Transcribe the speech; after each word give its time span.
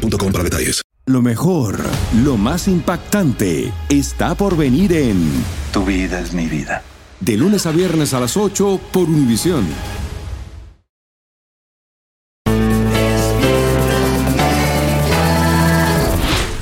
boostmobile.com 0.00 0.32
para 0.32 0.44
detalles. 0.44 0.82
Lo 1.06 1.22
mejor, 1.22 1.80
lo 2.22 2.36
más 2.36 2.68
impactante, 2.68 3.72
está 3.88 4.34
por 4.34 4.56
venir 4.56 4.92
en 4.92 5.44
Tu 5.72 5.84
vida 5.84 6.20
es 6.20 6.32
mi 6.32 6.46
vida. 6.46 6.82
De 7.18 7.36
lunes 7.36 7.66
a 7.66 7.72
viernes 7.72 8.14
a 8.14 8.20
las 8.20 8.36
8 8.36 8.80
por 8.92 9.08
Univisión. 9.08 9.66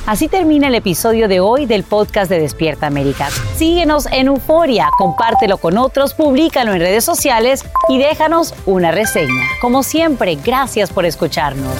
Así 0.09 0.27
termina 0.27 0.69
el 0.69 0.73
episodio 0.73 1.27
de 1.27 1.39
hoy 1.39 1.67
del 1.67 1.83
podcast 1.83 2.31
de 2.31 2.39
Despierta 2.39 2.87
América. 2.87 3.29
Síguenos 3.55 4.07
en 4.07 4.25
Euforia, 4.25 4.89
compártelo 4.97 5.59
con 5.59 5.77
otros, 5.77 6.15
públicalo 6.15 6.73
en 6.73 6.79
redes 6.79 7.05
sociales 7.05 7.63
y 7.89 7.99
déjanos 7.99 8.55
una 8.65 8.89
reseña. 8.89 9.43
Como 9.61 9.83
siempre, 9.83 10.35
gracias 10.43 10.89
por 10.89 11.05
escucharnos. 11.05 11.75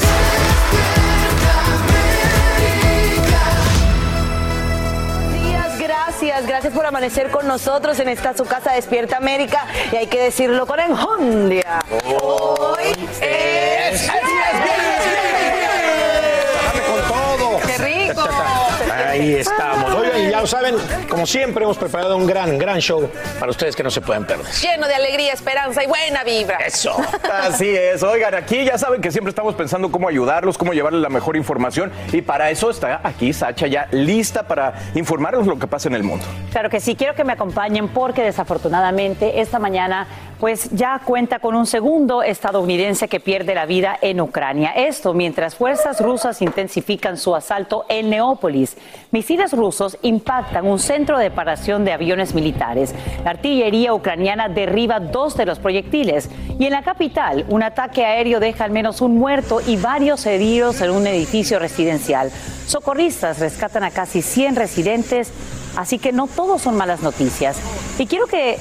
Gracias, 6.60 6.76
por 6.76 6.86
amanecer 6.86 7.32
con 7.32 7.48
nosotros 7.48 7.98
en 8.02 8.10
esta 8.10 8.36
su 8.36 8.44
casa 8.44 8.74
Despierta 8.74 9.16
América 9.16 9.66
y 9.94 9.96
hay 9.96 10.08
que 10.08 10.20
decirlo 10.20 10.68
con 10.68 10.78
enjundia. 10.82 11.80
Hoy 12.22 13.08
es 13.22 14.12
con 14.12 15.29
Ahí 19.20 19.36
estamos. 19.36 19.94
Oigan, 19.94 20.28
y 20.28 20.32
ya 20.32 20.42
lo 20.42 20.48
saben, 20.48 20.76
como 21.10 21.26
siempre 21.26 21.64
hemos 21.64 21.78
preparado 21.78 22.16
un 22.16 22.26
gran, 22.26 22.58
gran 22.58 22.80
show 22.80 23.10
para 23.40 23.52
ustedes 23.52 23.76
que 23.76 23.84
no 23.84 23.92
se 23.92 24.02
pueden 24.02 24.26
perder. 24.26 24.46
Lleno 24.46 24.88
de 24.88 24.96
alegría, 24.96 25.34
esperanza 25.34 25.84
y 25.84 25.88
buena 25.88 26.24
vibra. 26.24 26.58
Eso. 26.58 26.96
Así 27.32 27.70
es, 27.70 28.02
oigan, 28.02 28.34
aquí 28.36 28.64
ya 28.64 28.78
saben 28.78 29.02
que 29.02 29.12
siempre 29.12 29.30
estamos 29.30 29.56
pensando 29.56 29.92
cómo 29.92 30.08
ayudarlos, 30.08 30.58
cómo 30.58 30.74
llevarles 30.74 31.02
la 31.02 31.10
mejor 31.10 31.36
información 31.36 31.92
y 32.12 32.22
para 32.22 32.50
eso 32.50 32.70
está 32.70 33.02
aquí 33.04 33.34
Sacha 33.34 33.68
ya 33.68 33.88
lista 33.92 34.44
para 34.44 34.74
informarnos 34.96 35.48
lo 35.48 35.60
que 35.60 35.68
pasa 35.68 35.90
en 35.90 35.96
el 35.96 36.04
mundo. 36.04 36.26
Claro 36.52 36.70
que 36.70 36.80
sí, 36.80 36.96
quiero 36.96 37.14
que 37.14 37.24
me 37.24 37.34
acompañen 37.34 37.90
porque 37.90 38.24
desafortunadamente 38.24 39.42
esta 39.42 39.60
mañana 39.60 40.08
pues 40.40 40.70
ya 40.72 41.02
cuenta 41.04 41.40
con 41.40 41.56
un 41.56 41.66
segundo 41.66 42.24
estadounidense 42.24 43.10
que 43.10 43.20
pierde 43.20 43.54
la 43.54 43.66
vida 43.66 43.98
en 44.02 44.22
Ucrania. 44.22 44.72
Esto 44.72 45.14
mientras 45.14 45.56
fuerzas 45.56 46.00
rusas 46.00 46.42
intensifican 46.42 47.18
su 47.18 47.36
asalto 47.36 47.86
en 47.90 48.10
Neópolis. 48.10 48.78
Misiles 49.12 49.52
rusos 49.52 49.98
impactan 50.02 50.66
un 50.66 50.80
centro 50.80 51.18
de 51.18 51.30
paración 51.30 51.84
de 51.84 51.92
aviones 51.92 52.34
militares. 52.34 52.96
La 53.26 53.32
artillería 53.32 53.94
ucraniana 53.94 54.48
derriba 54.48 55.02
dos 55.02 55.36
de 55.36 55.46
los 55.46 55.60
proyectiles. 55.60 56.30
Y 56.58 56.66
en 56.66 56.72
la 56.72 56.84
capital, 56.84 57.46
un 57.50 57.62
ataque 57.62 58.06
aéreo 58.06 58.40
deja 58.40 58.64
al 58.64 58.72
menos 58.72 59.02
un 59.02 59.18
muerto 59.18 59.60
y 59.66 59.76
varios 59.76 60.26
heridos 60.26 60.80
en 60.82 60.92
un 60.92 61.06
edificio 61.06 61.60
residencial. 61.60 62.32
Socorristas 62.66 63.40
rescatan 63.40 63.84
a 63.84 63.92
casi 63.92 64.22
100 64.22 64.56
residentes, 64.56 65.34
así 65.76 66.00
que 66.00 66.14
no 66.14 66.28
todos 66.28 66.62
son 66.62 66.78
malas 66.78 67.02
noticias. 67.02 67.58
Y 67.98 68.06
quiero 68.06 68.28
que 68.28 68.58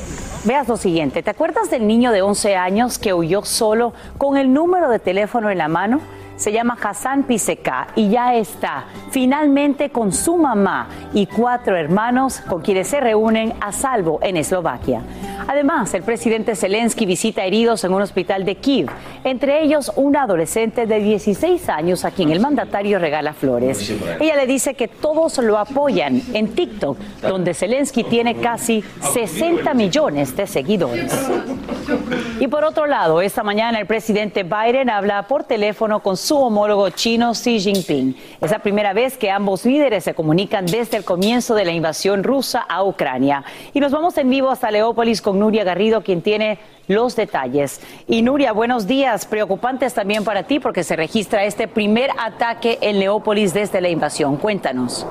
Veas 0.49 0.67
lo 0.67 0.79
siguiente, 0.79 1.23
¿te 1.23 1.29
acuerdas 1.29 1.69
del 1.69 1.87
niño 1.87 2.11
de 2.11 2.23
11 2.23 2.57
años 2.57 2.99
que 2.99 3.13
huyó 3.13 3.45
solo 3.45 3.93
con 4.17 4.39
el 4.39 4.51
número 4.51 4.89
de 4.89 4.99
teléfono 4.99 5.51
en 5.51 5.59
la 5.59 5.69
mano? 5.69 6.01
Se 6.39 6.53
llama 6.53 6.79
Hassan 6.81 7.25
Piseka 7.25 7.89
y 7.97 8.11
ya 8.11 8.37
está 8.37 8.85
finalmente 9.11 9.91
con 9.91 10.13
su 10.13 10.37
mamá 10.37 10.89
y 11.13 11.27
cuatro 11.27 11.77
hermanos 11.77 12.41
con 12.41 12.63
quienes 12.63 12.87
se 12.87 13.01
reúnen 13.01 13.55
a 13.61 13.73
salvo 13.73 14.21
en 14.23 14.37
Eslovaquia. 14.37 15.03
Además, 15.49 15.93
el 15.95 16.03
presidente 16.03 16.55
Zelensky 16.55 17.07
visita 17.07 17.45
heridos 17.45 17.83
en 17.83 17.93
un 17.93 18.03
hospital 18.03 18.45
de 18.45 18.57
Kiev, 18.57 18.89
entre 19.25 19.65
ellos 19.65 19.91
una 19.97 20.25
adolescente 20.25 20.87
de 20.87 21.01
16 21.01 21.69
años 21.71 22.05
a 22.05 22.13
quien 22.13 22.31
el 22.31 22.39
mandatario 22.39 22.99
regala 22.99 23.33
flores. 23.33 23.91
Ella 24.21 24.37
le 24.37 24.47
dice 24.47 24.75
que 24.75 24.87
todos 24.87 25.39
lo 25.39 25.59
apoyan 25.59 26.23
en 26.35 26.55
TikTok, 26.55 26.99
donde 27.23 27.55
Zelensky 27.55 28.05
tiene 28.05 28.37
casi 28.37 28.85
60 29.01 29.75
millones 29.75 30.37
de 30.37 30.47
seguidores. 30.47 31.13
Y 32.39 32.47
por 32.49 32.65
otro 32.65 32.87
lado, 32.87 33.23
esta 33.23 33.43
mañana 33.43 33.81
el 33.81 33.87
presidente 33.87 34.43
Biden 34.43 34.91
habla 34.91 35.27
por 35.27 35.45
teléfono 35.45 36.01
con 36.01 36.17
su 36.29 36.37
homólogo 36.37 36.91
chino 36.91 37.33
Xi 37.33 37.59
Jinping. 37.59 38.15
Es 38.43 38.51
la 38.51 38.59
primera 38.59 38.93
vez 38.93 39.17
que 39.17 39.31
ambos 39.31 39.65
líderes 39.65 40.05
se 40.05 40.13
comunican 40.13 40.67
desde 40.67 40.99
el 40.99 41.05
comienzo 41.05 41.55
de 41.55 41.65
la 41.65 41.73
invasión 41.73 42.23
rusa 42.23 42.67
a 42.69 42.85
Ucrania. 42.85 43.45
Y 43.73 43.81
nos 43.81 43.93
vamos 43.93 44.19
en 44.19 44.29
vivo 44.29 44.51
hasta 44.51 44.71
Leópolis 44.71 45.23
con 45.23 45.39
Nuria 45.39 45.65
Garrido, 45.65 46.03
quien 46.03 46.21
tiene 46.21 46.59
los 46.87 47.17
detalles. 47.17 47.81
Y 48.07 48.21
Nuria, 48.21 48.53
buenos 48.53 48.87
días. 48.87 49.25
Preocupantes 49.25 49.95
también 49.95 50.23
para 50.23 50.43
ti 50.43 50.61
porque 50.61 50.85
se 50.85 50.97
registra 50.97 51.45
este 51.45 51.67
primer 51.67 52.11
ataque 52.19 52.77
en 52.83 52.99
Leópolis 52.99 53.55
desde 53.55 53.81
la 53.81 53.89
invasión. 53.89 54.37
Cuéntanos. 54.37 55.07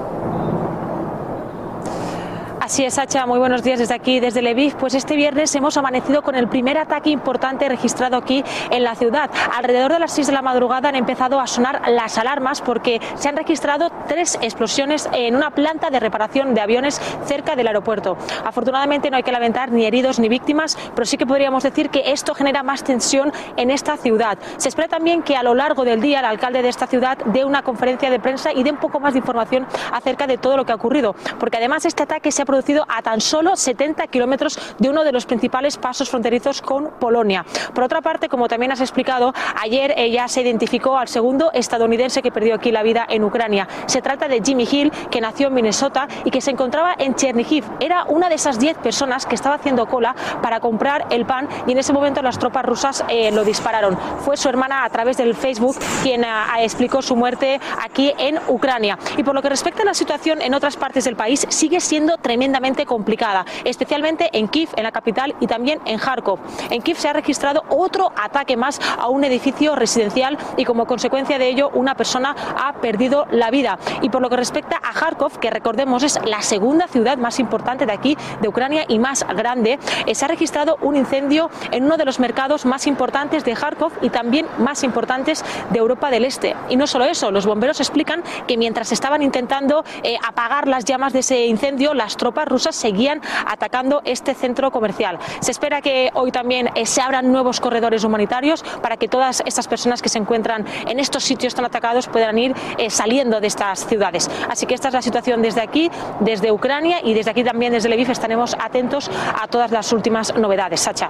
Así 2.68 2.84
es, 2.84 2.96
Sacha, 2.96 3.26
muy 3.26 3.40
buenos 3.40 3.64
días 3.64 3.80
desde 3.80 3.94
aquí, 3.96 4.20
desde 4.20 4.42
Lviv. 4.42 4.76
Pues 4.76 4.94
este 4.94 5.16
viernes 5.16 5.56
hemos 5.56 5.78
amanecido 5.78 6.22
con 6.22 6.36
el 6.36 6.50
primer 6.50 6.78
ataque 6.78 7.10
importante 7.10 7.70
registrado 7.70 8.18
aquí 8.18 8.44
en 8.72 8.84
la 8.84 8.94
ciudad. 8.94 9.32
Alrededor 9.56 9.94
de 9.94 10.00
las 10.00 10.12
6 10.12 10.28
de 10.28 10.34
la 10.34 10.42
madrugada 10.42 10.90
han 10.90 10.98
empezado 10.98 11.40
a 11.40 11.48
sonar 11.48 11.88
las 11.88 12.18
alarmas 12.18 12.60
porque 12.60 13.00
se 13.16 13.30
han 13.30 13.38
registrado 13.38 13.90
tres 14.10 14.38
explosiones 14.42 15.08
en 15.14 15.38
una 15.38 15.52
planta 15.52 15.90
de 15.90 16.02
reparación 16.02 16.54
de 16.54 16.60
aviones 16.60 17.00
cerca 17.24 17.56
del 17.56 17.68
aeropuerto. 17.68 18.18
Afortunadamente 18.44 19.10
no 19.10 19.16
hay 19.16 19.24
que 19.24 19.32
lamentar 19.32 19.72
ni 19.72 19.86
heridos 19.86 20.20
ni 20.20 20.28
víctimas, 20.28 20.78
pero 20.94 21.06
sí 21.06 21.16
que 21.16 21.26
podríamos 21.26 21.64
decir 21.64 21.90
que 21.90 22.12
esto 22.12 22.36
genera 22.36 22.64
más 22.64 22.84
tensión 22.84 23.32
en 23.56 23.72
esta 23.72 23.96
ciudad. 23.96 24.38
Se 24.58 24.68
espera 24.68 24.90
también 24.90 25.24
que 25.24 25.38
a 25.38 25.44
lo 25.44 25.56
largo 25.56 25.86
del 25.86 26.02
día 26.02 26.20
el 26.20 26.26
alcalde 26.26 26.62
de 26.62 26.68
esta 26.68 26.86
ciudad 26.86 27.18
dé 27.28 27.46
una 27.46 27.62
conferencia 27.62 28.10
de 28.10 28.20
prensa 28.20 28.52
y 28.52 28.64
dé 28.64 28.72
un 28.72 28.78
poco 28.78 29.00
más 29.00 29.14
de 29.14 29.20
información 29.20 29.66
acerca 29.94 30.28
de 30.28 30.38
todo 30.38 30.58
lo 30.58 30.66
que 30.66 30.74
ha 30.74 30.76
ocurrido, 30.76 31.16
porque 31.40 31.56
además 31.56 31.86
este 31.86 32.04
ataque 32.04 32.30
se 32.30 32.42
ha 32.42 32.46
producido 32.46 32.57
a 32.88 33.02
tan 33.02 33.22
solo 33.22 33.56
70 33.56 34.08
kilómetros 34.08 34.60
de 34.80 34.90
uno 34.90 35.04
de 35.04 35.12
los 35.12 35.26
principales 35.26 35.78
pasos 35.78 36.10
fronterizos 36.10 36.62
con 36.62 36.92
Polonia. 37.00 37.46
Por 37.74 37.84
otra 37.84 38.02
parte, 38.02 38.30
como 38.30 38.48
también 38.48 38.72
has 38.72 38.82
explicado, 38.82 39.34
ayer 39.62 39.94
eh, 39.98 40.12
ya 40.12 40.28
se 40.28 40.42
identificó 40.42 40.98
al 40.98 41.08
segundo 41.08 41.52
estadounidense 41.54 42.22
que 42.22 42.32
perdió 42.32 42.56
aquí 42.56 42.72
la 42.72 42.84
vida 42.84 43.06
en 43.10 43.24
Ucrania. 43.24 43.68
Se 43.86 44.02
trata 44.02 44.28
de 44.28 44.42
Jimmy 44.44 44.68
Hill, 44.70 44.92
que 45.12 45.22
nació 45.22 45.48
en 45.48 45.54
Minnesota 45.54 46.08
y 46.26 46.32
que 46.32 46.42
se 46.42 46.52
encontraba 46.52 46.96
en 46.98 47.16
Chernihiv. 47.16 47.64
Era 47.80 48.06
una 48.06 48.30
de 48.30 48.36
esas 48.36 48.60
10 48.60 48.78
personas 48.78 49.26
que 49.26 49.36
estaba 49.36 49.56
haciendo 49.56 49.86
cola 49.86 50.16
para 50.42 50.60
comprar 50.60 51.08
el 51.10 51.26
pan 51.26 51.48
y 51.68 51.72
en 51.72 51.78
ese 51.78 51.94
momento 51.94 52.22
las 52.22 52.40
tropas 52.40 52.66
rusas 52.66 53.04
eh, 53.10 53.32
lo 53.32 53.44
dispararon. 53.44 53.98
Fue 54.20 54.36
su 54.36 54.50
hermana 54.50 54.84
a 54.84 54.90
través 54.90 55.18
del 55.18 55.36
Facebook 55.36 55.78
quien 56.04 56.26
ah, 56.26 56.58
explicó 56.60 57.02
su 57.02 57.16
muerte 57.16 57.60
aquí 57.84 58.14
en 58.18 58.40
Ucrania. 58.48 58.98
Y 59.16 59.24
por 59.24 59.36
lo 59.36 59.42
que 59.42 59.50
respecta 59.50 59.84
a 59.84 59.86
la 59.86 59.94
situación 59.94 60.42
en 60.42 60.54
otras 60.54 60.76
partes 60.76 61.06
del 61.06 61.16
país, 61.16 61.46
sigue 61.50 61.80
siendo 61.80 62.18
tremenda 62.18 62.47
tremendamente 62.48 62.86
complicada, 62.86 63.46
especialmente 63.66 64.30
en 64.32 64.48
Kiev, 64.48 64.70
en 64.78 64.84
la 64.84 64.94
capital, 64.94 65.36
y 65.42 65.48
también 65.48 65.82
en 65.84 66.00
Kharkov. 66.00 66.40
En 66.70 66.82
Kiev 66.82 66.98
se 66.98 67.10
ha 67.10 67.14
registrado 67.14 67.64
otro 67.68 68.14
ataque 68.16 68.56
más 68.56 68.80
a 68.98 69.10
un 69.10 69.26
edificio 69.26 69.76
residencial 69.76 70.38
y 70.56 70.64
como 70.64 70.86
consecuencia 70.86 71.38
de 71.38 71.50
ello 71.50 71.70
una 71.74 71.96
persona 71.96 72.34
ha 72.58 72.72
perdido 72.80 73.26
la 73.32 73.52
vida. 73.52 73.80
Y 74.02 74.10
por 74.10 74.22
lo 74.22 74.30
que 74.30 74.38
respecta 74.38 74.78
a 74.78 74.94
Kharkov, 74.94 75.40
que 75.40 75.50
recordemos 75.50 76.04
es 76.04 76.20
la 76.26 76.42
segunda 76.42 76.88
ciudad 76.88 77.18
más 77.18 77.38
importante 77.40 77.86
de 77.86 77.92
aquí, 77.92 78.18
de 78.40 78.48
Ucrania 78.48 78.86
y 78.88 78.98
más 78.98 79.26
grande, 79.36 79.78
eh, 80.06 80.16
se 80.16 80.24
ha 80.24 80.30
registrado 80.30 80.78
un 80.82 80.96
incendio 80.96 81.50
en 81.72 81.84
uno 81.84 81.98
de 81.98 82.06
los 82.06 82.22
mercados 82.22 82.66
más 82.66 82.88
importantes 82.88 83.44
de 83.44 83.56
Kharkov 83.56 83.92
y 84.02 84.10
también 84.10 84.46
más 84.58 84.84
importantes 84.84 85.44
de 85.70 85.80
Europa 85.80 86.12
del 86.12 86.24
Este. 86.24 86.56
Y 86.70 86.78
no 86.78 86.88
solo 86.88 87.04
eso, 87.04 87.30
los 87.30 87.46
bomberos 87.46 87.82
explican 87.82 88.24
que 88.48 88.56
mientras 88.56 88.94
estaban 88.94 89.22
intentando 89.22 89.84
eh, 90.04 90.16
apagar 90.26 90.70
las 90.70 90.86
llamas 90.86 91.12
de 91.12 91.20
ese 91.20 91.46
incendio, 91.48 91.94
las 91.94 92.16
tropas 92.16 92.37
rusas 92.46 92.76
seguían 92.76 93.22
atacando 93.46 94.02
este 94.06 94.34
centro 94.34 94.72
comercial. 94.72 95.20
Se 95.40 95.52
espera 95.52 95.82
que 95.82 96.10
hoy 96.14 96.32
también 96.32 96.70
eh, 96.76 96.86
se 96.86 97.02
abran 97.02 97.32
nuevos 97.32 97.60
corredores 97.60 98.04
humanitarios 98.04 98.64
para 98.82 98.98
que 98.98 99.08
todas 99.08 99.44
estas 99.46 99.68
personas 99.68 100.02
que 100.02 100.10
se 100.10 100.18
encuentran 100.18 100.66
en 100.88 101.00
estos 101.00 101.24
sitios 101.24 101.56
tan 101.56 101.66
atacados 101.66 102.08
puedan 102.08 102.38
ir 102.38 102.56
eh, 102.78 102.90
saliendo 102.90 103.40
de 103.40 103.48
estas 103.48 103.86
ciudades. 103.88 104.30
Así 104.50 104.66
que 104.66 104.74
esta 104.74 104.90
es 104.90 104.94
la 104.94 105.02
situación 105.02 105.42
desde 105.42 105.62
aquí, 105.62 105.92
desde 106.20 106.52
Ucrania 106.52 107.00
y 107.04 107.14
desde 107.14 107.32
aquí 107.32 107.44
también 107.44 107.74
desde 107.74 107.90
Lviv 107.90 108.12
estaremos 108.12 108.56
atentos 108.60 109.10
a 109.42 109.48
todas 109.48 109.72
las 109.72 109.92
últimas 109.94 110.36
novedades. 110.36 110.82
Sacha. 110.82 111.10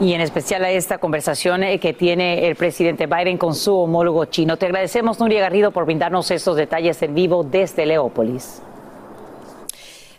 y 0.00 0.14
en 0.14 0.20
especial 0.20 0.64
a 0.64 0.70
esta 0.70 0.98
conversación 0.98 1.62
eh, 1.62 1.78
que 1.78 1.92
tiene 1.92 2.48
el 2.48 2.56
presidente 2.56 3.06
Biden 3.06 3.38
con 3.38 3.54
su 3.54 3.76
homólogo 3.76 4.24
chino. 4.24 4.56
Te 4.56 4.66
agradecemos, 4.66 5.20
Nuria 5.20 5.40
Garrido, 5.40 5.70
por 5.70 5.84
brindarnos 5.84 6.30
estos 6.30 6.56
detalles 6.56 7.00
en 7.02 7.14
vivo 7.14 7.44
desde 7.44 7.86
Leópolis. 7.86 8.62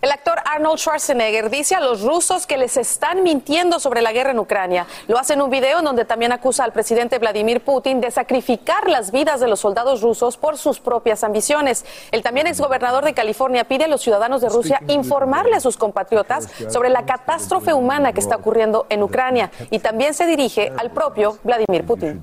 El 0.03 0.11
actor 0.11 0.37
Arnold 0.43 0.79
Schwarzenegger 0.79 1.49
dice 1.49 1.75
a 1.75 1.79
los 1.79 2.01
rusos 2.01 2.45
que 2.45 2.57
les 2.57 2.75
están 2.75 3.23
mintiendo 3.23 3.79
sobre 3.79 4.01
la 4.01 4.11
guerra 4.11 4.31
en 4.31 4.39
Ucrania. 4.39 4.85
Lo 5.07 5.17
hace 5.17 5.31
en 5.31 5.41
un 5.41 5.49
video 5.49 5.79
en 5.79 5.85
donde 5.85 6.03
también 6.03 6.33
acusa 6.33 6.65
al 6.65 6.73
presidente 6.73 7.19
Vladimir 7.19 7.61
Putin 7.61 8.01
de 8.01 8.11
sacrificar 8.11 8.89
las 8.89 9.13
vidas 9.13 9.39
de 9.39 9.47
los 9.47 9.61
soldados 9.61 10.01
rusos 10.01 10.35
por 10.35 10.57
sus 10.57 10.81
propias 10.81 11.23
ambiciones. 11.23 11.85
El 12.11 12.21
también 12.21 12.47
exgobernador 12.47 13.05
de 13.05 13.13
California 13.13 13.63
pide 13.63 13.85
a 13.85 13.87
los 13.87 14.01
ciudadanos 14.01 14.41
de 14.41 14.49
Rusia 14.49 14.81
informarle 14.89 15.55
a 15.55 15.61
sus 15.61 15.77
compatriotas 15.77 16.49
sobre 16.67 16.89
la 16.89 17.05
catástrofe 17.05 17.73
humana 17.73 18.11
que 18.11 18.19
está 18.19 18.35
ocurriendo 18.35 18.85
en 18.89 19.03
Ucrania 19.03 19.51
y 19.71 19.79
también 19.79 20.13
se 20.13 20.25
dirige 20.25 20.73
al 20.77 20.91
propio 20.91 21.37
Vladimir 21.45 21.85
Putin. 21.85 22.21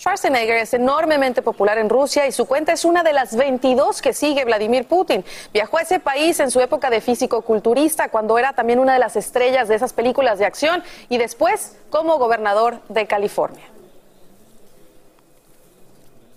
Schwarzenegger 0.00 0.56
es 0.56 0.72
enormemente 0.72 1.42
popular 1.42 1.76
en 1.76 1.90
Rusia 1.90 2.26
y 2.26 2.32
su 2.32 2.46
cuenta 2.46 2.72
es 2.72 2.86
una 2.86 3.02
de 3.02 3.12
las 3.12 3.36
22 3.36 4.00
que 4.00 4.14
sigue 4.14 4.46
Vladimir 4.46 4.86
Putin. 4.86 5.22
Viajó 5.52 5.76
a 5.76 5.82
ese 5.82 6.00
país 6.00 6.40
en 6.40 6.50
su 6.50 6.58
época 6.62 6.88
de 6.88 7.02
físico-culturista, 7.02 8.08
cuando 8.08 8.38
era 8.38 8.54
también 8.54 8.78
una 8.78 8.94
de 8.94 8.98
las 8.98 9.16
estrellas 9.16 9.68
de 9.68 9.74
esas 9.74 9.92
películas 9.92 10.38
de 10.38 10.46
acción, 10.46 10.82
y 11.10 11.18
después 11.18 11.76
como 11.90 12.16
gobernador 12.16 12.80
de 12.88 13.06
California. 13.06 13.66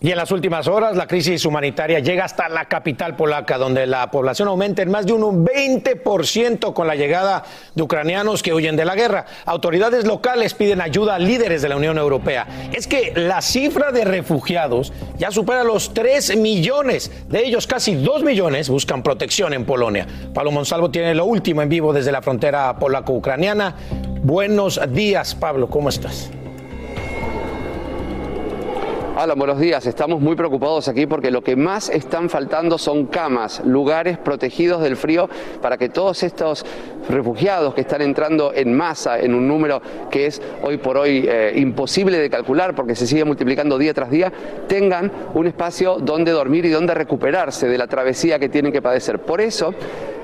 Y 0.04 0.12
en 0.12 0.18
las 0.18 0.32
últimas 0.32 0.68
horas, 0.68 0.98
la 0.98 1.08
crisis 1.08 1.46
humanitaria 1.46 2.00
llega 2.00 2.26
hasta 2.26 2.50
la 2.50 2.66
capital 2.66 3.16
polaca, 3.16 3.58
donde 3.58 3.88
la 3.88 4.12
población 4.12 4.50
aumenta 4.50 4.82
en 4.82 4.92
más 4.92 5.06
de 5.06 5.14
un 5.14 5.46
20% 5.46 6.74
con 6.74 6.88
la 6.88 6.96
llegada 6.96 7.46
de 7.74 7.84
ucranianos 7.84 8.44
que 8.44 8.54
huyen 8.54 8.76
de 8.76 8.84
la 8.84 8.96
guerra. 8.96 9.26
Autoridades 9.46 10.04
locales 10.04 10.56
piden 10.56 10.82
ayuda 10.82 11.16
a 11.16 11.20
líderes 11.20 11.62
de 11.62 11.70
la 11.70 11.78
Unión 11.78 11.98
Europea. 11.98 12.46
Es 12.74 12.86
que 12.86 13.14
la 13.16 13.42
cifra 13.42 13.94
de 13.94 14.04
refugiados 14.04 14.92
ya 15.18 15.32
supera 15.32 15.64
los 15.64 15.94
3 15.94 16.36
millones. 16.36 17.10
De 17.30 17.40
ellos, 17.40 17.66
casi 17.66 17.96
2 17.96 18.24
millones 18.24 18.68
buscan 18.68 19.04
protección 19.04 19.54
en 19.54 19.64
Polonia. 19.64 20.06
Pablo 20.34 20.52
Monsalvo 20.52 20.92
tiene 20.92 21.16
lo 21.16 21.24
último 21.24 21.62
en 21.62 21.70
vivo 21.70 21.94
desde 21.94 22.12
la 22.12 22.22
frontera 22.22 22.78
polaco-ucraniana. 22.78 23.76
Buenos 24.22 24.82
días, 24.92 25.34
Pablo, 25.34 25.70
¿cómo 25.70 25.88
estás? 25.88 26.30
Hola, 29.16 29.36
buenos 29.36 29.60
días. 29.60 29.86
Estamos 29.86 30.22
muy 30.22 30.36
preocupados 30.36 30.88
aquí 30.88 31.06
porque 31.06 31.30
lo 31.30 31.44
que 31.44 31.56
más 31.56 31.88
están 31.90 32.32
faltando 32.32 32.80
son 32.80 33.06
camas, 33.06 33.64
lugares 33.64 34.18
protegidos 34.18 34.82
del 34.82 34.98
frío 34.98 35.30
para 35.62 35.78
que 35.78 35.88
todos 35.88 36.24
estos 36.24 36.66
refugiados 37.08 37.76
que 37.76 37.82
están 37.82 38.02
entrando 38.02 38.52
en 38.56 38.76
masa, 38.76 39.20
en 39.20 39.36
un 39.36 39.48
número 39.48 39.84
que 40.10 40.26
es 40.26 40.42
hoy 40.64 40.78
por 40.78 40.98
hoy 40.98 41.28
eh, 41.30 41.54
imposible 41.58 42.18
de 42.18 42.28
calcular 42.28 42.74
porque 42.74 42.96
se 42.96 43.06
sigue 43.06 43.24
multiplicando 43.24 43.78
día 43.78 43.94
tras 43.94 44.10
día, 44.10 44.34
tengan 44.68 45.12
un 45.36 45.46
espacio 45.46 46.00
donde 46.00 46.32
dormir 46.32 46.66
y 46.66 46.72
donde 46.72 46.96
recuperarse 46.96 47.68
de 47.68 47.78
la 47.78 47.86
travesía 47.86 48.40
que 48.40 48.50
tienen 48.50 48.72
que 48.72 48.82
padecer. 48.82 49.20
Por 49.20 49.42
eso 49.42 49.76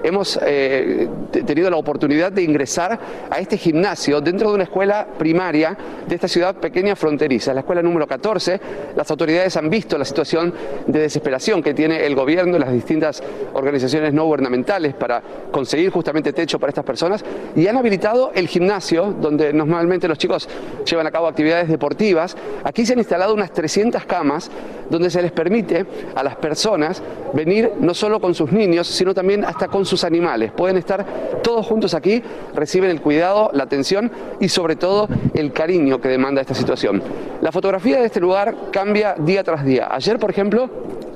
hemos 0.03 0.39
eh, 0.45 1.07
tenido 1.45 1.69
la 1.69 1.77
oportunidad 1.77 2.31
de 2.31 2.43
ingresar 2.43 2.99
a 3.29 3.39
este 3.39 3.57
gimnasio 3.57 4.21
dentro 4.21 4.49
de 4.49 4.55
una 4.55 4.63
escuela 4.63 5.07
primaria 5.17 5.77
de 6.07 6.15
esta 6.15 6.27
ciudad 6.27 6.55
pequeña 6.55 6.95
fronteriza, 6.95 7.53
la 7.53 7.61
escuela 7.61 7.81
número 7.81 8.07
14. 8.07 8.59
Las 8.95 9.09
autoridades 9.11 9.55
han 9.57 9.69
visto 9.69 9.97
la 9.97 10.05
situación 10.05 10.53
de 10.87 10.99
desesperación 10.99 11.61
que 11.61 11.73
tiene 11.73 12.05
el 12.05 12.15
gobierno 12.15 12.59
las 12.59 12.71
distintas 12.71 13.21
organizaciones 13.53 14.13
no 14.13 14.25
gubernamentales 14.25 14.93
para 14.93 15.21
conseguir 15.51 15.89
justamente 15.89 16.33
techo 16.33 16.59
para 16.59 16.69
estas 16.69 16.85
personas 16.85 17.23
y 17.55 17.67
han 17.67 17.77
habilitado 17.77 18.31
el 18.33 18.47
gimnasio 18.47 19.13
donde 19.19 19.53
normalmente 19.53 20.07
los 20.07 20.17
chicos 20.17 20.47
llevan 20.85 21.07
a 21.07 21.11
cabo 21.11 21.27
actividades 21.27 21.69
deportivas. 21.69 22.35
Aquí 22.63 22.85
se 22.85 22.93
han 22.93 22.99
instalado 22.99 23.33
unas 23.33 23.51
300 23.51 24.05
camas 24.05 24.49
donde 24.89 25.09
se 25.09 25.21
les 25.21 25.31
permite 25.31 25.85
a 26.15 26.23
las 26.23 26.35
personas 26.37 27.01
venir 27.33 27.73
no 27.79 27.93
solo 27.93 28.19
con 28.19 28.33
sus 28.33 28.51
niños, 28.51 28.87
sino 28.87 29.13
también 29.13 29.45
hasta 29.45 29.67
con 29.67 29.85
sus 29.89 30.03
animales. 30.03 30.51
Pueden 30.51 30.77
estar 30.77 31.05
todos 31.43 31.65
juntos 31.65 31.93
aquí, 31.93 32.23
reciben 32.53 32.89
el 32.89 33.01
cuidado, 33.01 33.49
la 33.53 33.63
atención 33.63 34.11
y 34.39 34.49
sobre 34.49 34.75
todo 34.75 35.07
el 35.33 35.51
cariño 35.51 35.99
que 35.99 36.07
demanda 36.07 36.41
esta 36.41 36.53
situación. 36.53 37.01
La 37.41 37.51
fotografía 37.51 37.99
de 37.99 38.05
este 38.05 38.19
lugar 38.19 38.55
cambia 38.71 39.15
día 39.17 39.43
tras 39.43 39.65
día. 39.65 39.87
Ayer, 39.91 40.19
por 40.19 40.29
ejemplo, 40.29 40.69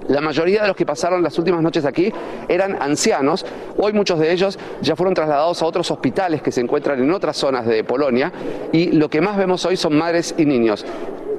la 0.08 0.22
mayoría 0.22 0.62
de 0.62 0.68
los 0.68 0.76
que 0.76 0.86
pasaron 0.86 1.24
las 1.24 1.38
últimas 1.38 1.62
noches 1.62 1.86
aquí 1.86 2.12
eran 2.50 2.82
ancianos. 2.82 3.46
Hoy 3.78 3.94
muchos 3.94 4.20
de 4.20 4.32
ellos 4.32 4.60
ya 4.82 4.96
fueron 4.96 5.14
trasladados 5.14 5.62
a 5.62 5.66
otros 5.66 5.90
hospitales 5.92 6.42
que 6.42 6.52
se 6.52 6.62
encuentran 6.62 7.00
en 7.00 7.12
otras 7.12 7.38
zonas 7.38 7.66
de 7.66 7.84
Polonia 7.84 8.32
y 8.72 8.92
lo 8.92 9.10
que 9.10 9.22
más 9.22 9.38
vemos 9.38 9.66
hoy 9.66 9.78
son 9.78 9.98
madres 9.98 10.36
y 10.38 10.46
niños. 10.46 10.86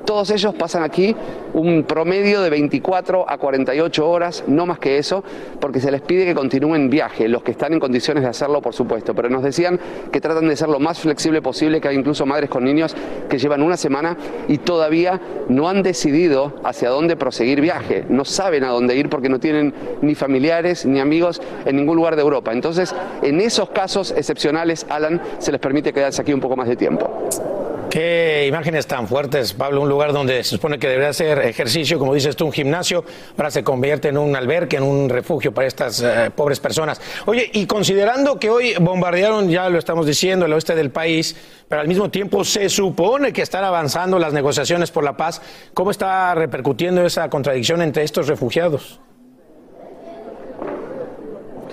Todos 0.04 0.30
ellos 0.30 0.54
pasan 0.54 0.82
aquí 0.82 1.16
un 1.54 1.84
promedio 1.84 2.42
de 2.42 2.50
24 2.50 3.24
a 3.28 3.38
48 3.38 4.08
horas, 4.08 4.44
no 4.46 4.66
más 4.66 4.78
que 4.78 4.98
eso, 4.98 5.24
porque 5.60 5.80
se 5.80 5.90
les 5.90 6.02
pide 6.02 6.26
que 6.26 6.34
continúen 6.34 6.90
viaje, 6.90 7.28
los 7.28 7.42
que 7.42 7.52
están 7.52 7.72
en 7.72 7.80
condiciones 7.80 8.22
de 8.22 8.28
hacerlo, 8.28 8.60
por 8.60 8.74
supuesto, 8.74 9.14
pero 9.14 9.30
nos 9.30 9.42
decían 9.42 9.80
que 10.12 10.20
tratan 10.20 10.48
de 10.48 10.56
ser 10.56 10.68
lo 10.68 10.78
más 10.78 10.98
flexible 10.98 11.40
posible, 11.40 11.80
que 11.80 11.88
hay 11.88 11.96
incluso 11.96 12.26
madres 12.26 12.50
con 12.50 12.64
niños 12.64 12.94
que 13.28 13.38
llevan 13.38 13.62
una 13.62 13.76
semana 13.76 14.16
y 14.48 14.58
todavía 14.58 15.20
no 15.48 15.68
han 15.68 15.82
decidido 15.82 16.54
hacia 16.64 16.90
dónde 16.90 17.16
proseguir 17.16 17.60
viaje, 17.60 18.04
no 18.08 18.24
saben 18.24 18.64
a 18.64 18.68
dónde 18.68 18.96
ir 18.96 19.08
porque 19.08 19.28
no 19.28 19.40
tienen 19.40 19.72
ni 20.02 20.14
familiares 20.14 20.84
ni 20.84 21.00
amigos 21.00 21.40
en 21.64 21.76
ningún 21.76 21.96
lugar 21.96 22.16
de 22.16 22.22
Europa. 22.22 22.52
Entonces, 22.52 22.94
en 23.22 23.40
esos 23.40 23.70
casos 23.70 24.12
excepcionales, 24.16 24.86
Alan, 24.88 25.20
se 25.38 25.52
les 25.52 25.60
permite 25.60 25.92
quedarse 25.92 26.20
aquí 26.20 26.32
un 26.32 26.40
poco 26.40 26.56
más 26.56 26.68
de 26.68 26.76
tiempo. 26.76 27.53
Qué 27.94 28.46
imágenes 28.48 28.88
tan 28.88 29.06
fuertes, 29.06 29.52
Pablo. 29.52 29.80
Un 29.80 29.88
lugar 29.88 30.12
donde 30.12 30.42
se 30.42 30.50
supone 30.50 30.80
que 30.80 30.88
debería 30.88 31.12
ser 31.12 31.38
ejercicio, 31.38 31.96
como 31.96 32.12
dices 32.12 32.34
tú, 32.34 32.44
un 32.44 32.52
gimnasio, 32.52 33.04
ahora 33.36 33.52
se 33.52 33.62
convierte 33.62 34.08
en 34.08 34.18
un 34.18 34.34
albergue, 34.34 34.78
en 34.78 34.82
un 34.82 35.08
refugio 35.08 35.54
para 35.54 35.68
estas 35.68 36.02
eh, 36.02 36.32
pobres 36.34 36.58
personas. 36.58 37.00
Oye, 37.26 37.48
y 37.52 37.66
considerando 37.66 38.40
que 38.40 38.50
hoy 38.50 38.74
bombardearon, 38.80 39.48
ya 39.48 39.68
lo 39.68 39.78
estamos 39.78 40.06
diciendo, 40.06 40.46
el 40.46 40.52
oeste 40.54 40.74
del 40.74 40.90
país, 40.90 41.36
pero 41.68 41.82
al 41.82 41.86
mismo 41.86 42.10
tiempo 42.10 42.42
se 42.42 42.68
supone 42.68 43.32
que 43.32 43.42
están 43.42 43.62
avanzando 43.62 44.18
las 44.18 44.32
negociaciones 44.32 44.90
por 44.90 45.04
la 45.04 45.16
paz, 45.16 45.40
¿cómo 45.72 45.92
está 45.92 46.34
repercutiendo 46.34 47.06
esa 47.06 47.30
contradicción 47.30 47.80
entre 47.80 48.02
estos 48.02 48.26
refugiados? 48.26 48.98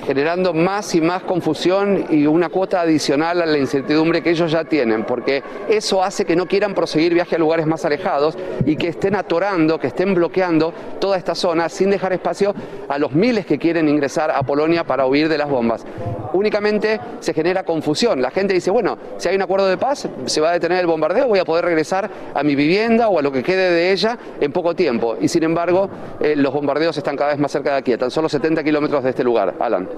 Generando 0.06 0.54
más 0.54 0.94
y 0.96 1.02
más 1.02 1.24
confusión 1.24 2.06
y 2.10 2.26
una 2.26 2.50
cuota 2.50 2.82
adicional 2.82 3.42
a 3.42 3.46
la 3.46 3.58
incertidumbre 3.58 4.22
que 4.22 4.32
ellos 4.32 4.52
ya 4.52 4.64
tienen, 4.64 5.06
porque 5.06 5.44
eso 5.70 6.04
hace 6.04 6.26
que 6.26 6.36
no 6.36 6.46
quieran 6.46 6.74
proseguir 6.74 7.14
viaje 7.14 7.36
a 7.36 7.40
lugares 7.40 7.68
más 7.68 7.86
alejados 7.86 8.38
y 8.66 8.76
que 8.76 8.88
estén 8.88 9.16
atorando, 9.16 9.80
que 9.80 9.88
estén 9.88 10.14
bloqueando 10.14 10.74
toda 11.00 11.18
esta 11.18 11.36
zona 11.36 11.70
sin 11.70 11.90
dejar 11.90 12.14
espacio 12.14 12.54
a 12.88 12.98
los 12.98 13.12
miles 13.12 13.46
que 13.46 13.58
quieren 13.58 13.88
ingresar 13.88 14.32
a 14.32 14.42
Polonia 14.44 14.84
para 14.84 15.06
huir 15.06 15.30
de 15.30 15.38
las 15.38 15.50
bombas. 15.50 15.86
Únicamente 16.34 17.00
se 17.20 17.34
genera 17.34 17.64
confusión. 17.64 18.22
La 18.22 18.32
gente 18.32 18.54
dice, 18.54 18.72
bueno, 18.72 18.98
si 19.18 19.28
hay 19.30 19.36
un 19.36 19.42
acuerdo 19.42 19.68
de 19.68 19.78
paz, 19.78 20.08
se 20.26 20.42
va 20.42 20.52
a 20.52 20.54
detener 20.54 20.80
el 20.80 20.88
bombardeo, 20.88 21.28
voy 21.28 21.40
a 21.40 21.46
poder 21.46 21.66
regresar 21.66 22.10
a 22.34 22.44
mi 22.44 22.56
vivienda 22.56 23.10
o 23.10 23.20
a 23.20 23.22
lo 23.22 23.32
que 23.32 23.44
quede 23.44 23.72
de 23.72 23.92
ella 23.92 24.18
en 24.40 24.52
poco 24.52 24.76
tiempo. 24.76 25.18
Y 25.20 25.28
sin 25.28 25.44
embargo, 25.44 25.90
eh, 26.20 26.36
los 26.36 26.54
bombardeos 26.54 26.98
están 26.98 27.18
cada 27.18 27.32
vez 27.32 27.40
más 27.40 27.52
cerca 27.52 27.72
de 27.72 27.78
aquí, 27.78 27.98
tan 27.98 28.12
solo 28.12 28.30
70 28.30 28.64
kilómetros 28.64 29.04
de 29.04 29.10
este 29.10 29.24
lugar. 29.24 29.56
Alan. 29.60 29.90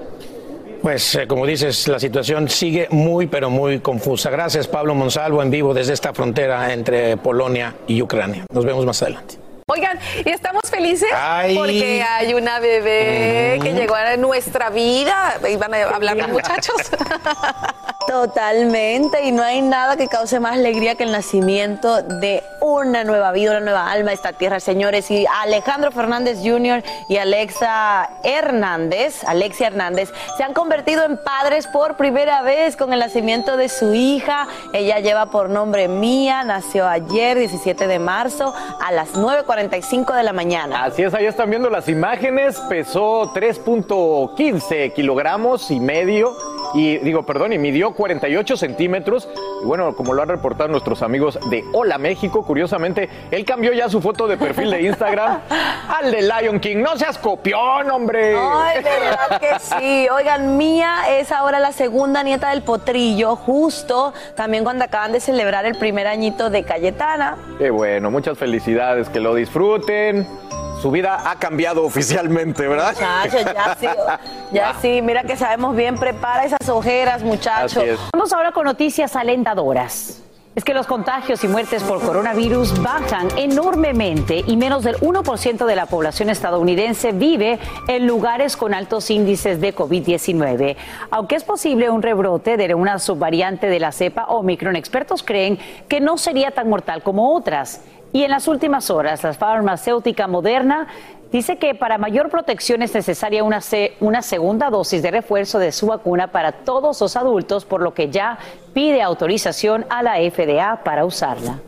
Pues 0.81 1.15
eh, 1.15 1.27
como 1.27 1.45
dices, 1.45 1.87
la 1.87 1.97
situación 1.97 2.49
sigue 2.49 2.87
muy, 2.91 3.27
pero 3.27 3.49
muy 3.49 3.79
confusa. 3.79 4.29
Gracias, 4.29 4.67
Pablo 4.67 4.93
Monsalvo, 4.93 5.41
en 5.41 5.49
vivo 5.49 5.73
desde 5.73 5.93
esta 5.93 6.13
frontera 6.13 6.73
entre 6.73 7.15
Polonia 7.15 7.73
y 7.87 8.01
Ucrania. 8.01 8.45
Nos 8.51 8.65
vemos 8.65 8.85
más 8.85 9.01
adelante. 9.01 9.37
Oigan, 9.67 9.97
y 10.25 10.29
estamos 10.29 10.63
felices 10.69 11.07
porque 11.55 12.03
hay 12.03 12.33
una 12.33 12.59
bebé 12.59 13.59
que 13.63 13.73
llegó 13.73 13.95
a 13.95 14.17
nuestra 14.17 14.69
vida. 14.69 15.39
Iban 15.49 15.73
a 15.73 15.83
hablar 15.83 16.17
los 16.17 16.27
muchachos. 16.27 16.75
Totalmente, 18.07 19.23
y 19.23 19.31
no 19.31 19.41
hay 19.41 19.61
nada 19.61 19.95
que 19.95 20.07
cause 20.07 20.37
más 20.41 20.53
alegría 20.53 20.95
que 20.95 21.05
el 21.05 21.13
nacimiento 21.13 22.01
de 22.01 22.43
una 22.63 23.03
nueva 23.03 23.33
vida, 23.33 23.51
una 23.51 23.59
nueva 23.59 23.91
alma 23.91 24.11
a 24.11 24.13
esta 24.13 24.31
tierra, 24.31 24.59
señores. 24.61 25.11
Y 25.11 25.25
Alejandro 25.41 25.91
Fernández 25.91 26.39
Jr. 26.41 26.81
y 27.09 27.17
Alexa 27.17 28.09
Hernández, 28.23 29.23
Alexia 29.25 29.67
Hernández, 29.67 30.13
se 30.37 30.43
han 30.43 30.53
convertido 30.53 31.03
en 31.03 31.17
padres 31.17 31.67
por 31.67 31.97
primera 31.97 32.41
vez 32.41 32.77
con 32.77 32.93
el 32.93 32.99
nacimiento 32.99 33.57
de 33.57 33.67
su 33.67 33.93
hija. 33.93 34.47
Ella 34.71 34.99
lleva 34.99 35.25
por 35.25 35.49
nombre 35.49 35.89
Mía, 35.89 36.43
nació 36.45 36.87
ayer, 36.87 37.37
17 37.37 37.85
de 37.85 37.99
marzo, 37.99 38.53
a 38.81 38.91
las 38.93 39.13
9.45 39.13 40.15
de 40.15 40.23
la 40.23 40.31
mañana. 40.31 40.85
Así 40.85 41.03
es, 41.03 41.13
ahí 41.13 41.25
están 41.25 41.49
viendo 41.49 41.69
las 41.69 41.89
imágenes, 41.89 42.57
pesó 42.69 43.33
3.15 43.33 44.93
kilogramos 44.93 45.69
y 45.69 45.81
medio 45.81 46.52
y 46.73 46.97
digo, 46.97 47.23
perdón, 47.23 47.53
y 47.53 47.57
midió 47.57 47.91
48 47.91 48.57
centímetros. 48.57 49.27
Y 49.61 49.65
bueno, 49.65 49.95
como 49.95 50.13
lo 50.13 50.21
han 50.21 50.29
reportado 50.29 50.69
nuestros 50.69 51.01
amigos 51.01 51.39
de 51.49 51.63
Hola 51.73 51.97
México, 51.97 52.45
curiosamente, 52.45 53.09
él 53.31 53.45
cambió 53.45 53.73
ya 53.73 53.89
su 53.89 54.01
foto 54.01 54.27
de 54.27 54.37
perfil 54.37 54.71
de 54.71 54.81
Instagram 54.83 55.41
al 55.87 56.11
de 56.11 56.21
Lion 56.21 56.59
King. 56.59 56.77
No 56.77 56.97
seas 56.97 57.17
copión, 57.17 57.89
hombre. 57.91 58.35
Ay, 58.37 58.83
de 58.83 58.89
verdad 58.89 59.39
que 59.39 59.59
sí. 59.59 60.07
Oigan, 60.09 60.57
Mía 60.57 61.03
es 61.09 61.31
ahora 61.31 61.59
la 61.59 61.71
segunda 61.71 62.23
nieta 62.23 62.49
del 62.49 62.63
potrillo, 62.63 63.35
justo 63.35 64.13
también 64.35 64.63
cuando 64.63 64.85
acaban 64.85 65.11
de 65.11 65.19
celebrar 65.19 65.65
el 65.65 65.77
primer 65.77 66.07
añito 66.07 66.49
de 66.49 66.63
Cayetana. 66.63 67.37
Qué 67.57 67.69
bueno, 67.69 68.09
muchas 68.11 68.37
felicidades, 68.37 69.09
que 69.09 69.19
lo 69.19 69.35
disfruten. 69.35 70.27
Su 70.83 70.91
vida 70.91 71.31
ha 71.31 71.39
cambiado 71.39 71.85
oficialmente, 71.85 72.67
¿verdad? 72.67 72.93
Ya 72.99 73.23
sí, 73.79 73.87
ya 74.51 74.75
sí, 74.81 75.01
mira 75.01 75.23
que 75.23 75.37
sabemos 75.37 75.77
bien, 75.77 75.95
prepara 75.95 76.43
esas 76.43 76.67
ojeras, 76.67 77.23
muchachos. 77.23 77.81
Es. 77.81 77.97
Vamos 78.11 78.33
ahora 78.33 78.51
con 78.51 78.65
noticias 78.65 79.15
alentadoras. 79.15 80.21
Es 80.55 80.65
que 80.65 80.73
los 80.73 80.85
contagios 80.85 81.41
y 81.45 81.47
muertes 81.47 81.81
por 81.83 82.01
coronavirus 82.01 82.79
bajan 82.83 83.27
enormemente 83.37 84.43
y 84.45 84.57
menos 84.57 84.83
del 84.83 84.97
1% 84.97 85.65
de 85.65 85.75
la 85.75 85.85
población 85.85 86.29
estadounidense 86.29 87.11
vive 87.13 87.59
en 87.87 88.05
lugares 88.05 88.55
con 88.57 88.73
altos 88.75 89.09
índices 89.09 89.61
de 89.61 89.73
COVID-19. 89.73 90.75
Aunque 91.09 91.35
es 91.35 91.45
posible 91.45 91.89
un 91.89 92.03
rebrote 92.03 92.57
de 92.57 92.75
una 92.75 92.99
subvariante 92.99 93.67
de 93.67 93.79
la 93.79 93.93
cepa 93.93 94.25
Omicron, 94.25 94.75
expertos 94.75 95.23
creen 95.23 95.57
que 95.87 96.01
no 96.01 96.17
sería 96.17 96.51
tan 96.51 96.69
mortal 96.69 97.01
como 97.01 97.33
otras. 97.33 97.81
Y 98.13 98.23
en 98.23 98.31
las 98.31 98.47
últimas 98.47 98.89
horas, 98.91 99.23
la 99.23 99.33
farmacéutica 99.33 100.27
Moderna 100.27 100.87
dice 101.31 101.57
que 101.57 101.73
para 101.73 101.97
mayor 101.97 102.29
protección 102.29 102.83
es 102.83 102.93
necesaria 102.93 103.43
una, 103.43 103.59
se- 103.59 103.93
una 103.99 104.21
segunda 104.21 104.69
dosis 104.69 105.01
de 105.01 105.09
refuerzo 105.11 105.57
de 105.57 105.71
su 105.71 105.87
vacuna 105.87 106.27
para 106.27 106.51
todos 106.51 107.01
los 107.01 107.15
adultos, 107.17 107.65
por 107.65 107.81
lo 107.81 107.95
que 107.95 108.09
ya 108.11 108.37
pide 108.73 109.01
autorización 109.01 109.85
a 109.89 110.03
la 110.03 110.17
FDA 110.17 110.83
para 110.83 111.05
usarla. 111.05 111.59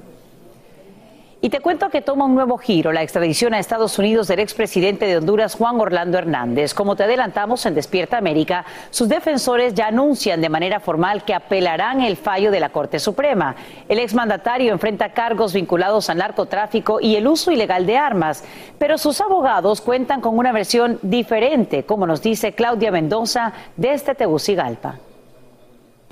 Y 1.45 1.49
te 1.51 1.59
cuento 1.59 1.91
que 1.91 2.01
toma 2.01 2.25
un 2.25 2.33
nuevo 2.33 2.57
giro 2.57 2.91
la 2.91 3.03
extradición 3.03 3.53
a 3.53 3.59
Estados 3.59 3.99
Unidos 3.99 4.27
del 4.27 4.39
expresidente 4.39 5.05
de 5.05 5.17
Honduras, 5.17 5.53
Juan 5.53 5.79
Orlando 5.79 6.17
Hernández. 6.17 6.73
Como 6.73 6.95
te 6.95 7.03
adelantamos 7.03 7.67
en 7.67 7.75
Despierta 7.75 8.17
América, 8.17 8.65
sus 8.89 9.07
defensores 9.07 9.75
ya 9.75 9.89
anuncian 9.89 10.41
de 10.41 10.49
manera 10.49 10.79
formal 10.79 11.23
que 11.23 11.35
apelarán 11.35 12.01
el 12.01 12.17
fallo 12.17 12.49
de 12.49 12.59
la 12.59 12.69
Corte 12.69 12.97
Suprema. 12.97 13.55
El 13.87 13.99
exmandatario 13.99 14.73
enfrenta 14.73 15.13
cargos 15.13 15.53
vinculados 15.53 16.09
al 16.09 16.17
narcotráfico 16.17 16.99
y 16.99 17.15
el 17.15 17.27
uso 17.27 17.51
ilegal 17.51 17.85
de 17.85 17.95
armas, 17.95 18.43
pero 18.79 18.97
sus 18.97 19.21
abogados 19.21 19.81
cuentan 19.81 20.21
con 20.21 20.39
una 20.39 20.51
versión 20.51 20.97
diferente, 21.03 21.83
como 21.83 22.07
nos 22.07 22.23
dice 22.23 22.53
Claudia 22.53 22.89
Mendoza 22.89 23.53
desde 23.77 24.15
Tegucigalpa. 24.15 24.95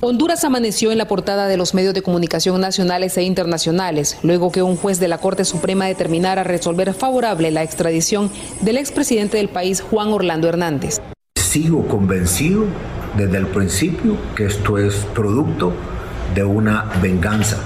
Honduras 0.06 0.44
amaneció 0.44 0.92
en 0.92 0.98
la 0.98 1.08
portada 1.08 1.48
de 1.48 1.56
los 1.56 1.74
medios 1.74 1.94
de 1.94 2.02
comunicación 2.02 2.60
nacionales 2.60 3.16
e 3.16 3.24
internacionales, 3.24 4.18
luego 4.22 4.52
que 4.52 4.62
un 4.62 4.76
juez 4.76 5.00
de 5.00 5.08
la 5.08 5.18
Corte 5.18 5.46
Suprema 5.46 5.86
determinara 5.86 6.44
resolver 6.44 6.94
favorable 6.94 7.52
la 7.52 7.64
extradición 7.64 8.30
del 8.60 8.76
expresidente 8.76 9.38
del 9.38 9.48
país, 9.48 9.80
Juan 9.80 10.10
Orlando 10.10 10.50
Hernández. 10.50 11.00
Sigo 11.36 11.88
convencido 11.88 12.66
desde 13.16 13.38
el 13.38 13.48
principio 13.48 14.18
que 14.36 14.48
esto 14.48 14.78
es 14.78 14.94
producto 15.16 15.72
de 16.36 16.44
una 16.44 16.92
venganza. 17.02 17.60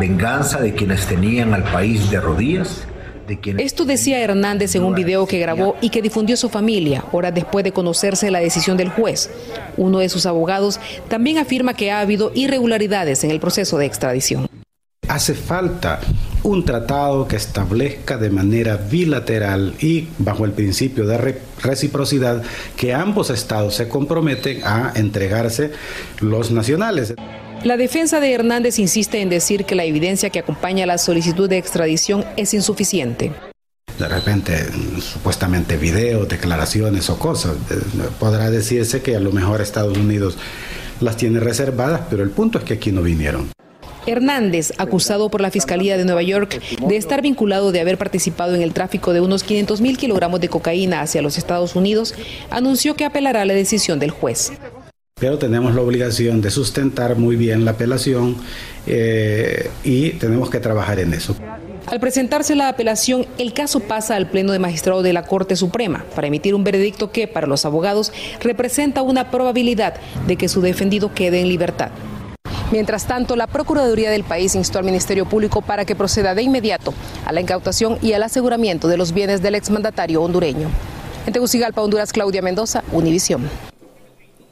Venganza 0.00 0.62
de 0.62 0.72
quienes 0.72 1.04
tenían 1.04 1.52
al 1.52 1.64
país 1.64 2.10
de 2.10 2.22
rodillas. 2.22 2.86
De 3.26 3.40
quienes 3.40 3.64
Esto 3.66 3.84
decía 3.84 4.20
Hernández 4.20 4.74
en 4.74 4.84
un 4.84 4.94
video 4.94 5.26
que 5.26 5.38
grabó 5.38 5.76
y 5.80 5.90
que 5.90 6.02
difundió 6.02 6.36
su 6.36 6.48
familia 6.48 7.04
horas 7.12 7.34
después 7.34 7.64
de 7.64 7.72
conocerse 7.72 8.30
la 8.30 8.40
decisión 8.40 8.76
del 8.76 8.88
juez. 8.90 9.30
Uno 9.76 9.98
de 10.00 10.08
sus 10.08 10.26
abogados 10.26 10.78
también 11.08 11.38
afirma 11.38 11.74
que 11.74 11.90
ha 11.90 12.00
habido 12.00 12.32
irregularidades 12.34 13.24
en 13.24 13.30
el 13.30 13.40
proceso 13.40 13.78
de 13.78 13.86
extradición. 13.86 14.46
Hace 15.08 15.34
falta 15.34 16.00
un 16.42 16.64
tratado 16.64 17.28
que 17.28 17.36
establezca 17.36 18.16
de 18.16 18.30
manera 18.30 18.76
bilateral 18.76 19.74
y 19.80 20.08
bajo 20.18 20.44
el 20.44 20.52
principio 20.52 21.06
de 21.06 21.18
re- 21.18 21.38
reciprocidad 21.62 22.42
que 22.76 22.94
ambos 22.94 23.30
estados 23.30 23.74
se 23.74 23.88
comprometen 23.88 24.62
a 24.64 24.92
entregarse 24.96 25.72
los 26.20 26.50
nacionales. 26.50 27.14
La 27.64 27.78
defensa 27.78 28.20
de 28.20 28.30
Hernández 28.30 28.78
insiste 28.78 29.22
en 29.22 29.30
decir 29.30 29.64
que 29.64 29.74
la 29.74 29.84
evidencia 29.84 30.28
que 30.28 30.38
acompaña 30.38 30.84
la 30.84 30.98
solicitud 30.98 31.48
de 31.48 31.56
extradición 31.56 32.22
es 32.36 32.52
insuficiente. 32.52 33.32
De 33.98 34.06
repente, 34.06 34.66
supuestamente 35.00 35.78
videos, 35.78 36.28
declaraciones 36.28 37.08
o 37.08 37.18
cosas. 37.18 37.52
Eh, 37.70 37.76
Podrá 38.20 38.50
decirse 38.50 39.00
que 39.00 39.16
a 39.16 39.20
lo 39.20 39.32
mejor 39.32 39.62
Estados 39.62 39.96
Unidos 39.96 40.36
las 41.00 41.16
tiene 41.16 41.40
reservadas, 41.40 42.02
pero 42.10 42.22
el 42.22 42.28
punto 42.28 42.58
es 42.58 42.64
que 42.64 42.74
aquí 42.74 42.92
no 42.92 43.00
vinieron. 43.00 43.50
Hernández, 44.06 44.74
acusado 44.76 45.30
por 45.30 45.40
la 45.40 45.50
Fiscalía 45.50 45.96
de 45.96 46.04
Nueva 46.04 46.22
York 46.22 46.60
de 46.86 46.96
estar 46.98 47.22
vinculado 47.22 47.72
de 47.72 47.80
haber 47.80 47.96
participado 47.96 48.54
en 48.54 48.60
el 48.60 48.74
tráfico 48.74 49.14
de 49.14 49.22
unos 49.22 49.42
500 49.42 49.80
mil 49.80 49.96
kilogramos 49.96 50.38
de 50.40 50.50
cocaína 50.50 51.00
hacia 51.00 51.22
los 51.22 51.38
Estados 51.38 51.74
Unidos, 51.74 52.14
anunció 52.50 52.94
que 52.94 53.06
apelará 53.06 53.46
la 53.46 53.54
decisión 53.54 53.98
del 53.98 54.10
juez. 54.10 54.52
Pero 55.20 55.38
tenemos 55.38 55.76
la 55.76 55.80
obligación 55.80 56.40
de 56.40 56.50
sustentar 56.50 57.16
muy 57.16 57.36
bien 57.36 57.64
la 57.64 57.70
apelación 57.70 58.36
eh, 58.86 59.70
y 59.84 60.10
tenemos 60.10 60.50
que 60.50 60.58
trabajar 60.58 60.98
en 60.98 61.14
eso. 61.14 61.36
Al 61.86 62.00
presentarse 62.00 62.56
la 62.56 62.68
apelación, 62.68 63.24
el 63.38 63.52
caso 63.52 63.78
pasa 63.78 64.16
al 64.16 64.28
Pleno 64.28 64.52
de 64.52 64.58
Magistrados 64.58 65.04
de 65.04 65.12
la 65.12 65.22
Corte 65.22 65.54
Suprema 65.54 66.04
para 66.16 66.26
emitir 66.26 66.54
un 66.54 66.64
veredicto 66.64 67.12
que, 67.12 67.28
para 67.28 67.46
los 67.46 67.64
abogados, 67.64 68.12
representa 68.40 69.02
una 69.02 69.30
probabilidad 69.30 69.94
de 70.26 70.36
que 70.36 70.48
su 70.48 70.60
defendido 70.60 71.14
quede 71.14 71.40
en 71.40 71.48
libertad. 71.48 71.90
Mientras 72.72 73.06
tanto, 73.06 73.36
la 73.36 73.46
Procuraduría 73.46 74.10
del 74.10 74.24
país 74.24 74.56
instó 74.56 74.80
al 74.80 74.84
Ministerio 74.84 75.26
Público 75.26 75.62
para 75.62 75.84
que 75.84 75.94
proceda 75.94 76.34
de 76.34 76.42
inmediato 76.42 76.92
a 77.24 77.32
la 77.32 77.40
incautación 77.40 77.98
y 78.02 78.14
al 78.14 78.24
aseguramiento 78.24 78.88
de 78.88 78.96
los 78.96 79.12
bienes 79.12 79.42
del 79.42 79.54
exmandatario 79.54 80.20
hondureño. 80.22 80.68
En 81.24 81.32
Tegucigalpa, 81.32 81.82
Honduras, 81.82 82.12
Claudia 82.12 82.42
Mendoza, 82.42 82.82
Univisión. 82.90 83.48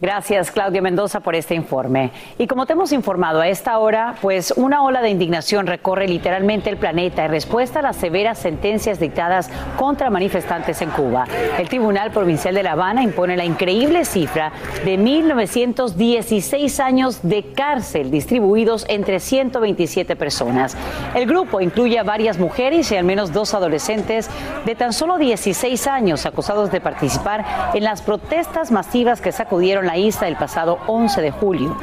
Gracias, 0.02 0.50
Claudia 0.50 0.82
Mendoza, 0.82 1.20
por 1.20 1.36
este 1.36 1.54
informe. 1.54 2.10
Y 2.36 2.48
como 2.48 2.66
te 2.66 2.72
hemos 2.72 2.90
informado 2.90 3.40
a 3.40 3.46
esta 3.46 3.78
hora, 3.78 4.16
pues 4.20 4.52
una 4.56 4.82
ola 4.82 5.00
de 5.00 5.10
indignación 5.10 5.68
recorre 5.68 6.08
literalmente 6.08 6.70
el 6.70 6.76
planeta 6.76 7.24
en 7.24 7.30
respuesta 7.30 7.78
a 7.78 7.82
las 7.82 7.98
severas 7.98 8.38
sentencias 8.38 8.98
dictadas 8.98 9.48
contra 9.76 10.10
manifestantes 10.10 10.82
en 10.82 10.90
Cuba. 10.90 11.24
El 11.56 11.68
Tribunal 11.68 12.10
Provincial 12.10 12.52
de 12.52 12.64
La 12.64 12.72
Habana 12.72 13.04
impone 13.04 13.36
la 13.36 13.44
increíble 13.44 14.04
cifra 14.04 14.50
de 14.84 14.98
1.916 14.98 16.80
años 16.80 17.20
de 17.22 17.52
cárcel 17.52 18.10
distribuidos 18.10 18.84
entre 18.88 19.20
127 19.20 20.16
personas. 20.16 20.76
El 21.14 21.26
grupo 21.26 21.60
incluye 21.60 22.00
a 22.00 22.02
varias 22.02 22.40
mujeres 22.40 22.90
y 22.90 22.96
al 22.96 23.04
menos 23.04 23.32
dos 23.32 23.54
adolescentes 23.54 24.28
de 24.66 24.74
tan 24.74 24.94
solo 24.94 25.16
16 25.16 25.86
años 25.86 26.26
acusados 26.26 26.72
de 26.72 26.80
participar 26.80 27.44
en 27.72 27.84
las 27.84 28.02
protestas 28.02 28.72
masivas 28.72 29.20
que 29.20 29.30
sacudieron 29.30 29.86
la 29.86 29.91
isla 29.96 30.28
el 30.28 30.36
pasado 30.36 30.78
11 30.86 31.20
de 31.20 31.30
julio. 31.30 31.76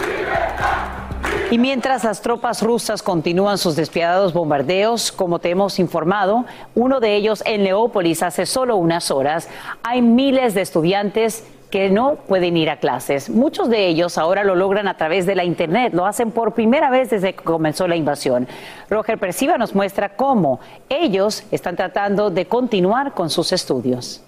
Y 1.51 1.57
mientras 1.57 2.03
las 2.03 2.21
tropas 2.21 2.61
rusas 2.61 3.01
continúan 3.01 3.57
sus 3.57 3.75
despiadados 3.75 4.33
bombardeos, 4.33 5.11
como 5.11 5.39
te 5.39 5.49
hemos 5.49 5.79
informado, 5.79 6.45
uno 6.75 6.99
de 6.99 7.15
ellos 7.15 7.41
en 7.45 7.63
Leópolis 7.63 8.21
hace 8.21 8.45
solo 8.45 8.75
unas 8.75 9.09
horas, 9.09 9.49
hay 9.81 10.03
miles 10.03 10.53
de 10.53 10.61
estudiantes 10.61 11.43
que 11.71 11.89
no 11.89 12.15
pueden 12.15 12.55
ir 12.55 12.69
a 12.69 12.77
clases. 12.77 13.29
Muchos 13.29 13.69
de 13.69 13.87
ellos 13.87 14.17
ahora 14.17 14.43
lo 14.43 14.55
logran 14.55 14.87
a 14.87 14.97
través 14.97 15.25
de 15.25 15.35
la 15.35 15.43
Internet, 15.43 15.93
lo 15.93 16.05
hacen 16.05 16.31
por 16.31 16.53
primera 16.53 16.91
vez 16.91 17.09
desde 17.09 17.33
que 17.33 17.43
comenzó 17.43 17.87
la 17.87 17.95
invasión. 17.95 18.47
Roger 18.89 19.17
Persiva 19.17 19.57
nos 19.57 19.73
muestra 19.73 20.15
cómo 20.15 20.59
ellos 20.87 21.43
están 21.51 21.75
tratando 21.75 22.29
de 22.29 22.45
continuar 22.45 23.13
con 23.13 23.31
sus 23.31 23.51
estudios. 23.51 24.21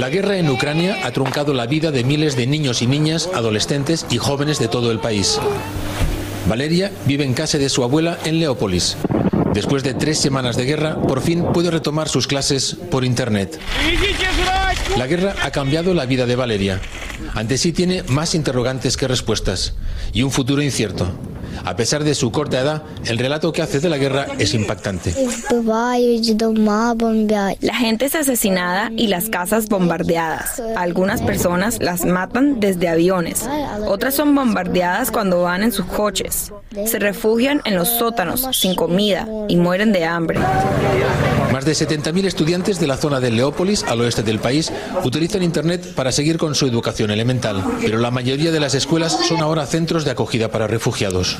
La 0.00 0.08
guerra 0.08 0.38
en 0.38 0.48
Ucrania 0.48 0.96
ha 1.04 1.10
truncado 1.10 1.52
la 1.52 1.66
vida 1.66 1.90
de 1.90 2.04
miles 2.04 2.34
de 2.34 2.46
niños 2.46 2.80
y 2.80 2.86
niñas, 2.86 3.28
adolescentes 3.34 4.06
y 4.08 4.16
jóvenes 4.16 4.58
de 4.58 4.66
todo 4.66 4.90
el 4.92 4.98
país. 4.98 5.38
Valeria 6.48 6.90
vive 7.04 7.26
en 7.26 7.34
casa 7.34 7.58
de 7.58 7.68
su 7.68 7.84
abuela 7.84 8.18
en 8.24 8.40
Leópolis. 8.40 8.96
Después 9.52 9.82
de 9.82 9.92
tres 9.92 10.18
semanas 10.18 10.56
de 10.56 10.64
guerra, 10.64 10.96
por 11.02 11.20
fin 11.20 11.44
puede 11.52 11.70
retomar 11.70 12.08
sus 12.08 12.26
clases 12.26 12.78
por 12.90 13.04
Internet. 13.04 13.60
La 14.96 15.06
guerra 15.06 15.34
ha 15.42 15.50
cambiado 15.50 15.92
la 15.92 16.06
vida 16.06 16.24
de 16.24 16.34
Valeria. 16.34 16.80
Ante 17.34 17.58
sí 17.58 17.70
tiene 17.72 18.02
más 18.04 18.34
interrogantes 18.34 18.96
que 18.96 19.06
respuestas 19.06 19.74
y 20.14 20.22
un 20.22 20.30
futuro 20.30 20.62
incierto. 20.62 21.12
A 21.64 21.76
pesar 21.76 22.04
de 22.04 22.14
su 22.14 22.30
corta 22.30 22.60
edad, 22.60 22.82
el 23.04 23.18
relato 23.18 23.52
que 23.52 23.62
hace 23.62 23.80
de 23.80 23.88
la 23.88 23.98
guerra 23.98 24.26
es 24.38 24.54
impactante. 24.54 25.14
La 27.60 27.74
gente 27.74 28.04
es 28.06 28.14
asesinada 28.14 28.90
y 28.96 29.06
las 29.08 29.28
casas 29.28 29.68
bombardeadas. 29.68 30.62
Algunas 30.76 31.22
personas 31.22 31.78
las 31.80 32.04
matan 32.04 32.60
desde 32.60 32.88
aviones. 32.88 33.48
Otras 33.86 34.14
son 34.14 34.34
bombardeadas 34.34 35.10
cuando 35.10 35.42
van 35.42 35.62
en 35.62 35.72
sus 35.72 35.86
coches. 35.86 36.52
Se 36.86 36.98
refugian 36.98 37.60
en 37.64 37.76
los 37.76 37.88
sótanos 37.88 38.46
sin 38.52 38.74
comida 38.74 39.26
y 39.48 39.56
mueren 39.56 39.92
de 39.92 40.04
hambre. 40.04 40.38
Más 41.52 41.64
de 41.64 41.72
70.000 41.72 42.26
estudiantes 42.26 42.78
de 42.78 42.86
la 42.86 42.96
zona 42.96 43.18
de 43.18 43.30
Leópolis, 43.30 43.82
al 43.84 44.00
oeste 44.00 44.22
del 44.22 44.38
país, 44.38 44.72
utilizan 45.04 45.42
Internet 45.42 45.94
para 45.94 46.12
seguir 46.12 46.38
con 46.38 46.54
su 46.54 46.66
educación 46.66 47.10
elemental, 47.10 47.64
pero 47.80 47.98
la 47.98 48.10
mayoría 48.10 48.52
de 48.52 48.60
las 48.60 48.74
escuelas 48.74 49.18
son 49.26 49.40
ahora 49.40 49.66
centros 49.66 50.04
de 50.04 50.12
acogida 50.12 50.50
para 50.50 50.68
refugiados. 50.68 51.38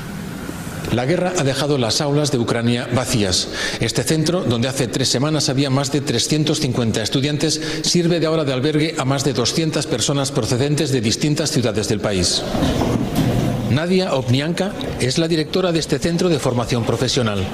La 0.91 1.05
guerra 1.05 1.31
ha 1.37 1.43
dejado 1.43 1.77
las 1.77 2.01
aulas 2.01 2.31
de 2.31 2.39
Ucrania 2.39 2.89
vacías. 2.93 3.47
Este 3.79 4.03
centro, 4.03 4.41
donde 4.41 4.67
hace 4.67 4.87
tres 4.87 5.07
semanas 5.07 5.47
había 5.47 5.69
más 5.69 5.91
de 5.93 6.01
350 6.01 7.01
estudiantes, 7.01 7.61
sirve 7.83 8.19
de 8.19 8.25
ahora 8.25 8.43
de 8.43 8.51
albergue 8.51 8.95
a 8.97 9.05
más 9.05 9.23
de 9.23 9.31
200 9.31 9.87
personas 9.87 10.31
procedentes 10.31 10.91
de 10.91 10.99
distintas 10.99 11.51
ciudades 11.51 11.87
del 11.87 12.01
país. 12.01 12.41
Nadia 13.69 14.13
Opnianka 14.13 14.73
es 14.99 15.17
la 15.17 15.29
directora 15.29 15.71
de 15.71 15.79
este 15.79 15.97
centro 15.97 16.27
de 16.27 16.39
formación 16.39 16.83
profesional. 16.83 17.47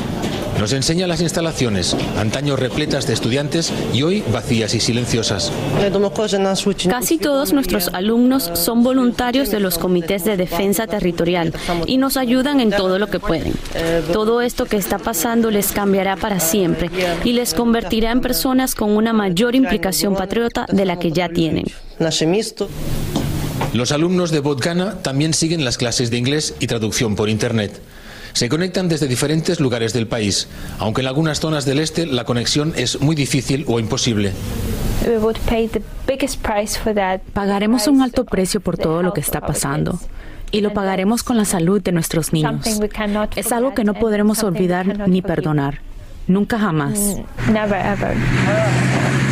Nos 0.59 0.73
enseña 0.73 1.05
las 1.05 1.21
instalaciones, 1.21 1.95
antaño 2.17 2.55
repletas 2.55 3.05
de 3.05 3.13
estudiantes 3.13 3.71
y 3.93 4.01
hoy 4.01 4.23
vacías 4.33 4.73
y 4.73 4.79
silenciosas. 4.79 5.51
Casi 6.89 7.17
todos 7.19 7.53
nuestros 7.53 7.89
alumnos 7.89 8.49
son 8.53 8.83
voluntarios 8.83 9.51
de 9.51 9.59
los 9.59 9.77
comités 9.77 10.25
de 10.25 10.35
defensa 10.35 10.87
territorial 10.87 11.53
y 11.85 11.97
nos 11.97 12.17
ayudan 12.17 12.59
en 12.59 12.71
todo 12.71 12.97
lo 12.97 13.07
que 13.07 13.19
pueden. 13.19 13.53
Todo 14.11 14.41
esto 14.41 14.65
que 14.65 14.77
está 14.77 14.97
pasando 14.97 15.51
les 15.51 15.71
cambiará 15.71 16.15
para 16.15 16.39
siempre 16.39 16.89
y 17.23 17.33
les 17.33 17.53
convertirá 17.53 18.11
en 18.11 18.21
personas 18.21 18.73
con 18.73 18.97
una 18.97 19.13
mayor 19.13 19.55
implicación 19.55 20.15
patriota 20.15 20.65
de 20.71 20.85
la 20.85 20.97
que 20.97 21.11
ya 21.11 21.29
tienen. 21.29 21.65
Los 23.73 23.91
alumnos 23.91 24.31
de 24.31 24.39
Botgana 24.39 24.95
también 25.03 25.33
siguen 25.33 25.63
las 25.63 25.77
clases 25.77 26.09
de 26.09 26.17
inglés 26.17 26.55
y 26.59 26.67
traducción 26.67 27.15
por 27.15 27.29
Internet. 27.29 27.79
Se 28.33 28.49
conectan 28.49 28.87
desde 28.87 29.07
diferentes 29.07 29.59
lugares 29.59 29.93
del 29.93 30.07
país, 30.07 30.47
aunque 30.79 31.01
en 31.01 31.07
algunas 31.07 31.39
zonas 31.39 31.65
del 31.65 31.79
este 31.79 32.05
la 32.05 32.23
conexión 32.23 32.73
es 32.75 33.01
muy 33.01 33.15
difícil 33.15 33.65
o 33.67 33.79
imposible. 33.79 34.33
Pagaremos 37.33 37.87
un 37.87 38.01
alto 38.01 38.25
precio 38.25 38.59
por 38.59 38.77
todo 38.77 39.03
lo 39.03 39.13
que 39.13 39.21
está 39.21 39.41
pasando 39.41 39.99
y 40.51 40.61
lo 40.61 40.73
pagaremos 40.73 41.23
con 41.23 41.37
la 41.37 41.45
salud 41.45 41.81
de 41.81 41.91
nuestros 41.91 42.33
niños. 42.33 42.65
Es 43.35 43.51
algo 43.51 43.73
que 43.73 43.83
no 43.83 43.93
podremos 43.93 44.43
olvidar 44.43 45.07
ni 45.07 45.21
perdonar. 45.21 45.79
Nunca 46.27 46.59
jamás. 46.59 47.17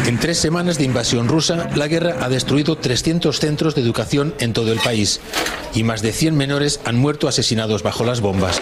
En 0.07 0.19
tres 0.19 0.38
semanas 0.38 0.77
de 0.77 0.83
invasión 0.83 1.27
rusa, 1.27 1.67
la 1.75 1.88
guerra 1.88 2.17
ha 2.21 2.29
destruido 2.29 2.77
300 2.77 3.39
centros 3.39 3.74
de 3.74 3.81
educación 3.81 4.35
en 4.39 4.53
todo 4.53 4.71
el 4.71 4.79
país 4.79 5.19
y 5.74 5.83
más 5.83 6.03
de 6.03 6.12
100 6.12 6.38
menores 6.38 6.79
han 6.85 6.97
muerto 6.97 7.27
asesinados 7.27 7.81
bajo 7.81 8.05
las 8.05 8.21
bombas. 8.21 8.62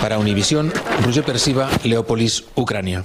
Para 0.00 0.18
Univisión, 0.18 0.72
Roger 1.04 1.22
Persiva, 1.22 1.70
Leópolis, 1.84 2.42
Ucrania. 2.56 3.04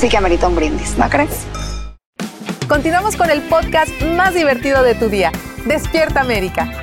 sí 0.00 0.08
que 0.08 0.16
amerita 0.16 0.48
un 0.48 0.56
brindis, 0.56 0.96
¿no 0.96 1.10
crees? 1.10 1.46
Continuamos 2.66 3.16
con 3.16 3.28
el 3.28 3.42
podcast 3.42 3.90
más 4.16 4.32
divertido 4.32 4.82
de 4.82 4.94
tu 4.94 5.10
día, 5.10 5.30
Despierta 5.66 6.22
América. 6.22 6.79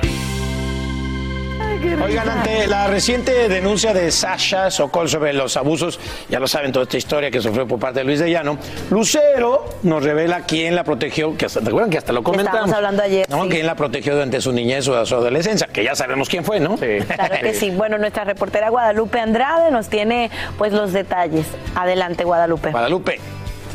Oigan, 1.80 2.28
ante 2.28 2.66
la 2.66 2.88
reciente 2.88 3.48
denuncia 3.48 3.94
de 3.94 4.10
Sasha 4.10 4.68
Sokol 4.68 5.08
sobre 5.08 5.32
los 5.32 5.56
abusos, 5.56 6.00
ya 6.28 6.40
lo 6.40 6.48
saben 6.48 6.72
toda 6.72 6.82
esta 6.82 6.96
historia 6.96 7.30
que 7.30 7.40
sufrió 7.40 7.68
por 7.68 7.78
parte 7.78 8.00
de 8.00 8.04
Luis 8.04 8.18
de 8.18 8.28
Llano, 8.30 8.58
Lucero 8.90 9.64
nos 9.84 10.02
revela 10.02 10.40
quién 10.40 10.74
la 10.74 10.82
protegió, 10.82 11.36
que 11.36 11.46
hasta, 11.46 11.60
¿te 11.60 11.68
acuerdan 11.68 11.90
que 11.90 11.98
hasta 11.98 12.12
lo 12.12 12.24
comentamos? 12.24 12.54
Estábamos 12.54 12.76
hablando 12.76 13.02
ayer, 13.04 13.30
¿no? 13.30 13.44
sí. 13.44 13.50
Quién 13.50 13.66
la 13.66 13.76
protegió 13.76 14.14
durante 14.14 14.40
su 14.40 14.50
niñez 14.50 14.88
o 14.88 15.06
su 15.06 15.14
adolescencia, 15.14 15.68
que 15.68 15.84
ya 15.84 15.94
sabemos 15.94 16.28
quién 16.28 16.44
fue, 16.44 16.58
¿no? 16.58 16.76
Sí. 16.78 16.98
Claro 17.14 17.36
que 17.40 17.54
sí. 17.54 17.70
Bueno, 17.70 17.96
nuestra 17.98 18.24
reportera 18.24 18.70
Guadalupe 18.70 19.20
Andrade 19.20 19.70
nos 19.70 19.88
tiene 19.88 20.30
pues 20.56 20.72
los 20.72 20.92
detalles. 20.92 21.46
Adelante, 21.76 22.24
Guadalupe. 22.24 22.70
Guadalupe. 22.70 23.20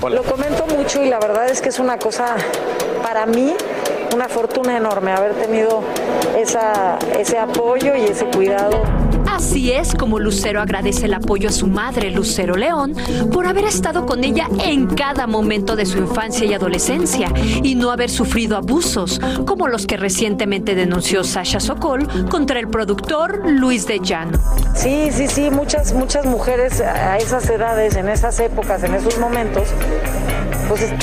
Hola. 0.02 0.18
Lo 0.18 0.24
comento 0.24 0.66
mucho 0.68 1.02
y 1.02 1.10
la 1.10 1.20
verdad 1.20 1.48
es 1.48 1.62
que 1.62 1.70
es 1.70 1.80
una 1.80 1.98
cosa, 1.98 2.36
para 3.02 3.26
mí, 3.26 3.54
una 4.14 4.30
fortuna 4.30 4.78
enorme 4.78 5.12
haber 5.12 5.34
tenido 5.34 5.84
esa, 6.38 6.98
ese 7.18 7.38
apoyo 7.38 7.96
y 7.96 8.04
ese 8.04 8.26
cuidado. 8.26 8.82
Así 9.34 9.72
es 9.72 9.96
como 9.96 10.20
Lucero 10.20 10.62
agradece 10.62 11.06
el 11.06 11.14
apoyo 11.16 11.50
a 11.50 11.52
su 11.52 11.66
madre, 11.66 12.12
Lucero 12.12 12.54
León, 12.56 12.96
por 13.32 13.48
haber 13.48 13.66
estado 13.66 14.06
con 14.06 14.24
ella 14.24 14.48
en 14.64 14.86
cada 14.86 15.26
momento 15.26 15.76
de 15.76 15.88
su 15.88 15.98
infancia 15.98 16.46
y 16.46 16.54
adolescencia 16.54 17.32
y 17.64 17.74
no 17.74 17.90
haber 17.90 18.12
sufrido 18.12 18.58
abusos, 18.58 19.20
como 19.48 19.68
los 19.68 19.88
que 19.88 19.98
recientemente 19.98 20.76
denunció 20.76 21.24
Sasha 21.24 21.60
Sokol 21.60 22.08
contra 22.30 22.60
el 22.60 22.68
productor 22.68 23.42
Luis 23.50 23.88
de 23.88 24.00
Llano. 24.00 24.38
Sí, 24.76 25.10
sí, 25.12 25.28
sí, 25.28 25.50
muchas, 25.50 25.94
muchas 25.94 26.26
mujeres 26.26 26.80
a 26.82 27.18
esas 27.18 27.50
edades, 27.50 27.96
en 27.96 28.10
esas 28.10 28.40
épocas, 28.40 28.84
en 28.84 28.94
esos 28.94 29.18
momentos, 29.18 29.64
pues 30.70 30.94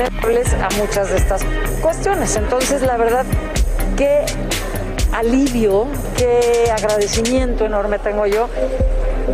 a 0.00 0.68
muchas 0.78 1.10
de 1.10 1.16
estas 1.18 1.42
cuestiones. 1.82 2.36
Entonces, 2.36 2.82
la 2.82 2.96
verdad, 2.96 3.26
qué 3.96 4.24
alivio, 5.12 5.86
qué 6.16 6.70
agradecimiento 6.70 7.66
enorme 7.66 7.98
tengo 7.98 8.26
yo 8.26 8.48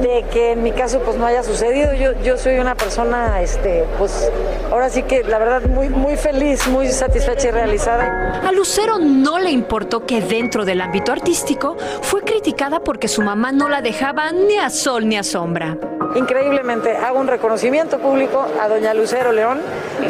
de 0.03 0.25
que 0.33 0.53
en 0.53 0.63
mi 0.63 0.73
caso 0.73 1.01
pues 1.01 1.17
no 1.17 1.27
haya 1.27 1.43
sucedido. 1.43 1.95
Yo, 1.95 2.21
yo 2.23 2.37
soy 2.37 2.59
una 2.59 2.75
persona, 2.75 3.41
este, 3.41 3.85
pues 3.99 4.31
ahora 4.71 4.91
sí 4.91 5.05
que 5.05 5.23
la 5.23 5.39
verdad 5.39 5.63
muy, 5.63 5.89
muy 5.89 6.17
feliz, 6.17 6.67
muy 6.67 6.89
satisfecha 6.89 7.49
y 7.49 7.51
realizada. 7.53 8.41
A 8.47 8.53
Lucero 8.53 8.99
no 8.99 9.39
le 9.39 9.51
importó 9.51 10.07
que 10.07 10.21
dentro 10.21 10.65
del 10.65 10.81
ámbito 10.81 11.13
artístico 11.13 11.77
fue 12.03 12.23
criticada 12.23 12.81
porque 12.81 13.07
su 13.07 13.23
mamá 13.23 13.53
no 13.53 13.69
la 13.69 13.81
dejaba 13.81 14.33
ni 14.33 14.59
a 14.59 14.71
sol 14.71 15.09
ni 15.09 15.17
a 15.17 15.23
sombra. 15.23 15.79
Increíblemente 16.15 16.97
hago 16.97 17.19
un 17.21 17.27
reconocimiento 17.29 17.99
público 17.99 18.47
a 18.61 18.69
doña 18.69 18.95
Lucero 18.95 19.33
León 19.33 19.61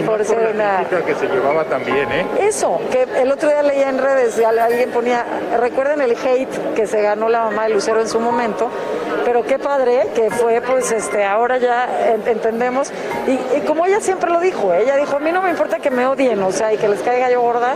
por 0.07 0.25
ser 0.25 0.53
una... 0.55 0.85
que 1.05 1.15
se 1.15 1.27
llevaba 1.27 1.65
también, 1.65 2.11
¿eh? 2.13 2.27
Eso, 2.41 2.81
que 2.91 3.07
el 3.21 3.31
otro 3.33 3.49
día 3.49 3.63
leía 3.63 3.89
en 3.89 3.99
redes, 3.99 4.39
al- 4.45 4.59
alguien 4.59 4.91
ponía, 4.91 5.25
recuerden 5.59 6.01
el 6.01 6.13
hate 6.17 6.75
que 6.75 6.87
se 6.87 7.03
ganó 7.03 7.29
la 7.29 7.45
mamá 7.45 7.65
de 7.65 7.71
Lucero 7.71 8.01
en 8.01 8.09
su 8.09 8.21
momento, 8.21 8.71
pero 9.25 9.45
qué 9.45 9.59
padre 9.59 10.09
que 10.15 10.31
fue, 10.31 10.61
pues 10.61 10.91
este, 10.93 11.25
ahora 11.25 11.59
ya 11.59 12.13
en- 12.15 12.27
entendemos, 12.29 12.91
y, 13.27 13.33
y 13.59 13.61
como 13.67 13.87
ella 13.87 14.01
siempre 14.01 14.31
lo 14.31 14.41
dijo, 14.41 14.73
ella 14.73 14.97
dijo, 14.97 15.17
a 15.17 15.21
mí 15.21 15.33
no 15.33 15.43
me 15.43 15.51
importa 15.51 15.79
que 15.79 15.91
me 15.91 16.07
odien, 16.07 16.43
o 16.43 16.53
sea, 16.53 16.73
y 16.73 16.77
que 16.79 16.89
les 16.89 17.01
caiga 17.01 17.31
yo 17.31 17.41
gorda, 17.43 17.75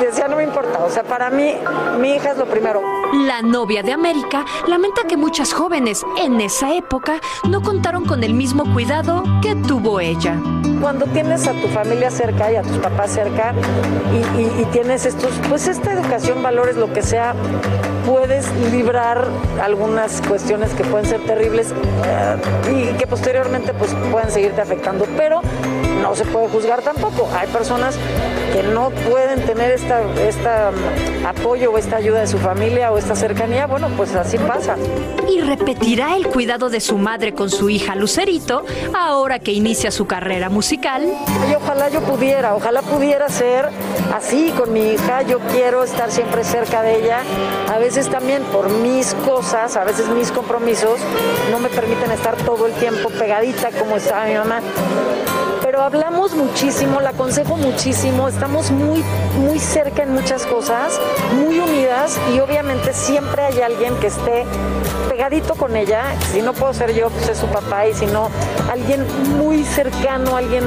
decía, 0.00 0.28
no 0.28 0.36
me 0.36 0.44
importa, 0.44 0.78
o 0.84 0.90
sea, 0.90 1.02
para 1.02 1.30
mí, 1.30 1.54
mi 2.00 2.14
hija 2.14 2.30
es 2.32 2.38
lo 2.38 2.46
primero. 2.46 2.82
La 3.26 3.42
novia 3.42 3.82
de 3.82 3.92
América 3.92 4.44
lamenta 4.66 5.02
que 5.08 5.16
muchas 5.16 5.52
jóvenes 5.52 6.02
en 6.20 6.40
esa 6.40 6.74
época 6.74 7.20
no 7.48 7.62
contaron 7.62 8.04
con 8.06 8.24
el 8.24 8.34
mismo 8.34 8.64
cuidado 8.72 9.22
que 9.42 9.54
tuvo 9.54 10.00
ella. 10.00 10.36
Cuando 10.80 11.06
tienes 11.06 11.46
a 11.46 11.52
tu 11.52 11.68
familia 11.68 12.10
cerca 12.10 12.50
y 12.52 12.56
a 12.56 12.62
tus 12.62 12.76
papás 12.78 13.12
cerca 13.12 13.54
y, 14.12 14.40
y- 14.40 14.62
y 14.62 14.64
tienes 14.72 15.06
estos, 15.06 15.30
pues 15.48 15.68
esta 15.68 15.92
educación, 15.92 16.42
valores, 16.42 16.76
lo 16.76 16.92
que 16.92 17.02
sea, 17.02 17.34
puedes 18.06 18.50
librar 18.72 19.24
algunas 19.62 20.20
cuestiones 20.28 20.53
que 20.54 20.84
pueden 20.84 21.04
ser 21.04 21.20
terribles 21.26 21.72
eh, 22.04 22.36
y 22.70 22.96
que 22.96 23.08
posteriormente 23.08 23.74
pues 23.74 23.92
pueden 24.12 24.30
seguirte 24.30 24.60
afectando, 24.60 25.04
pero 25.16 25.40
no 26.04 26.14
se 26.14 26.26
puede 26.26 26.48
juzgar 26.48 26.82
tampoco. 26.82 27.26
Hay 27.34 27.48
personas 27.48 27.96
que 28.52 28.62
no 28.62 28.90
pueden 28.90 29.40
tener 29.46 29.70
esta, 29.70 30.02
esta 30.28 30.70
apoyo 31.26 31.72
o 31.72 31.78
esta 31.78 31.96
ayuda 31.96 32.20
de 32.20 32.26
su 32.26 32.36
familia 32.36 32.92
o 32.92 32.98
esta 32.98 33.16
cercanía, 33.16 33.66
bueno, 33.66 33.88
pues 33.96 34.14
así 34.14 34.36
pasa. 34.36 34.76
Y 35.30 35.40
repetirá 35.40 36.14
el 36.14 36.26
cuidado 36.26 36.68
de 36.68 36.80
su 36.80 36.98
madre 36.98 37.32
con 37.32 37.48
su 37.48 37.70
hija 37.70 37.94
Lucerito 37.94 38.66
ahora 38.92 39.38
que 39.38 39.52
inicia 39.52 39.90
su 39.90 40.06
carrera 40.06 40.50
musical. 40.50 41.10
Y 41.50 41.54
ojalá 41.54 41.88
yo 41.88 42.02
pudiera, 42.02 42.54
ojalá 42.54 42.82
pudiera 42.82 43.30
ser 43.30 43.70
así 44.14 44.52
con 44.54 44.74
mi 44.74 44.92
hija. 44.92 45.22
Yo 45.22 45.38
quiero 45.52 45.84
estar 45.84 46.10
siempre 46.10 46.44
cerca 46.44 46.82
de 46.82 47.02
ella. 47.02 47.20
A 47.72 47.78
veces 47.78 48.10
también 48.10 48.42
por 48.52 48.68
mis 48.68 49.14
cosas, 49.26 49.74
a 49.78 49.84
veces 49.84 50.06
mis 50.10 50.30
compromisos, 50.30 51.00
no 51.50 51.60
me 51.60 51.70
permiten 51.70 52.10
estar 52.10 52.36
todo 52.36 52.66
el 52.66 52.74
tiempo 52.74 53.08
pegadita 53.08 53.70
como 53.70 53.96
estaba 53.96 54.26
mi 54.26 54.34
mamá 54.34 54.60
pero 55.74 55.86
hablamos 55.86 56.36
muchísimo, 56.36 57.00
la 57.00 57.10
aconsejo 57.10 57.56
muchísimo, 57.56 58.28
estamos 58.28 58.70
muy, 58.70 59.02
muy 59.40 59.58
cerca 59.58 60.04
en 60.04 60.12
muchas 60.12 60.46
cosas, 60.46 61.00
muy 61.34 61.58
unidas 61.58 62.16
y 62.32 62.38
obviamente 62.38 62.92
siempre 62.92 63.42
hay 63.42 63.60
alguien 63.60 63.96
que 63.96 64.06
esté 64.06 64.44
pegadito 65.08 65.56
con 65.56 65.76
ella. 65.76 66.14
Si 66.32 66.42
no 66.42 66.52
puedo 66.52 66.72
ser 66.72 66.94
yo, 66.94 67.10
pues 67.10 67.30
es 67.30 67.38
su 67.38 67.46
papá 67.46 67.88
y 67.88 67.94
si 67.94 68.06
no, 68.06 68.30
alguien 68.70 69.04
muy 69.36 69.64
cercano, 69.64 70.36
alguien 70.36 70.62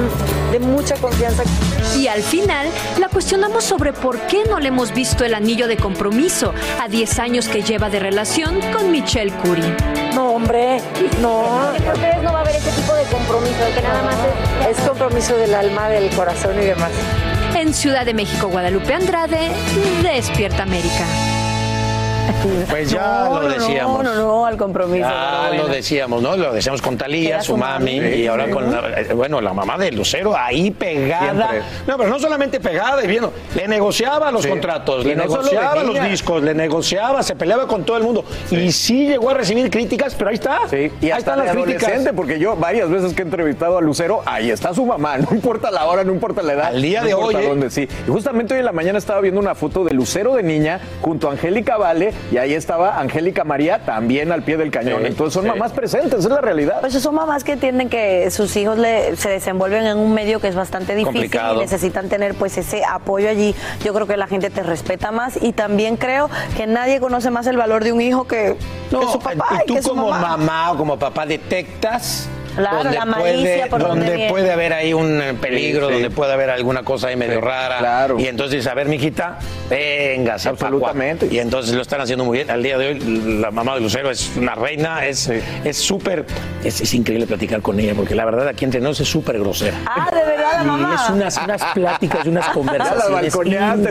de 0.52 0.58
mucha 0.58 0.94
confianza. 0.96 1.42
Y 1.96 2.08
al 2.08 2.22
final 2.22 2.66
la 2.98 3.08
cuestionamos 3.08 3.64
sobre 3.64 3.94
por 3.94 4.18
qué 4.26 4.44
no 4.44 4.58
le 4.58 4.68
hemos 4.68 4.92
visto 4.92 5.24
el 5.24 5.32
anillo 5.34 5.68
de 5.68 5.78
compromiso 5.78 6.52
a 6.82 6.86
10 6.86 7.18
años 7.18 7.48
que 7.48 7.62
lleva 7.62 7.88
de 7.88 7.98
relación 7.98 8.60
con 8.72 8.90
Michelle 8.90 9.32
Curie. 9.32 9.74
No, 10.14 10.32
hombre, 10.32 10.80
no. 11.20 11.72
¿Por 11.84 11.94
qué 12.00 12.16
no 12.22 12.32
va 12.32 12.38
a 12.38 12.42
haber 12.42 12.56
ese 12.56 12.70
tipo 12.72 12.94
de 12.94 13.04
compromiso? 13.04 13.64
De 13.64 13.72
que 13.72 13.82
nada 13.82 14.02
más 14.02 14.16
es, 14.16 14.37
es 14.68 14.76
compromiso 14.80 15.36
del 15.36 15.54
alma, 15.54 15.88
del 15.88 16.10
corazón 16.10 16.60
y 16.60 16.64
demás. 16.64 16.90
En 17.54 17.72
Ciudad 17.74 18.04
de 18.04 18.14
México, 18.14 18.48
Guadalupe 18.48 18.94
Andrade, 18.94 19.50
Despierta 20.02 20.62
América. 20.62 21.37
Pues 22.70 22.90
ya 22.90 23.24
No, 23.28 23.42
lo 23.42 23.48
decíamos. 23.48 24.04
No, 24.04 24.14
no, 24.14 24.22
no, 24.22 24.46
al 24.46 24.56
compromiso. 24.56 25.08
Ya 25.08 25.50
lo 25.56 25.68
decíamos, 25.68 26.22
¿no? 26.22 26.36
Lo 26.36 26.52
decíamos 26.52 26.82
con 26.82 26.96
Talía, 26.96 27.40
su 27.40 27.52
su 27.52 27.56
mami, 27.56 28.00
mami. 28.00 28.14
y 28.14 28.26
ahora 28.26 28.46
Sí. 28.46 28.50
con, 28.52 28.70
la, 28.70 29.00
eh, 29.00 29.12
bueno, 29.14 29.40
la 29.40 29.52
mamá 29.52 29.76
de 29.78 29.90
Lucero 29.92 30.36
ahí 30.36 30.70
pegada. 30.70 31.50
Siempre. 31.50 31.62
No, 31.86 31.96
pero 31.96 32.10
no 32.10 32.18
solamente 32.18 32.60
pegada, 32.60 33.02
y 33.02 33.06
viendo, 33.06 33.32
le 33.54 33.68
negociaba 33.68 34.30
los 34.30 34.42
Sí. 34.42 34.48
contratos, 34.48 35.04
Y 35.04 35.08
le 35.08 35.16
no 35.16 35.22
negociaba 35.24 35.82
los 35.82 36.00
discos, 36.08 36.42
le 36.42 36.54
negociaba, 36.54 37.22
se 37.22 37.34
peleaba 37.36 37.66
con 37.66 37.84
todo 37.84 37.96
el 37.96 38.02
mundo. 38.04 38.24
Y 38.50 38.72
sí 38.72 39.06
llegó 39.08 39.30
a 39.30 39.34
recibir 39.34 39.70
críticas, 39.70 40.14
pero 40.14 40.30
ahí 40.30 40.34
está. 40.34 40.60
Sí, 40.68 40.90
y 41.00 41.10
ahí 41.10 41.18
están 41.18 41.38
las 41.38 41.50
críticas. 41.52 41.92
porque 42.14 42.38
yo 42.38 42.56
varias 42.56 42.88
veces 42.90 43.12
que 43.14 43.22
he 43.22 43.24
entrevistado 43.24 43.78
a 43.78 43.80
Lucero, 43.80 44.22
ahí 44.26 44.50
está 44.50 44.74
su 44.74 44.84
mamá, 44.86 45.16
no 45.18 45.28
importa 45.32 45.70
la 45.70 45.86
hora, 45.86 46.04
no 46.04 46.12
importa 46.12 46.42
la 46.42 46.52
edad. 46.54 46.66
Al 46.66 46.82
día 46.82 47.00
no 47.00 47.06
de 47.06 47.14
hoy, 47.14 47.34
¿eh? 47.36 47.48
dónde, 47.48 47.70
sí. 47.70 47.88
Y 48.06 48.10
justamente 48.10 48.54
hoy 48.54 48.60
en 48.60 48.66
la 48.66 48.72
mañana 48.72 48.98
estaba 48.98 49.20
viendo 49.20 49.40
una 49.40 49.54
foto 49.54 49.84
de 49.84 49.94
Lucero 49.94 50.34
de 50.34 50.42
niña 50.42 50.80
junto 51.02 51.28
a 51.28 51.32
Angélica 51.32 51.76
Vale 51.76 52.12
y 52.32 52.36
ahí 52.36 52.54
estaba 52.54 52.98
Angélica 53.00 53.44
María 53.44 53.84
también 53.84 54.32
al 54.32 54.42
pie 54.42 54.56
del 54.56 54.70
cañón. 54.70 55.00
Sí, 55.02 55.06
Entonces 55.08 55.34
son 55.34 55.44
sí. 55.44 55.48
mamás 55.48 55.72
presentes, 55.72 56.20
es 56.20 56.30
la 56.30 56.40
realidad. 56.40 56.80
Pues 56.80 56.92
son 56.94 57.14
mamás 57.14 57.44
que 57.44 57.52
entienden 57.52 57.88
que 57.88 58.30
sus 58.30 58.54
hijos 58.56 58.78
le- 58.78 59.16
se 59.16 59.28
desenvuelven 59.30 59.86
en 59.86 59.96
un 59.98 60.12
medio 60.14 60.40
que 60.40 60.48
es 60.48 60.54
bastante 60.54 60.94
difícil 60.94 61.20
Complicado. 61.20 61.56
y 61.56 61.58
necesitan 61.58 62.08
tener 62.08 62.34
pues 62.34 62.56
ese 62.58 62.82
apoyo 62.84 63.28
allí. 63.28 63.54
Yo 63.84 63.92
creo 63.94 64.06
que 64.06 64.16
la 64.16 64.26
gente 64.26 64.50
te 64.50 64.62
respeta 64.62 65.10
más 65.10 65.38
y 65.40 65.52
también 65.52 65.96
creo 65.96 66.28
que 66.56 66.66
nadie 66.66 67.00
conoce 67.00 67.30
más 67.30 67.46
el 67.46 67.56
valor 67.56 67.84
de 67.84 67.92
un 67.92 68.00
hijo 68.00 68.26
que, 68.26 68.56
No, 68.90 69.00
que 69.00 69.06
su 69.06 69.18
papá 69.18 69.60
y 69.64 69.66
tú 69.66 69.74
que 69.74 69.82
su 69.82 69.90
como 69.90 70.10
mamá. 70.10 70.36
mamá 70.36 70.72
o 70.72 70.76
como 70.76 70.98
papá 70.98 71.26
detectas 71.26 72.28
Claro, 72.58 72.76
donde 72.84 72.98
la 72.98 73.04
malicia 73.04 73.40
puede, 73.56 73.66
por 73.68 73.80
donde 73.80 73.94
donde 74.00 74.16
viene. 74.16 74.30
puede 74.30 74.52
haber 74.52 74.72
ahí 74.72 74.92
un 74.92 75.20
eh, 75.22 75.34
peligro, 75.34 75.88
Sí, 75.88 75.94
sí. 75.94 76.00
donde 76.02 76.10
puede 76.14 76.32
haber 76.32 76.50
alguna 76.50 76.82
cosa 76.82 77.08
ahí 77.08 77.16
medio 77.16 77.34
Sí, 77.36 77.40
rara. 77.40 77.78
claro. 77.78 78.18
Y 78.18 78.26
entonces 78.26 78.52
dices, 78.56 78.70
a 78.70 78.74
ver, 78.74 78.86
mijita, 78.88 79.38
venga, 79.70 80.34
Absolutamente. 80.34 81.28
Y 81.30 81.38
entonces 81.38 81.74
lo 81.74 81.82
están 81.82 82.00
haciendo 82.00 82.24
muy 82.24 82.38
bien. 82.38 82.50
Al 82.50 82.62
día 82.62 82.76
de 82.78 82.88
hoy, 82.88 83.00
la 83.40 83.50
mamá 83.50 83.74
de 83.74 83.80
Lucero 83.80 84.10
es 84.10 84.30
una 84.36 84.54
reina, 84.54 85.06
es 85.06 85.28
es 85.28 85.76
súper, 85.76 86.26
es, 86.64 86.80
es 86.80 86.94
increíble 86.94 87.26
platicar 87.26 87.60
con 87.62 87.78
ella, 87.80 87.94
porque 87.94 88.14
la 88.14 88.24
verdad 88.24 88.48
aquí 88.48 88.64
entre 88.64 88.80
nosotros 88.80 89.00
es 89.02 89.08
súper 89.12 89.38
grosera. 89.38 89.76
Ah, 89.86 90.08
de 90.12 90.24
verdad, 90.24 90.52
la 90.58 90.62
Y 90.62 90.66
mamá. 90.66 90.94
es 91.04 91.10
unas, 91.10 91.36
unas 91.44 91.64
pláticas 91.74 92.26
y 92.26 92.28
unas 92.28 92.44
Ya 92.48 92.48
la 92.48 92.54
conversaciones. 92.54 93.34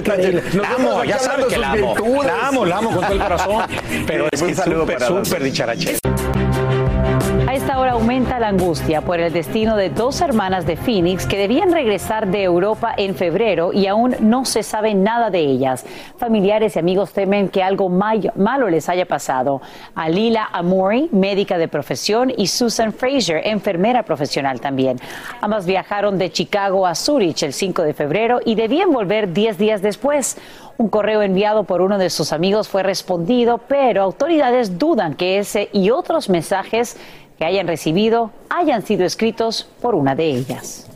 Tache. 0.03 0.33
La 0.57 0.69
amo, 0.73 0.83
Nosotros 0.89 1.07
ya 1.07 1.15
aquí 1.15 1.23
sabe 1.23 1.33
hablando 1.43 1.47
que 1.47 1.57
la 1.57 1.71
amo. 1.71 1.95
virtudes. 1.95 2.25
La 2.25 2.47
amo, 2.47 2.65
la 2.65 2.77
amo 2.77 2.91
con 2.91 3.01
todo 3.01 3.13
el 3.13 3.19
corazón. 3.19 3.63
Pero 4.07 4.27
es 4.31 4.41
que 4.43 4.51
es 4.51 4.57
súper, 4.57 5.01
súper 5.01 5.43
dicharache. 5.43 5.97
Esta 7.57 7.79
hora 7.79 7.93
aumenta 7.93 8.37
la 8.37 8.49
angustia 8.49 9.01
por 9.01 9.19
el 9.19 9.33
destino 9.33 9.75
de 9.75 9.89
dos 9.89 10.21
hermanas 10.21 10.67
de 10.67 10.77
Phoenix 10.77 11.25
que 11.25 11.39
debían 11.39 11.71
regresar 11.71 12.27
de 12.27 12.43
Europa 12.43 12.93
en 12.95 13.15
febrero 13.15 13.73
y 13.73 13.87
aún 13.87 14.15
no 14.19 14.45
se 14.45 14.61
sabe 14.61 14.93
nada 14.93 15.31
de 15.31 15.39
ellas. 15.39 15.83
Familiares 16.17 16.75
y 16.75 16.79
amigos 16.79 17.13
temen 17.13 17.49
que 17.49 17.63
algo 17.63 17.89
malo 17.89 18.69
les 18.69 18.89
haya 18.89 19.07
pasado. 19.07 19.59
A 19.95 20.07
Lila 20.07 20.49
médica 21.11 21.57
de 21.57 21.67
profesión, 21.67 22.31
y 22.37 22.45
Susan 22.45 22.93
Fraser, 22.93 23.41
enfermera 23.47 24.03
profesional 24.03 24.61
también. 24.61 24.99
Ambas 25.41 25.65
viajaron 25.65 26.19
de 26.19 26.31
Chicago 26.31 26.85
a 26.85 26.93
Zurich 26.93 27.41
el 27.41 27.53
5 27.53 27.81
de 27.81 27.95
febrero 27.95 28.39
y 28.45 28.53
debían 28.53 28.91
volver 28.91 29.33
10 29.33 29.57
días 29.57 29.81
después. 29.81 30.37
Un 30.77 30.89
correo 30.89 31.23
enviado 31.23 31.63
por 31.63 31.81
uno 31.81 31.97
de 31.97 32.11
sus 32.11 32.33
amigos 32.33 32.69
fue 32.69 32.83
respondido, 32.83 33.57
pero 33.57 34.03
autoridades 34.03 34.77
dudan 34.77 35.15
que 35.15 35.39
ese 35.39 35.69
y 35.73 35.89
otros 35.89 36.29
mensajes 36.29 36.97
que 37.37 37.45
hayan 37.45 37.67
recibido 37.67 38.31
hayan 38.49 38.85
sido 38.85 39.05
escritos 39.05 39.69
por 39.81 39.95
una 39.95 40.15
de 40.15 40.25
ellas. 40.25 40.89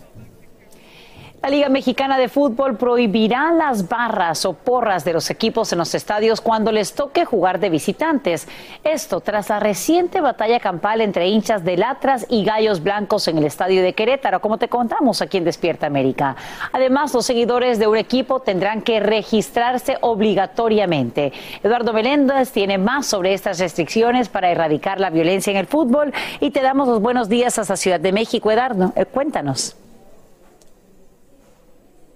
La 1.41 1.49
Liga 1.49 1.69
Mexicana 1.69 2.19
de 2.19 2.30
Fútbol 2.30 2.77
prohibirá 2.77 3.51
las 3.51 3.89
barras 3.89 4.45
o 4.45 4.54
porras 4.54 5.04
de 5.04 5.13
los 5.13 5.32
equipos 5.32 5.73
en 5.73 5.80
los 5.80 5.95
estadios 5.95 6.39
cuando 6.39 6.71
les 6.71 6.93
toque 6.93 7.25
jugar 7.25 7.60
de 7.60 7.71
visitantes. 7.71 8.47
Esto 8.84 9.21
tras 9.21 9.49
la 9.49 9.60
reciente 9.60 10.21
batalla 10.21 10.60
campal 10.60 11.01
entre 11.01 11.30
hinchas 11.30 11.63
del 11.63 11.82
Atlas 11.82 12.27
y 12.30 12.45
Gallos 12.45 12.84
Blancos 12.84 13.27
en 13.27 13.39
el 13.39 13.45
estadio 13.45 13.82
de 13.82 13.93
Querétaro, 13.93 14.39
como 14.39 14.60
te 14.60 14.67
contamos 14.67 15.23
aquí 15.23 15.38
en 15.38 15.45
Despierta 15.45 15.88
América. 15.88 16.36
Además, 16.73 17.12
los 17.15 17.25
seguidores 17.25 17.80
de 17.80 17.88
un 17.88 17.97
equipo 17.97 18.41
tendrán 18.41 18.84
que 18.84 18.99
registrarse 18.99 19.97
obligatoriamente. 20.01 21.34
Eduardo 21.63 21.91
Meléndez 21.91 22.51
tiene 22.51 22.77
más 22.77 23.08
sobre 23.08 23.34
estas 23.34 23.58
restricciones 23.58 24.30
para 24.30 24.51
erradicar 24.51 24.99
la 24.99 25.10
violencia 25.10 25.49
en 25.49 25.58
el 25.58 25.65
fútbol 25.65 26.13
y 26.39 26.51
te 26.51 26.62
damos 26.62 26.88
los 26.88 27.01
buenos 27.01 27.30
días 27.30 27.58
hasta 27.58 27.77
Ciudad 27.77 27.99
de 27.99 28.12
México. 28.12 28.51
Eduardo, 28.51 28.93
eh, 28.95 29.06
cuéntanos. 29.08 29.75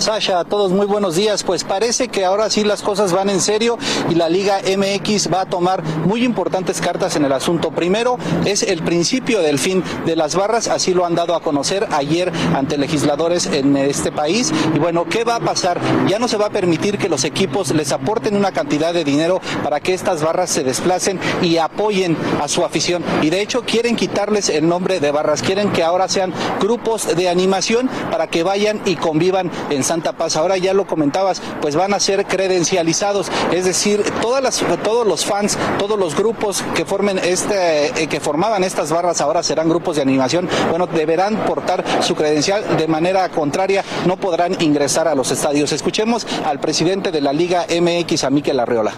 Sasha, 0.00 0.40
a 0.40 0.44
todos 0.44 0.72
muy 0.72 0.86
buenos 0.86 1.14
días. 1.16 1.42
Pues 1.42 1.64
parece 1.64 2.08
que 2.08 2.24
ahora 2.24 2.48
sí 2.48 2.64
las 2.64 2.82
cosas 2.82 3.12
van 3.12 3.28
en 3.28 3.40
serio 3.40 3.78
y 4.08 4.14
la 4.14 4.28
Liga 4.28 4.60
MX 4.64 5.32
va 5.32 5.42
a 5.42 5.46
tomar 5.46 5.82
muy 6.06 6.24
importantes 6.24 6.80
cartas 6.80 7.16
en 7.16 7.24
el 7.24 7.32
asunto. 7.32 7.70
Primero, 7.70 8.16
es 8.46 8.62
el 8.62 8.82
principio 8.82 9.42
del 9.42 9.58
fin 9.58 9.84
de 10.06 10.16
las 10.16 10.36
barras, 10.36 10.68
así 10.68 10.94
lo 10.94 11.04
han 11.04 11.14
dado 11.14 11.34
a 11.34 11.40
conocer 11.40 11.86
ayer 11.92 12.32
ante 12.54 12.78
legisladores 12.78 13.46
en 13.46 13.76
este 13.76 14.10
país. 14.10 14.52
Y 14.74 14.78
bueno, 14.78 15.04
¿qué 15.04 15.24
va 15.24 15.36
a 15.36 15.40
pasar? 15.40 15.78
Ya 16.08 16.18
no 16.18 16.28
se 16.28 16.38
va 16.38 16.46
a 16.46 16.50
permitir 16.50 16.96
que 16.96 17.08
los 17.08 17.24
equipos 17.24 17.70
les 17.74 17.92
aporten 17.92 18.36
una 18.36 18.52
cantidad 18.52 18.94
de 18.94 19.04
dinero 19.04 19.40
para 19.62 19.80
que 19.80 19.92
estas 19.92 20.22
barras 20.22 20.50
se 20.50 20.64
desplacen 20.64 21.20
y 21.42 21.58
apoyen 21.58 22.16
a 22.40 22.48
su 22.48 22.64
afición. 22.64 23.04
Y 23.20 23.28
de 23.28 23.42
hecho 23.42 23.62
quieren 23.62 23.96
quitarles 23.96 24.48
el 24.48 24.66
nombre 24.66 25.00
de 25.00 25.10
barras, 25.10 25.42
quieren 25.42 25.72
que 25.72 25.82
ahora 25.82 26.08
sean 26.08 26.32
grupos 26.58 27.14
de 27.16 27.28
animación 27.28 27.90
para 28.10 28.28
que 28.28 28.42
vayan 28.42 28.80
y 28.86 28.96
convivan 28.96 29.50
en 29.68 29.84
Santa 29.90 30.12
Paz. 30.12 30.36
Ahora 30.36 30.56
ya 30.56 30.72
lo 30.72 30.86
comentabas, 30.86 31.42
pues 31.60 31.74
van 31.74 31.92
a 31.92 31.98
ser 31.98 32.24
credencializados, 32.24 33.28
es 33.50 33.64
decir, 33.64 34.04
todas 34.22 34.40
las, 34.40 34.62
todos 34.84 35.04
los 35.04 35.24
fans, 35.24 35.58
todos 35.80 35.98
los 35.98 36.14
grupos 36.14 36.62
que 36.76 36.84
formen 36.84 37.18
este, 37.18 37.86
eh, 38.00 38.06
que 38.06 38.20
formaban 38.20 38.62
estas 38.62 38.92
barras 38.92 39.20
ahora 39.20 39.42
serán 39.42 39.68
grupos 39.68 39.96
de 39.96 40.02
animación. 40.02 40.48
Bueno, 40.68 40.86
deberán 40.86 41.38
portar 41.44 41.82
su 42.04 42.14
credencial 42.14 42.76
de 42.78 42.86
manera 42.86 43.28
contraria, 43.30 43.82
no 44.06 44.16
podrán 44.16 44.62
ingresar 44.62 45.08
a 45.08 45.16
los 45.16 45.32
estadios. 45.32 45.72
Escuchemos 45.72 46.24
al 46.46 46.60
presidente 46.60 47.10
de 47.10 47.20
la 47.20 47.32
Liga 47.32 47.66
MX, 47.68 48.22
a 48.22 48.30
Miquel 48.30 48.60
Arreola. 48.60 48.92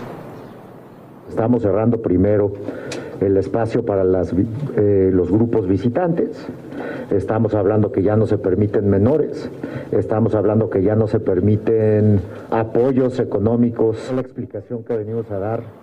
Estamos 1.26 1.62
cerrando 1.62 2.02
primero 2.02 2.52
el 3.22 3.37
espacio 3.37 3.85
para 3.85 4.04
las 4.04 4.32
eh, 4.76 5.11
los 5.12 5.30
grupos 5.30 5.66
visitantes. 5.66 6.46
Estamos 7.11 7.54
hablando 7.54 7.92
que 7.92 8.02
ya 8.02 8.16
no 8.16 8.26
se 8.26 8.38
permiten 8.38 8.88
menores. 8.88 9.50
Estamos 9.90 10.35
hablando 10.35 10.70
que 10.70 10.82
ya 10.82 10.96
no 10.96 11.06
se 11.06 11.20
permiten 11.20 12.20
apoyos 12.50 13.18
económicos. 13.20 14.11
La 14.14 14.22
explicación 14.22 14.82
que 14.85 14.96
venimos 14.96 15.30
a 15.30 15.38
dar 15.38 15.82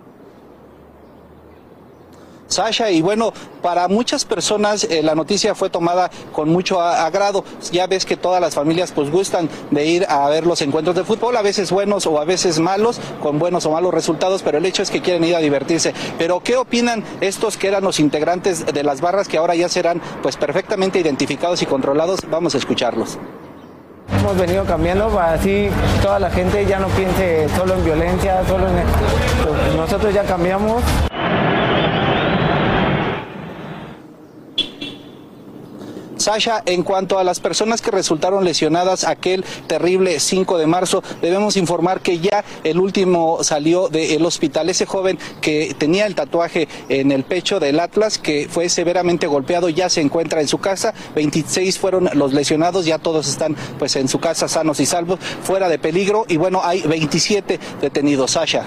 Sasha, 2.50 2.90
y 2.90 3.00
bueno, 3.00 3.32
para 3.62 3.86
muchas 3.86 4.24
personas 4.24 4.84
eh, 4.84 5.02
la 5.02 5.14
noticia 5.14 5.54
fue 5.54 5.70
tomada 5.70 6.10
con 6.32 6.48
mucho 6.48 6.80
agrado. 6.80 7.44
Ya 7.70 7.86
ves 7.86 8.04
que 8.04 8.16
todas 8.16 8.40
las 8.40 8.54
familias 8.54 8.90
pues 8.92 9.10
gustan 9.10 9.48
de 9.70 9.86
ir 9.86 10.06
a 10.08 10.28
ver 10.28 10.46
los 10.46 10.60
encuentros 10.60 10.96
de 10.96 11.04
fútbol, 11.04 11.36
a 11.36 11.42
veces 11.42 11.70
buenos 11.70 12.06
o 12.06 12.20
a 12.20 12.24
veces 12.24 12.58
malos, 12.58 13.00
con 13.22 13.38
buenos 13.38 13.66
o 13.66 13.70
malos 13.70 13.94
resultados, 13.94 14.42
pero 14.42 14.58
el 14.58 14.66
hecho 14.66 14.82
es 14.82 14.90
que 14.90 15.00
quieren 15.00 15.22
ir 15.24 15.36
a 15.36 15.38
divertirse. 15.38 15.94
Pero 16.18 16.40
¿qué 16.40 16.56
opinan 16.56 17.04
estos 17.20 17.56
que 17.56 17.68
eran 17.68 17.84
los 17.84 18.00
integrantes 18.00 18.66
de 18.66 18.82
las 18.82 19.00
barras 19.00 19.28
que 19.28 19.38
ahora 19.38 19.54
ya 19.54 19.68
serán 19.68 20.02
pues 20.20 20.36
perfectamente 20.36 20.98
identificados 20.98 21.62
y 21.62 21.66
controlados? 21.66 22.20
Vamos 22.28 22.56
a 22.56 22.58
escucharlos. 22.58 23.16
Hemos 24.18 24.36
venido 24.36 24.64
cambiando 24.64 25.08
para 25.08 25.34
así 25.34 25.68
toda 26.02 26.18
la 26.18 26.30
gente 26.30 26.66
ya 26.66 26.80
no 26.80 26.88
piense 26.88 27.48
solo 27.56 27.74
en 27.74 27.84
violencia, 27.84 28.42
solo 28.48 28.66
en... 28.66 29.76
Nosotros 29.76 30.12
ya 30.12 30.24
cambiamos. 30.24 30.82
Sasha, 36.30 36.62
en 36.64 36.84
cuanto 36.84 37.18
a 37.18 37.24
las 37.24 37.40
personas 37.40 37.82
que 37.82 37.90
resultaron 37.90 38.44
lesionadas 38.44 39.02
aquel 39.02 39.44
terrible 39.66 40.20
5 40.20 40.58
de 40.58 40.66
marzo, 40.68 41.02
debemos 41.20 41.56
informar 41.56 42.02
que 42.02 42.20
ya 42.20 42.44
el 42.62 42.78
último 42.78 43.42
salió 43.42 43.88
del 43.88 44.24
hospital. 44.24 44.70
Ese 44.70 44.86
joven 44.86 45.18
que 45.40 45.74
tenía 45.76 46.06
el 46.06 46.14
tatuaje 46.14 46.68
en 46.88 47.10
el 47.10 47.24
pecho 47.24 47.58
del 47.58 47.80
Atlas, 47.80 48.18
que 48.18 48.46
fue 48.48 48.68
severamente 48.68 49.26
golpeado, 49.26 49.68
ya 49.70 49.88
se 49.88 50.02
encuentra 50.02 50.40
en 50.40 50.46
su 50.46 50.58
casa. 50.58 50.94
26 51.16 51.76
fueron 51.80 52.08
los 52.14 52.32
lesionados, 52.32 52.86
ya 52.86 52.98
todos 52.98 53.26
están 53.26 53.56
pues 53.80 53.96
en 53.96 54.06
su 54.06 54.20
casa 54.20 54.46
sanos 54.46 54.78
y 54.78 54.86
salvos, 54.86 55.18
fuera 55.42 55.68
de 55.68 55.80
peligro. 55.80 56.26
Y 56.28 56.36
bueno, 56.36 56.60
hay 56.62 56.82
27 56.82 57.58
detenidos. 57.80 58.30
Sasha. 58.30 58.62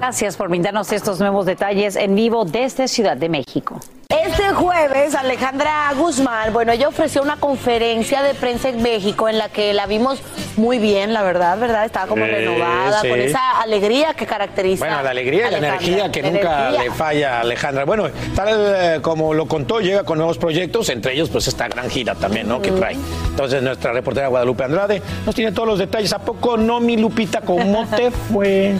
Gracias 0.00 0.36
por 0.36 0.50
brindarnos 0.50 0.92
estos 0.92 1.18
nuevos 1.18 1.46
detalles 1.46 1.96
en 1.96 2.14
vivo 2.14 2.44
desde 2.44 2.88
Ciudad 2.88 3.16
de 3.16 3.30
México. 3.30 3.80
Este 4.10 4.48
jueves, 4.54 5.14
Alejandra 5.14 5.92
Guzmán, 5.96 6.52
bueno, 6.52 6.72
ella 6.72 6.88
ofreció 6.88 7.22
una 7.22 7.36
conferencia 7.36 8.22
de 8.22 8.34
prensa 8.34 8.68
en 8.68 8.82
México 8.82 9.28
en 9.28 9.38
la 9.38 9.48
que 9.48 9.72
la 9.72 9.86
vimos 9.86 10.20
muy 10.56 10.78
bien, 10.80 11.12
la 11.12 11.22
verdad, 11.22 11.56
¿verdad? 11.58 11.84
Estaba 11.84 12.08
como 12.08 12.24
Eh, 12.24 12.28
renovada, 12.28 13.02
sí. 13.02 13.08
con 13.08 13.20
esa 13.20 13.60
alegría 13.60 14.12
que 14.14 14.26
caracteriza. 14.26 14.84
Bueno, 14.84 15.00
la 15.02 15.10
alegría 15.10 15.46
y 15.46 15.50
la 15.52 15.58
energía 15.58 16.10
que 16.10 16.22
nunca 16.24 16.70
energía. 16.70 16.82
le 16.82 16.90
falla 16.90 17.36
a 17.38 17.40
Alejandra. 17.42 17.84
Bueno, 17.84 18.08
tal 18.34 18.48
eh, 18.50 18.98
como 19.00 19.32
lo 19.32 19.46
contó, 19.46 19.78
llega 19.80 20.02
con 20.02 20.18
nuevos 20.18 20.38
proyectos, 20.38 20.88
entre 20.88 21.12
ellos 21.12 21.30
pues 21.30 21.46
esta 21.46 21.68
gran 21.68 21.88
gira 21.88 22.16
también, 22.16 22.48
¿no? 22.48 22.60
Que 22.60 22.72
trae. 22.72 22.96
Entonces 23.28 23.62
nuestra 23.62 23.92
reportera 23.92 24.26
Guadalupe 24.26 24.64
Andrade 24.64 25.02
nos 25.24 25.36
tiene 25.36 25.52
todos 25.52 25.68
los 25.68 25.78
detalles. 25.78 26.12
¿A 26.12 26.18
poco 26.18 26.56
no, 26.56 26.80
mi 26.80 26.96
Lupita? 26.96 27.42
¿Cómo 27.42 27.86
te 27.86 28.10
fue? 28.10 28.74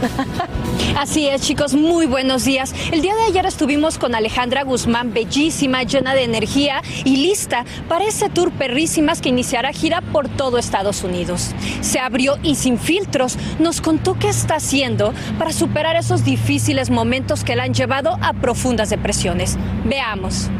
Así 0.98 1.28
es, 1.28 1.42
chicos, 1.42 1.74
muy 1.74 2.06
buenos 2.06 2.44
días. 2.44 2.74
El 2.92 3.02
día 3.02 3.14
de 3.14 3.22
ayer 3.22 3.46
estuvimos 3.46 3.98
con 3.98 4.14
Alejandra 4.14 4.64
Guzmán, 4.64 5.12
bellísima, 5.12 5.82
llena 5.82 6.14
de 6.14 6.24
energía 6.24 6.82
y 7.04 7.16
lista 7.16 7.64
para 7.88 8.04
ese 8.04 8.28
tour 8.28 8.50
perrísimas 8.52 9.20
que 9.20 9.28
iniciará 9.28 9.72
gira 9.72 10.00
por 10.00 10.28
todo 10.28 10.58
Estados 10.58 11.04
Unidos. 11.04 11.50
Se 11.80 11.98
abrió 11.98 12.36
y 12.42 12.54
sin 12.54 12.78
filtros 12.78 13.38
nos 13.58 13.80
contó 13.80 14.18
qué 14.18 14.28
está 14.28 14.56
haciendo 14.56 15.12
para 15.38 15.52
superar 15.52 15.96
esos 15.96 16.24
difíciles 16.24 16.90
momentos 16.90 17.44
que 17.44 17.56
la 17.56 17.64
han 17.64 17.74
llevado 17.74 18.16
a 18.22 18.32
profundas 18.32 18.90
depresiones. 18.90 19.56
Veamos. 19.84 20.50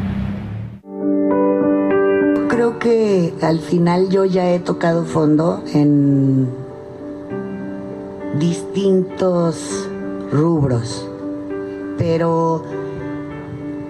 Creo 2.49 2.79
que 2.79 3.33
al 3.41 3.59
final 3.59 4.09
yo 4.09 4.25
ya 4.25 4.49
he 4.51 4.59
tocado 4.59 5.05
fondo 5.05 5.63
en 5.73 6.66
distintos 8.35 9.89
rubros, 10.31 11.07
pero 11.97 12.63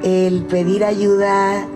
el 0.04 0.44
pedir 0.44 0.84
ayuda 0.84 1.68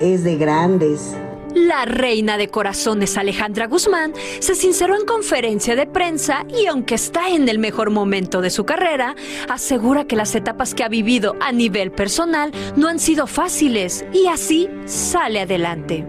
es 0.00 0.24
de 0.24 0.36
grandes. 0.36 1.16
La 1.54 1.84
reina 1.84 2.38
de 2.38 2.48
corazones 2.48 3.16
Alejandra 3.16 3.66
Guzmán 3.66 4.12
se 4.38 4.54
sinceró 4.54 4.96
en 4.96 5.04
conferencia 5.04 5.74
de 5.74 5.86
prensa 5.86 6.46
y 6.48 6.66
aunque 6.66 6.94
está 6.94 7.28
en 7.28 7.48
el 7.48 7.58
mejor 7.58 7.90
momento 7.90 8.40
de 8.40 8.50
su 8.50 8.64
carrera, 8.64 9.16
asegura 9.48 10.04
que 10.04 10.14
las 10.14 10.34
etapas 10.36 10.74
que 10.74 10.84
ha 10.84 10.88
vivido 10.88 11.34
a 11.40 11.50
nivel 11.50 11.90
personal 11.90 12.52
no 12.76 12.86
han 12.86 13.00
sido 13.00 13.26
fáciles 13.26 14.04
y 14.12 14.28
así 14.28 14.68
sale 14.84 15.40
adelante. 15.40 16.06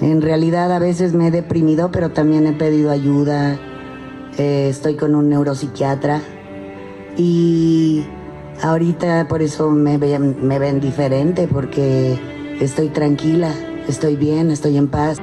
En 0.00 0.22
realidad 0.22 0.72
a 0.72 0.78
veces 0.78 1.12
me 1.12 1.28
he 1.28 1.30
deprimido, 1.32 1.90
pero 1.90 2.10
también 2.10 2.46
he 2.46 2.52
pedido 2.52 2.90
ayuda. 2.90 3.58
Eh, 4.38 4.68
estoy 4.68 4.96
con 4.96 5.14
un 5.14 5.28
neuropsiquiatra 5.28 6.20
y 7.16 8.04
ahorita 8.62 9.28
por 9.28 9.42
eso 9.42 9.70
me 9.70 9.96
ven, 9.96 10.46
me 10.46 10.58
ven 10.58 10.80
diferente 10.80 11.46
porque 11.46 12.18
estoy 12.60 12.88
tranquila, 12.88 13.54
estoy 13.86 14.16
bien, 14.16 14.50
estoy 14.50 14.76
en 14.76 14.88
paz. 14.88 15.18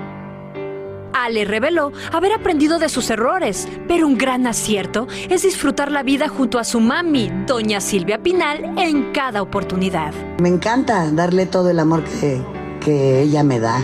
Ale 1.13 1.45
reveló 1.45 1.91
haber 2.13 2.31
aprendido 2.31 2.79
de 2.79 2.89
sus 2.89 3.09
errores, 3.09 3.67
pero 3.87 4.07
un 4.07 4.17
gran 4.17 4.47
acierto 4.47 5.07
es 5.29 5.43
disfrutar 5.43 5.91
la 5.91 6.03
vida 6.03 6.29
junto 6.29 6.57
a 6.57 6.63
su 6.63 6.79
mami, 6.79 7.29
doña 7.45 7.81
Silvia 7.81 8.23
Pinal, 8.23 8.79
en 8.79 9.11
cada 9.11 9.41
oportunidad. 9.41 10.13
Me 10.39 10.49
encanta 10.49 11.11
darle 11.11 11.45
todo 11.45 11.69
el 11.69 11.79
amor 11.79 12.03
que, 12.05 12.41
que 12.79 13.21
ella 13.21 13.43
me 13.43 13.59
da 13.59 13.83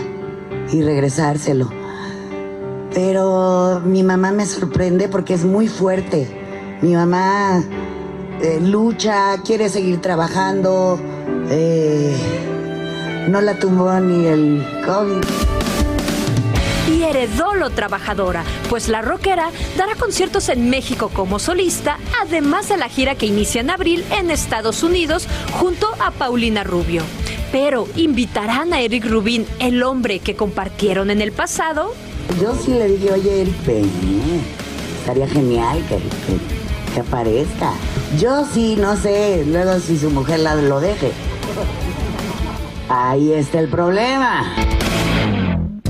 y 0.72 0.82
regresárselo. 0.82 1.70
Pero 3.00 3.80
mi 3.84 4.02
mamá 4.02 4.32
me 4.32 4.44
sorprende 4.44 5.08
porque 5.08 5.34
es 5.34 5.44
muy 5.44 5.68
fuerte. 5.68 6.26
Mi 6.82 6.94
mamá 6.94 7.62
eh, 8.42 8.58
lucha, 8.60 9.40
quiere 9.46 9.68
seguir 9.68 10.00
trabajando. 10.00 10.98
eh, 11.48 12.16
no 13.28 13.40
la 13.40 13.56
tumbó 13.56 13.92
ni 14.00 14.26
el 14.26 14.66
COVID. 14.84 15.22
Y 16.92 17.04
heredó 17.04 17.54
lo 17.54 17.70
trabajadora, 17.70 18.42
pues 18.68 18.88
la 18.88 19.00
rockera 19.00 19.52
dará 19.76 19.94
conciertos 19.94 20.48
en 20.48 20.68
México 20.68 21.08
como 21.14 21.38
solista, 21.38 21.98
además 22.20 22.68
de 22.68 22.78
la 22.78 22.88
gira 22.88 23.14
que 23.14 23.26
inicia 23.26 23.60
en 23.60 23.70
abril 23.70 24.04
en 24.10 24.32
Estados 24.32 24.82
Unidos 24.82 25.28
junto 25.52 25.86
a 26.00 26.10
Paulina 26.10 26.64
Rubio. 26.64 27.04
Pero, 27.52 27.86
¿invitarán 27.94 28.72
a 28.72 28.80
Eric 28.80 29.04
Rubin, 29.08 29.46
el 29.60 29.84
hombre 29.84 30.18
que 30.18 30.34
compartieron 30.34 31.10
en 31.10 31.22
el 31.22 31.30
pasado? 31.30 31.94
Yo 32.40 32.54
sí 32.54 32.72
le 32.72 32.88
dije, 32.88 33.12
oye, 33.12 33.52
ven, 33.66 33.90
estaría 35.00 35.26
genial 35.28 35.78
que, 35.88 35.96
que- 35.96 36.58
que 36.94 37.00
aparezca. 37.00 37.72
Yo 38.18 38.44
sí, 38.46 38.76
no 38.80 38.96
sé, 38.96 39.44
luego 39.46 39.78
si 39.80 39.98
su 39.98 40.10
mujer 40.10 40.40
la, 40.40 40.54
lo 40.54 40.80
deje. 40.80 41.12
Ahí 42.88 43.32
está 43.32 43.58
el 43.60 43.68
problema. 43.68 44.54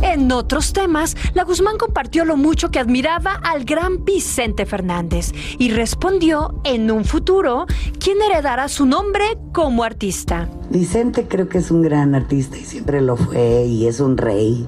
En 0.02 0.32
otros 0.32 0.72
temas, 0.72 1.16
la 1.34 1.44
Guzmán 1.44 1.76
compartió 1.78 2.24
lo 2.24 2.36
mucho 2.36 2.70
que 2.70 2.78
admiraba 2.80 3.34
al 3.34 3.64
gran 3.64 4.04
Vicente 4.04 4.64
Fernández 4.66 5.32
y 5.58 5.70
respondió 5.70 6.60
en 6.64 6.90
un 6.90 7.04
futuro 7.04 7.66
quién 8.00 8.16
heredará 8.22 8.68
su 8.68 8.86
nombre 8.86 9.24
como 9.52 9.84
artista. 9.84 10.48
Vicente 10.70 11.26
creo 11.28 11.48
que 11.48 11.58
es 11.58 11.70
un 11.70 11.82
gran 11.82 12.14
artista 12.14 12.56
y 12.56 12.64
siempre 12.64 13.00
lo 13.02 13.16
fue 13.16 13.64
y 13.66 13.86
es 13.86 14.00
un 14.00 14.16
rey. 14.16 14.66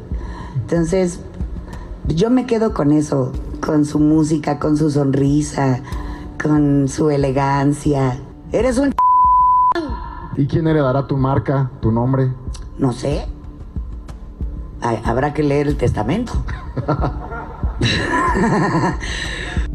Entonces, 0.62 1.20
yo 2.14 2.31
me 2.31 2.46
quedo 2.46 2.75
con 2.75 2.92
eso, 2.92 3.33
con 3.61 3.85
su 3.85 3.99
música, 3.99 4.59
con 4.59 4.77
su 4.77 4.90
sonrisa, 4.90 5.81
con 6.42 6.88
su 6.88 7.11
elegancia. 7.11 8.18
Eres 8.53 8.79
un... 8.79 8.94
¿Y 10.37 10.46
quién 10.46 10.66
heredará 10.66 11.07
tu 11.07 11.16
marca, 11.16 11.70
tu 11.81 11.92
nombre? 11.92 12.33
No 12.79 12.92
sé. 12.92 13.27
Ay, 14.81 15.01
Habrá 15.05 15.35
que 15.35 15.42
leer 15.42 15.68
el 15.68 15.77
testamento. 15.77 16.33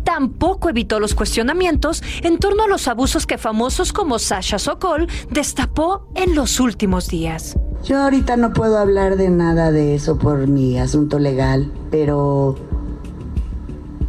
Tampoco 0.04 0.69
evitó 0.69 1.00
los 1.00 1.15
cuestionamientos 1.15 2.04
en 2.21 2.38
torno 2.39 2.63
a 2.63 2.67
los 2.67 2.88
abusos 2.88 3.26
que 3.26 3.38
famosos 3.38 3.91
como 3.91 4.19
Sasha 4.19 4.60
Sokol 4.60 5.08
destapó 5.30 6.08
en 6.15 6.36
los 6.36 6.60
últimos 6.60 7.08
días. 7.08 7.58
Yo 7.86 8.02
ahorita 8.02 8.36
no 8.36 8.52
puedo 8.52 8.80
hablar 8.80 9.15
de 9.15 9.30
nada 9.30 9.71
de 9.71 9.93
eso 9.93 10.17
por 10.17 10.48
mi 10.48 10.80
asunto 10.80 11.19
legal, 11.19 11.71
pero 11.91 12.56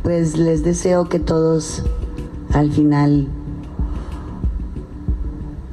pues 0.02 0.38
les 0.38 0.64
deseo 0.64 1.10
que 1.10 1.18
todos 1.18 1.82
al 2.54 2.72
final 2.72 3.28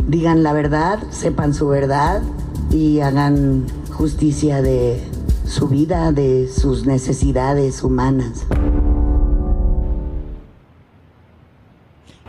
digan 0.05 0.43
la 0.43 0.51
verdad, 0.51 0.99
sepan 1.11 1.53
su 1.53 1.69
verdad 1.69 2.21
y 2.71 2.99
hagan 2.99 3.67
justicia 3.89 4.61
de 4.61 5.01
su 5.45 5.69
vida, 5.69 6.11
de 6.11 6.49
sus 6.53 6.85
necesidades 6.85 7.85
humanas. 7.85 8.45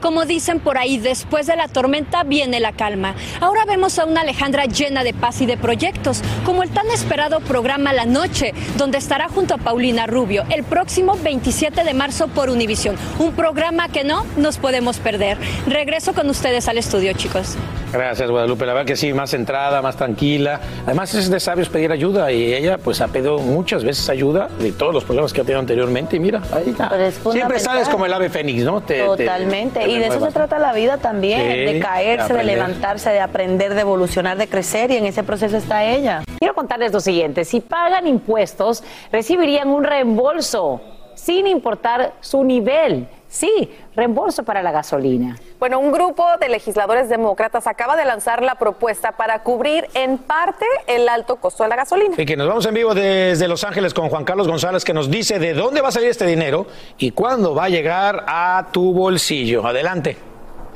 Como 0.05 0.27
dicen 0.27 0.61
por 0.61 0.77
ahí, 0.77 0.99
después 0.99 1.47
de 1.47 1.57
la 1.57 1.67
tormenta 1.67 2.25
viene 2.25 2.61
la 2.61 2.73
calma. 2.73 3.14
Ahora 3.40 3.64
vemos 3.64 3.99
a 3.99 4.05
una 4.05 4.21
Alejandra 4.21 4.67
llena 4.67 5.03
de 5.03 5.14
paz 5.14 5.40
y 5.40 5.47
de 5.47 5.57
proyectos, 5.57 6.21
como 6.45 6.62
el 6.62 6.69
tan 6.69 6.90
esperado 6.90 7.40
programa 7.40 7.95
La 7.95 8.05
Noche, 8.05 8.53
donde 8.77 8.99
estará 8.99 9.31
junto 9.31 9.55
a 9.55 9.57
Paulina 9.57 10.07
Rubio 10.07 10.45
el 10.51 10.62
próximo 10.62 11.17
27 11.17 11.85
de 11.85 11.95
marzo 11.95 12.29
por 12.29 12.51
Univisión. 12.51 12.97
Un 13.19 13.33
programa 13.33 13.88
que 13.88 14.05
no 14.05 14.27
nos 14.37 14.59
podemos 14.59 14.99
perder. 14.99 15.38
Regreso 15.67 16.12
con 16.12 16.29
ustedes 16.29 16.69
al 16.69 16.77
estudio, 16.77 17.14
chicos. 17.14 17.57
Gracias, 17.90 18.29
Guadalupe. 18.29 18.67
La 18.67 18.75
verdad 18.75 18.87
que 18.87 18.97
sí, 18.97 19.12
más 19.12 19.31
centrada, 19.31 19.81
más 19.81 19.97
tranquila. 19.97 20.61
Además 20.85 21.14
es 21.14 21.31
de 21.31 21.38
sabios 21.38 21.69
pedir 21.69 21.93
ayuda 21.93 22.31
y 22.33 22.53
ella 22.53 22.77
pues 22.77 23.01
ha 23.01 23.09
pedido 23.09 23.38
muchas 23.38 23.85
veces 23.85 24.11
ayuda 24.11 24.49
de 24.59 24.73
todos 24.73 24.93
los 24.93 25.05
problemas 25.05 25.33
que 25.33 25.40
ha 25.40 25.45
tenido 25.45 25.61
anteriormente 25.61 26.17
y 26.17 26.19
mira, 26.19 26.43
ahí 26.53 26.71
está. 26.71 26.90
Siempre 27.31 27.61
sales 27.61 27.88
como 27.88 28.05
el 28.05 28.12
ave 28.12 28.29
fénix, 28.29 28.64
¿no? 28.64 28.81
Totalmente. 28.83 29.93
Y 29.94 29.98
de 29.98 30.07
eso 30.07 30.20
se 30.20 30.33
trata 30.33 30.59
la 30.59 30.72
vida 30.72 30.98
también, 30.98 31.48
de 31.48 31.80
caerse, 31.80 32.33
de, 32.33 32.38
de 32.40 32.44
levantarse, 32.44 33.11
de 33.11 33.20
aprender, 33.20 33.74
de 33.74 33.80
evolucionar, 33.80 34.37
de 34.37 34.48
crecer 34.48 34.90
y 34.90 34.96
en 34.96 35.07
ese 35.07 35.22
proceso 35.22 35.57
está 35.57 35.85
ella. 35.85 36.22
Quiero 36.38 36.54
contarles 36.54 36.92
lo 36.92 37.00
siguiente, 37.00 37.44
si 37.44 37.61
pagan 37.61 38.07
impuestos, 38.07 38.83
recibirían 39.11 39.68
un 39.68 39.85
reembolso 39.85 40.80
sin 41.14 41.46
importar 41.46 42.14
su 42.20 42.44
nivel. 42.44 43.09
Sí, 43.28 43.70
reembolso 43.96 44.44
para 44.44 44.62
la 44.62 44.70
gasolina. 44.70 45.37
Bueno, 45.64 45.79
un 45.79 45.92
grupo 45.92 46.27
de 46.38 46.50
legisladores 46.50 47.09
demócratas 47.09 47.66
acaba 47.66 47.96
de 47.96 48.05
lanzar 48.05 48.42
la 48.42 48.57
propuesta 48.57 49.12
para 49.12 49.42
cubrir 49.42 49.88
en 49.94 50.18
parte 50.18 50.66
el 50.87 51.09
alto 51.09 51.37
costo 51.37 51.62
de 51.62 51.70
la 51.70 51.77
gasolina. 51.77 52.14
Y 52.18 52.27
que 52.27 52.37
nos 52.37 52.46
vamos 52.46 52.66
en 52.66 52.74
vivo 52.74 52.94
desde 52.94 53.48
Los 53.48 53.64
Ángeles 53.64 53.94
con 53.94 54.11
Juan 54.11 54.27
Carlos 54.27 54.46
González 54.46 54.85
que 54.85 54.92
nos 54.92 55.11
dice 55.11 55.38
de 55.38 55.55
dónde 55.55 55.81
va 55.81 55.88
a 55.88 55.92
salir 55.92 56.11
este 56.11 56.27
dinero 56.27 56.66
y 56.98 57.12
cuándo 57.12 57.55
va 57.55 57.64
a 57.64 57.68
llegar 57.70 58.27
a 58.29 58.66
tu 58.72 58.92
bolsillo. 58.92 59.66
Adelante. 59.66 60.18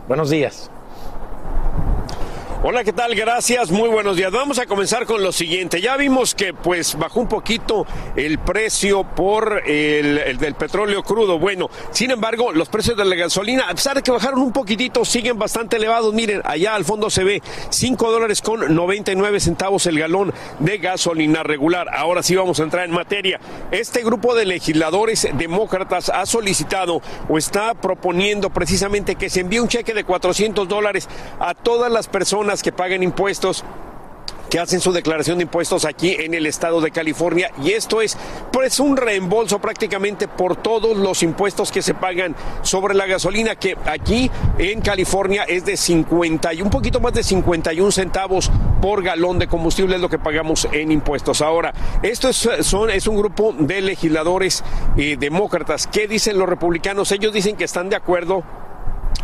Buenos 0.09 0.31
días. 0.31 0.71
Hola, 2.61 2.83
¿qué 2.83 2.93
tal? 2.93 3.15
Gracias, 3.15 3.71
muy 3.71 3.89
buenos 3.89 4.17
días. 4.17 4.33
Vamos 4.33 4.59
a 4.59 4.67
comenzar 4.67 5.07
con 5.07 5.23
lo 5.23 5.31
siguiente. 5.31 5.81
Ya 5.81 5.97
vimos 5.97 6.35
que 6.35 6.53
pues 6.53 6.99
bajó 6.99 7.21
un 7.21 7.29
poquito 7.29 7.87
el 8.17 8.41
precio 8.41 9.05
por 9.05 9.63
el, 9.65 10.37
del 10.39 10.57
petróleo 10.57 11.05
crudo. 11.05 11.39
Bueno, 11.39 11.71
sin 11.93 12.11
embargo, 12.11 12.51
los 12.51 12.69
precios 12.69 12.97
de 12.97 13.05
la 13.05 13.15
gasolina, 13.15 13.69
a 13.69 13.75
pesar 13.77 13.95
de 13.95 14.03
que 14.03 14.11
bajaron 14.11 14.41
un 14.41 14.51
poquitito, 14.51 15.05
siguen 15.05 15.39
bastante 15.39 15.77
elevados. 15.77 16.13
Miren, 16.13 16.43
allá 16.45 16.75
al 16.75 16.85
fondo 16.85 17.11
se 17.11 17.23
ve 17.23 17.43
5 17.71 18.11
dólares 18.11 18.43
con 18.43 18.75
99 18.75 19.39
centavos 19.39 19.87
el 19.87 19.97
galón 19.97 20.35
de 20.59 20.79
gasolina 20.79 21.45
regular. 21.45 21.87
Ahora 21.95 22.25
sí 22.25 22.35
vamos 22.35 22.59
a 22.59 22.65
entrar 22.65 22.87
en 22.87 22.91
materia. 22.91 23.39
Este 23.71 24.03
grupo 24.03 24.35
de 24.35 24.47
legisladores 24.47 25.29
demócratas 25.35 26.09
ha 26.09 26.27
solicitado 26.27 27.03
o 27.29 27.39
está 27.39 27.75
proponiendo 27.75 28.51
precisamente 28.51 29.15
que 29.15 29.31
se 29.31 29.43
envíe 29.43 29.61
un 29.61 29.69
cheque 29.69 29.95
de 29.95 30.03
400 30.03 30.67
dólares 30.67 31.09
a 31.39 31.55
todas 31.55 31.93
las 31.93 32.09
personas 32.09 32.48
que 32.63 32.73
paguen 32.73 33.03
impuestos 33.03 33.65
que 34.49 34.59
hacen 34.59 34.81
su 34.81 34.93
declaración 34.93 35.39
de 35.39 35.43
impuestos 35.43 35.85
aquí 35.85 36.17
en 36.19 36.33
el 36.35 36.47
estado 36.47 36.81
de 36.81 36.91
California 36.91 37.51
y 37.63 37.73
esto 37.73 38.01
es 38.01 38.17
pues 38.53 38.81
un 38.81 38.97
reembolso 38.97 39.59
prácticamente 39.59 40.27
por 40.27 40.57
todos 40.57 40.97
los 40.97 41.23
impuestos 41.23 41.71
que 41.71 41.83
se 41.83 41.95
pagan 41.95 42.35
sobre 42.63 42.95
la 42.95 43.07
gasolina 43.07 43.57
que 43.57 43.77
aquí 43.85 44.31
en 44.59 44.81
California 44.81 45.45
es 45.45 45.65
de 45.65 45.77
50 45.77 46.55
y 46.55 46.63
un 46.63 46.71
poquito 46.71 47.01
más 47.01 47.13
de 47.13 47.23
51 47.23 47.93
centavos 47.93 48.51
por 48.81 49.03
galón 49.03 49.39
de 49.39 49.49
combustible 49.49 49.97
es 49.97 50.01
lo 50.01 50.09
que 50.09 50.19
pagamos 50.19 50.69
en 50.73 50.93
impuestos. 50.93 51.43
Ahora, 51.43 51.73
esto 52.03 52.29
es, 52.29 52.49
son, 52.61 52.91
es 52.91 53.07
un 53.07 53.17
grupo 53.17 53.53
de 53.59 53.81
legisladores 53.81 54.63
eh, 54.97 55.17
demócratas. 55.19 55.87
¿Qué 55.87 56.07
dicen 56.07 56.39
los 56.39 56.49
republicanos? 56.49 57.11
Ellos 57.13 57.33
dicen 57.33 57.57
que 57.57 57.65
están 57.65 57.89
de 57.89 57.97
acuerdo 57.97 58.45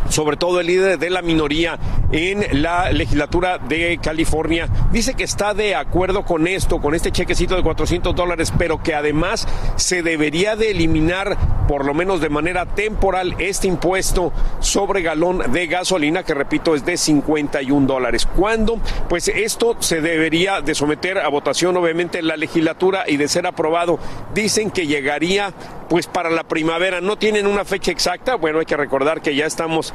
sobre 0.09 0.37
todo 0.37 0.59
el 0.59 0.67
líder 0.67 0.99
de 0.99 1.09
la 1.09 1.21
minoría 1.21 1.79
en 2.11 2.61
la 2.61 2.91
legislatura 2.91 3.57
de 3.57 3.99
California, 4.01 4.69
dice 4.91 5.15
que 5.15 5.23
está 5.23 5.53
de 5.53 5.75
acuerdo 5.75 6.23
con 6.23 6.47
esto, 6.47 6.79
con 6.79 6.95
este 6.95 7.11
chequecito 7.11 7.55
de 7.55 7.63
400 7.63 8.15
dólares, 8.15 8.53
pero 8.57 8.81
que 8.81 8.93
además 8.93 9.47
se 9.75 10.03
debería 10.03 10.55
de 10.55 10.71
eliminar, 10.71 11.37
por 11.67 11.85
lo 11.85 11.93
menos 11.93 12.21
de 12.21 12.29
manera 12.29 12.65
temporal, 12.65 13.35
este 13.39 13.67
impuesto 13.67 14.31
sobre 14.59 15.01
galón 15.01 15.51
de 15.51 15.67
gasolina, 15.67 16.23
que 16.23 16.33
repito 16.33 16.75
es 16.75 16.85
de 16.85 16.97
51 16.97 17.87
dólares. 17.87 18.25
¿Cuándo? 18.25 18.79
Pues 19.09 19.27
esto 19.27 19.75
se 19.79 20.01
debería 20.01 20.61
de 20.61 20.75
someter 20.75 21.17
a 21.17 21.27
votación, 21.29 21.75
obviamente, 21.77 22.19
en 22.19 22.27
la 22.27 22.37
legislatura 22.37 23.05
y 23.07 23.17
de 23.17 23.27
ser 23.27 23.47
aprobado. 23.47 23.99
Dicen 24.33 24.71
que 24.71 24.87
llegaría 24.87 25.53
pues 25.89 26.07
para 26.07 26.29
la 26.29 26.43
primavera. 26.43 27.01
No 27.01 27.17
tienen 27.17 27.47
una 27.47 27.65
fecha 27.65 27.91
exacta. 27.91 28.35
Bueno, 28.35 28.59
hay 28.59 28.65
que 28.65 28.77
recordar 28.77 29.21
que 29.21 29.35
ya 29.35 29.45
estamos 29.45 29.93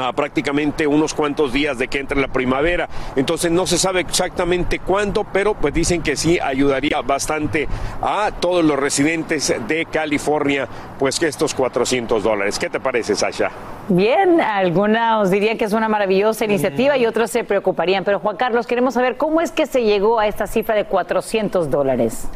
a 0.00 0.12
prácticamente 0.12 0.86
unos 0.86 1.14
cuantos 1.14 1.52
días 1.52 1.78
de 1.78 1.88
que 1.88 1.98
entre 1.98 2.20
la 2.20 2.28
primavera. 2.28 2.88
Entonces 3.16 3.50
no 3.50 3.66
se 3.66 3.78
sabe 3.78 4.00
exactamente 4.00 4.78
cuándo, 4.78 5.24
pero 5.24 5.54
pues 5.54 5.72
dicen 5.72 6.02
que 6.02 6.16
sí 6.16 6.38
ayudaría 6.40 7.00
bastante 7.00 7.68
a 8.02 8.30
todos 8.40 8.64
los 8.64 8.78
residentes 8.78 9.54
de 9.66 9.86
California, 9.86 10.68
pues 10.98 11.18
que 11.18 11.26
estos 11.26 11.54
400 11.54 12.22
dólares. 12.22 12.58
¿Qué 12.58 12.70
te 12.70 12.80
parece, 12.80 13.14
Sasha? 13.14 13.50
Bien, 13.88 14.40
algunos 14.40 15.30
dirían 15.30 15.58
que 15.58 15.66
es 15.66 15.72
una 15.72 15.88
maravillosa 15.88 16.44
iniciativa 16.44 16.96
y 16.96 17.06
otros 17.06 17.30
se 17.30 17.44
preocuparían. 17.44 18.04
Pero 18.04 18.18
Juan 18.18 18.36
Carlos, 18.36 18.66
queremos 18.66 18.94
saber 18.94 19.16
cómo 19.16 19.40
es 19.40 19.50
que 19.52 19.66
se 19.66 19.84
llegó 19.84 20.18
a 20.18 20.26
esta 20.26 20.46
cifra 20.46 20.74
de 20.74 20.86
400 20.86 21.70
dólares. 21.70 22.28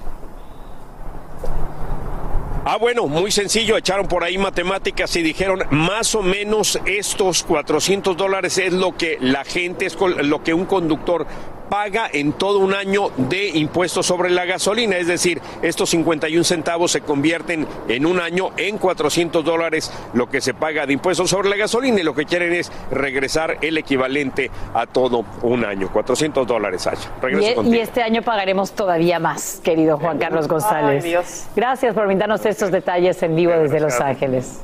Ah, 2.71 2.77
bueno, 2.77 3.07
muy 3.07 3.31
sencillo, 3.31 3.79
echaron 3.79 4.07
por 4.09 4.23
ahí 4.23 4.37
matemáticas 4.37 5.17
y 5.17 5.23
dijeron 5.23 5.63
más 5.71 6.15
o 6.15 6.21
menos 6.21 6.79
estos 6.85 7.43
400 7.45 8.15
dólares 8.15 8.59
es 8.59 8.75
lo 8.75 8.95
que 8.95 9.17
la 9.23 9.43
gente, 9.43 9.87
es 9.87 9.97
lo 9.99 10.43
que 10.43 10.53
un 10.53 10.67
conductor 10.67 11.27
paga 11.69 12.09
en 12.13 12.33
todo 12.33 12.59
un 12.59 12.75
año 12.75 13.11
de 13.17 13.49
impuestos 13.49 14.07
sobre 14.07 14.31
la 14.31 14.45
gasolina. 14.45 14.97
Es 14.97 15.07
decir, 15.07 15.41
estos 15.63 15.91
51 15.91 16.45
centavos 16.45 16.93
se 16.93 17.01
convierten 17.01 17.67
en 17.89 18.07
un 18.07 18.21
año 18.21 18.51
en 18.57 18.79
400 18.79 19.45
dólares 19.45 19.93
lo 20.15 20.29
que 20.29 20.41
se 20.41 20.55
paga 20.55 20.87
de 20.87 20.93
impuestos 20.93 21.31
sobre 21.31 21.49
la 21.49 21.57
gasolina 21.57 22.01
y 22.01 22.03
lo 22.03 22.15
que 22.15 22.25
quieren 22.25 22.53
es 22.53 22.71
regresar 22.91 23.59
el 23.61 23.79
equivalente 23.79 24.51
a 24.75 24.87
todo 24.87 25.25
un 25.43 25.65
año. 25.65 25.91
400 25.93 26.47
dólares, 26.47 26.83
Sasha. 26.83 27.11
Regreso 27.21 27.63
y, 27.63 27.77
y, 27.77 27.79
este 27.79 28.03
año 28.03 28.23
pagaremos 28.23 28.73
todavía 28.73 29.19
más, 29.19 29.61
querido 29.63 29.99
Juan 29.99 30.19
Carlos 30.19 30.49
González. 30.49 31.05
Gracias 31.55 31.95
por 31.95 32.07
brindarnos 32.07 32.45
estos 32.47 32.71
detalles 32.71 33.23
en 33.23 33.37
vivo 33.37 33.53
desde 33.53 33.81
Los 33.81 34.01
Ángeles. 34.01 34.61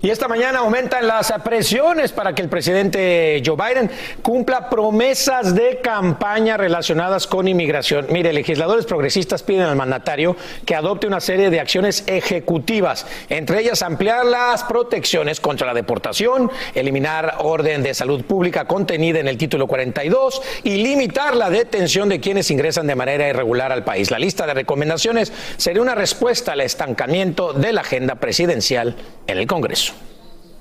Y 0.00 0.10
esta 0.10 0.28
mañana 0.28 0.60
aumentan 0.60 1.08
las 1.08 1.32
presiones 1.44 2.12
para 2.12 2.32
que 2.32 2.40
el 2.40 2.48
presidente 2.48 3.42
Joe 3.44 3.56
Biden 3.56 3.90
cumpla 4.22 4.70
promesas 4.70 5.56
de 5.56 5.80
campaña 5.82 6.56
relacionadas 6.56 7.26
con 7.26 7.48
inmigración. 7.48 8.06
Mire, 8.10 8.32
legisladores 8.32 8.86
progresistas 8.86 9.42
piden 9.42 9.62
al 9.62 9.74
mandatario 9.74 10.36
que 10.64 10.76
adopte 10.76 11.08
una 11.08 11.20
serie 11.20 11.50
de 11.50 11.58
acciones 11.58 12.04
ejecutivas, 12.06 13.06
entre 13.28 13.60
ellas 13.60 13.82
ampliar 13.82 14.24
las 14.24 14.62
protecciones 14.62 15.40
contra 15.40 15.66
la 15.66 15.74
deportación, 15.74 16.48
eliminar 16.76 17.38
orden 17.40 17.82
de 17.82 17.92
salud 17.92 18.24
pública 18.24 18.66
contenida 18.66 19.18
en 19.18 19.26
el 19.26 19.36
título 19.36 19.66
42 19.66 20.42
y 20.62 20.76
limitar 20.76 21.34
la 21.34 21.50
detención 21.50 22.08
de 22.08 22.20
quienes 22.20 22.52
ingresan 22.52 22.86
de 22.86 22.94
manera 22.94 23.28
irregular 23.28 23.72
al 23.72 23.82
país. 23.82 24.12
La 24.12 24.20
lista 24.20 24.46
de 24.46 24.54
recomendaciones 24.54 25.32
sería 25.56 25.82
una 25.82 25.96
respuesta 25.96 26.52
al 26.52 26.60
estancamiento 26.60 27.52
de 27.52 27.72
la 27.72 27.80
agenda 27.80 28.14
presidencial 28.14 28.94
en 29.26 29.38
el 29.38 29.48
Congreso. 29.48 29.88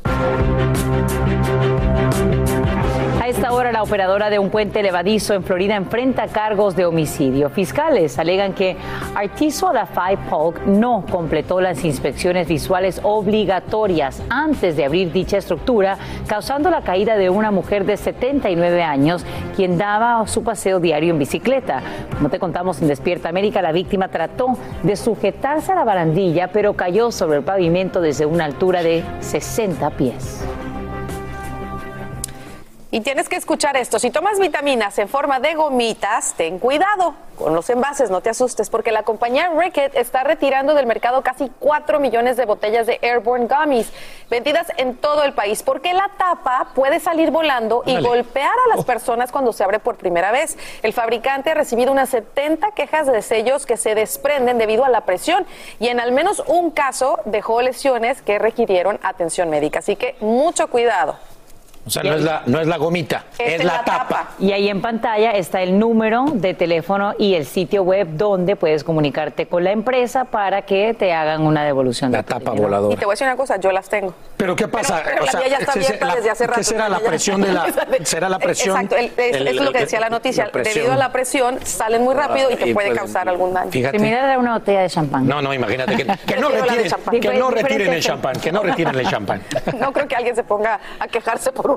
A 0.09 0.56
esta 3.47 3.55
hora, 3.55 3.71
la 3.71 3.81
operadora 3.81 4.29
de 4.29 4.39
un 4.39 4.49
puente 4.49 4.83
levadizo 4.83 5.33
en 5.33 5.41
Florida 5.41 5.77
enfrenta 5.77 6.27
cargos 6.27 6.75
de 6.75 6.85
homicidio. 6.85 7.49
Fiscales 7.49 8.19
alegan 8.19 8.51
que 8.51 8.75
Artiso 9.15 9.71
Lafay 9.71 10.17
Polk 10.29 10.65
no 10.65 11.05
completó 11.09 11.61
las 11.61 11.85
inspecciones 11.85 12.49
visuales 12.49 12.99
obligatorias 13.03 14.21
antes 14.29 14.75
de 14.75 14.83
abrir 14.83 15.13
dicha 15.13 15.37
estructura, 15.37 15.97
causando 16.27 16.69
la 16.69 16.81
caída 16.81 17.15
de 17.15 17.29
una 17.29 17.49
mujer 17.51 17.85
de 17.85 17.95
79 17.95 18.83
años, 18.83 19.25
quien 19.55 19.77
daba 19.77 20.27
su 20.27 20.43
paseo 20.43 20.81
diario 20.81 21.13
en 21.13 21.19
bicicleta. 21.19 21.81
Como 22.17 22.27
te 22.27 22.39
contamos 22.39 22.81
en 22.81 22.89
Despierta 22.89 23.29
América, 23.29 23.61
la 23.61 23.71
víctima 23.71 24.09
trató 24.09 24.57
de 24.83 24.97
sujetarse 24.97 25.71
a 25.71 25.75
la 25.75 25.85
barandilla, 25.85 26.49
pero 26.49 26.73
cayó 26.73 27.13
sobre 27.13 27.37
el 27.37 27.45
pavimento 27.45 28.01
desde 28.01 28.25
una 28.25 28.43
altura 28.43 28.83
de 28.83 29.05
60 29.21 29.89
pies. 29.91 30.45
Y 32.89 33.01
tienes 33.01 33.27
que 33.27 33.35
escuchar 33.35 33.75
esto. 33.75 33.99
Si 33.99 34.11
tomas 34.11 34.39
vitaminas 34.39 34.97
en 34.97 35.09
forma 35.09 35.41
de 35.41 35.55
gomitas, 35.55 36.35
ten 36.37 36.57
cuidado 36.57 37.15
con 37.37 37.53
los 37.53 37.69
envases, 37.69 38.09
no 38.09 38.21
te 38.21 38.29
asustes, 38.29 38.69
porque 38.69 38.91
la 38.91 39.03
compañía 39.03 39.51
Ricket 39.55 39.95
está 39.95 40.23
retirando 40.23 40.73
del 40.73 40.87
mercado 40.87 41.21
casi 41.21 41.51
4 41.59 41.99
millones 41.99 42.35
de 42.37 42.45
botellas 42.45 42.87
de 42.87 42.97
Airborne 43.01 43.47
Gummies, 43.47 43.91
vendidas 44.29 44.71
en 44.77 44.95
todo 44.95 45.23
el 45.23 45.33
país, 45.33 45.63
porque 45.63 45.93
la 45.93 46.09
tapa 46.17 46.69
puede 46.73 46.99
salir 46.99 47.29
volando 47.29 47.83
y 47.85 48.01
golpear 48.01 48.53
a 48.65 48.69
las 48.69 48.79
oh. 48.79 48.85
personas 48.85 49.31
cuando 49.31 49.53
se 49.53 49.63
abre 49.63 49.79
por 49.79 49.97
primera 49.97 50.31
vez. 50.31 50.57
El 50.81 50.93
fabricante 50.93 51.51
ha 51.51 51.53
recibido 51.53 51.91
unas 51.91 52.09
70 52.09 52.71
quejas 52.71 53.05
de 53.07 53.21
sellos 53.21 53.65
que 53.65 53.77
se 53.77 53.95
desprenden 53.95 54.57
debido 54.57 54.85
a 54.85 54.89
la 54.89 55.01
presión 55.01 55.45
y 55.79 55.89
en 55.89 55.99
al 55.99 56.13
menos 56.13 56.41
un 56.47 56.71
caso 56.71 57.19
dejó 57.25 57.61
lesiones 57.61 58.21
que 58.21 58.39
requirieron 58.39 58.99
atención 59.03 59.49
médica. 59.49 59.79
Así 59.79 59.95
que 59.95 60.15
mucho 60.21 60.69
cuidado. 60.69 61.17
O 61.87 61.89
sea, 61.89 62.03
no 62.03 62.13
es 62.15 62.21
la, 62.21 62.43
no 62.45 62.59
es 62.59 62.67
la 62.67 62.75
gomita, 62.77 63.23
es, 63.39 63.63
la, 63.63 63.83
tapa. 63.85 64.31
Y 64.39 64.51
ahí 64.51 64.67
en 64.67 64.81
pantalla 64.81 65.31
está 65.31 65.61
el 65.61 65.79
número 65.79 66.25
de 66.33 66.53
teléfono 66.53 67.13
y 67.17 67.35
el 67.35 67.45
sitio 67.45 67.83
web 67.83 68.07
donde 68.11 68.57
puedes 68.57 68.83
comunicarte 68.83 69.47
con 69.47 69.63
la 69.63 69.71
empresa 69.71 70.25
para 70.25 70.63
que 70.63 70.93
te 70.93 71.13
hagan 71.13 71.43
una 71.43 71.63
devolución. 71.63 72.11
La 72.11 72.23
tapa 72.23 72.51
voladora. 72.51 72.93
Y 72.93 72.97
te 72.97 73.05
voy 73.05 73.13
a 73.13 73.15
decir 73.15 73.25
una 73.27 73.37
cosa, 73.37 73.57
yo 73.57 73.71
las 73.71 73.87
tengo. 73.87 74.13
Pero 74.35 74.55
¿qué 74.55 74.67
pasa? 74.67 75.01
Pero, 75.03 75.25
la 75.25 75.39
mía 75.39 75.47
ya 75.47 75.57
está 75.59 75.71
abierta 75.71 76.15
desde 76.15 76.29
hace 76.29 76.45
rato. 76.45 76.59
¿Qué 76.59 76.63
será 76.65 76.89
la 76.89 76.99
presión 76.99 77.41
de 77.41 77.53
la 77.53 77.65
será 78.03 78.29
la 78.29 78.39
presión? 78.39 78.75
Exacto, 78.75 78.97
el, 78.97 79.05
es, 79.05 79.35
el- 79.35 79.47
eso 79.47 79.59
es 79.59 79.65
lo 79.65 79.71
que 79.71 79.79
decía 79.79 79.99
la 80.01 80.09
noticia. 80.09 80.49
la. 80.53 80.61
Debido 80.61 80.91
a 80.91 80.97
la 80.97 81.11
presión 81.11 81.57
salen 81.63 82.03
muy 82.03 82.15
rápido 82.15 82.51
y 82.51 82.55
te 82.57 82.69
y 82.69 82.73
puede 82.73 82.89
pues, 82.89 82.99
causar 82.99 83.29
algún 83.29 83.53
daño. 83.53 83.71
fíjate. 83.71 83.97
A 84.17 84.39
una 84.39 84.53
botella 84.55 84.81
de 84.81 84.89
champán. 84.89 85.27
No, 85.27 85.41
no, 85.41 85.53
imagínate 85.53 85.95
que, 85.95 86.05
que 86.05 86.37
no 86.37 86.49
la 86.49 86.57
de 86.57 86.83
retiren, 86.83 87.21
que 87.21 87.33
no 87.33 87.49
retiren 87.49 87.93
el 87.93 88.01
champán, 88.01 88.33
que 88.39 88.51
no 88.51 88.61
retiren 88.61 88.95
el 88.95 89.07
champán. 89.07 89.41
No 89.79 89.93
creo 89.93 90.07
que 90.07 90.15
alguien 90.15 90.35
se 90.35 90.43
ponga 90.43 90.79
a 90.99 91.07
quejarse 91.07 91.51
por 91.51 91.71
un, 91.71 91.76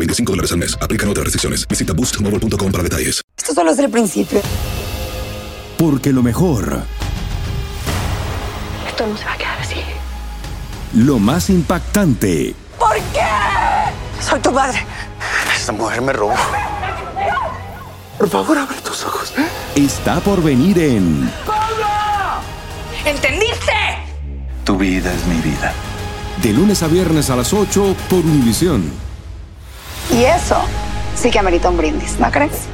25 0.00 0.32
dólares 0.32 0.52
al 0.52 0.58
mes. 0.58 0.76
Aplican 0.80 1.08
otras 1.08 1.24
restricciones. 1.24 1.66
Visita 1.68 1.92
boostmobile.com 1.92 2.72
para 2.72 2.82
detalles. 2.84 3.20
Esto 3.38 3.54
solo 3.54 3.70
es 3.72 3.78
el 3.78 3.90
principio. 3.90 4.40
Porque 5.78 6.12
lo 6.12 6.22
mejor, 6.22 6.82
Esto 8.88 9.06
no 9.06 9.16
se 9.16 9.24
va 9.24 9.32
a 9.32 9.38
quedar 9.38 9.58
así. 9.60 9.76
lo 10.94 11.18
más 11.18 11.48
impactante, 11.48 12.54
¿Por 12.78 12.94
qué? 13.14 13.20
Soy 14.22 14.40
tu 14.40 14.50
madre. 14.52 14.84
Esta 15.56 15.72
mujer 15.72 16.02
me 16.02 16.12
robó. 16.12 16.34
Por 18.18 18.28
favor, 18.28 18.58
abre 18.58 18.76
tus 18.84 19.04
ojos. 19.04 19.32
está 19.74 20.20
por 20.20 20.42
venir 20.42 20.78
en 20.78 21.30
¿Entendiste? 23.06 23.72
Tu 24.64 24.76
vida 24.76 25.12
es 25.14 25.26
mi 25.26 25.36
vida. 25.40 25.72
De 26.42 26.52
lunes 26.52 26.82
a 26.82 26.86
viernes 26.88 27.30
a 27.30 27.36
las 27.36 27.52
8 27.54 27.96
por 28.10 28.18
Univisión. 28.20 28.90
Y 30.12 30.24
eso 30.24 30.56
sí 31.14 31.30
que 31.30 31.38
amerita 31.38 31.68
un 31.70 31.76
brindis, 31.76 32.18
¿no 32.18 32.30
crees? 32.30 32.68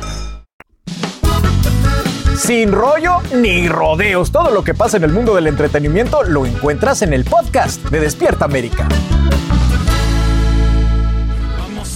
Sin 2.37 2.73
rollo 2.73 3.19
ni 3.35 3.69
rodeos. 3.69 4.31
Todo 4.31 4.51
lo 4.51 4.63
que 4.63 4.75
pasa 4.75 4.97
en 4.97 5.05
el 5.05 5.13
mundo 5.13 5.35
del 5.35 5.47
entretenimiento 5.47 6.23
lo 6.23 6.47
encuentras 6.47 7.03
en 7.03 7.13
el 7.13 7.25
podcast 7.25 7.83
de 7.85 8.01
Despierta 8.01 8.45
América. 8.45 8.89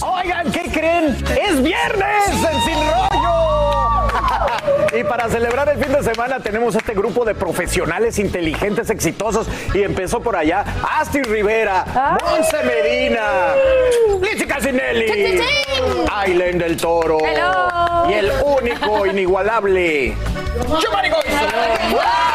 Oigan, 0.01 0.51
¿qué 0.51 0.69
creen? 0.71 1.17
¡Es 1.47 1.61
viernes! 1.61 2.00
Y 4.93 5.03
para 5.03 5.29
celebrar 5.29 5.69
el 5.69 5.83
fin 5.83 5.93
de 5.93 6.03
semana 6.03 6.39
tenemos 6.39 6.75
este 6.75 6.93
grupo 6.93 7.23
de 7.23 7.33
profesionales 7.33 8.19
inteligentes, 8.19 8.89
exitosos. 8.89 9.47
Y 9.73 9.83
empezó 9.83 10.21
por 10.21 10.35
allá 10.35 10.65
Asti 10.99 11.21
Rivera, 11.21 12.17
Monse 12.21 12.57
Medina, 12.63 13.53
Lizzy 14.21 14.45
Casinelli, 14.45 15.41
Aileen 16.11 16.57
del 16.57 16.75
Toro 16.77 17.19
Hello. 17.19 18.09
y 18.09 18.13
el 18.13 18.31
único, 18.43 19.05
inigualable, 19.11 20.15
Giovanni 20.79 21.09
malo 21.09 21.19
de 21.19 22.31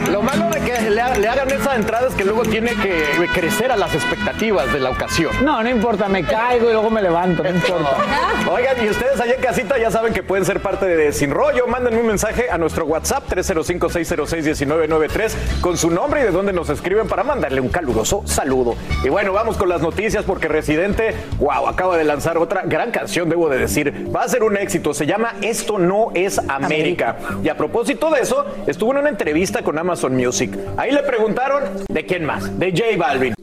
le, 1.20 1.28
ha- 1.28 1.36
le 1.36 1.42
hagan 1.42 1.52
esa 1.52 1.76
entrada 1.76 2.08
es 2.08 2.14
que 2.16 2.24
luego 2.24 2.44
tiene 2.44 2.72
que 2.76 3.04
crecer 3.34 3.72
a 3.72 3.78
las 3.78 3.94
expectativas 3.94 4.72
de 4.74 4.80
la 4.80 4.90
ocasión. 4.92 5.32
No, 5.44 5.62
no 5.64 5.70
importa, 5.70 6.08
me 6.08 6.24
caigo 6.24 6.70
y 6.70 6.74
luego 6.74 6.90
me 6.90 7.02
levanto, 7.02 7.44
no 7.44 7.50
importa. 7.50 7.98
Oigan, 8.52 8.84
y 8.86 8.90
ustedes 8.90 9.20
allá 9.20 9.36
en 9.36 9.42
casita 9.42 9.78
ya 9.78 9.92
saben 9.92 10.14
que 10.14 10.24
pueden 10.24 10.46
ser 10.46 10.62
parte 10.62 10.86
de 10.86 11.12
Sin 11.12 11.32
Rollo. 11.32 11.68
Mándenme 11.68 12.00
un 12.02 12.08
mensaje 12.08 12.50
a 12.50 12.58
nuestro 12.58 12.86
WhatsApp 12.86 13.24
305-606-1993 13.30 15.32
con 15.62 15.78
su 15.78 15.90
nombre 15.92 16.22
y 16.22 16.24
de 16.24 16.32
dónde 16.32 16.54
nos 16.54 16.70
escriben 16.70 17.08
para 17.08 17.24
mandarle 17.24 17.62
un 17.62 17.70
caluroso 17.70 18.24
saludo. 18.26 18.76
Y 19.04 19.10
bueno, 19.10 19.34
vamos 19.34 19.58
con 19.58 19.70
las 19.70 19.82
noticias 19.82 20.24
porque 20.26 20.48
Residente, 20.48 21.16
wow, 21.40 21.68
acaba 21.68 21.98
de 21.98 22.04
lanzar 22.04 22.38
otra 22.38 22.64
gran 22.66 22.92
canción, 22.92 23.30
debo 23.30 23.50
de 23.50 23.58
decir. 23.58 24.08
Va 24.16 24.24
a 24.24 24.28
ser 24.28 24.44
un 24.44 24.58
éxito, 24.58 24.94
se 24.94 25.06
llama 25.06 25.36
Esto 25.42 25.80
no 25.80 26.10
es 26.14 26.40
América. 26.48 27.18
Y 27.44 27.50
a 27.50 27.58
propósito 27.58 28.10
de 28.12 28.22
eso, 28.22 28.46
estuvo 28.68 28.92
en 28.92 29.00
una 29.00 29.10
entrevista 29.10 29.62
con 29.64 29.78
Amazon 29.78 30.16
Music. 30.16 30.52
Ahí 30.78 30.92
le 30.92 31.04
preguntaron 31.06 31.64
de 31.88 32.06
quién 32.06 32.26
más, 32.26 32.60
de 32.60 32.72
J 32.72 32.98
Balvin. 32.98 33.36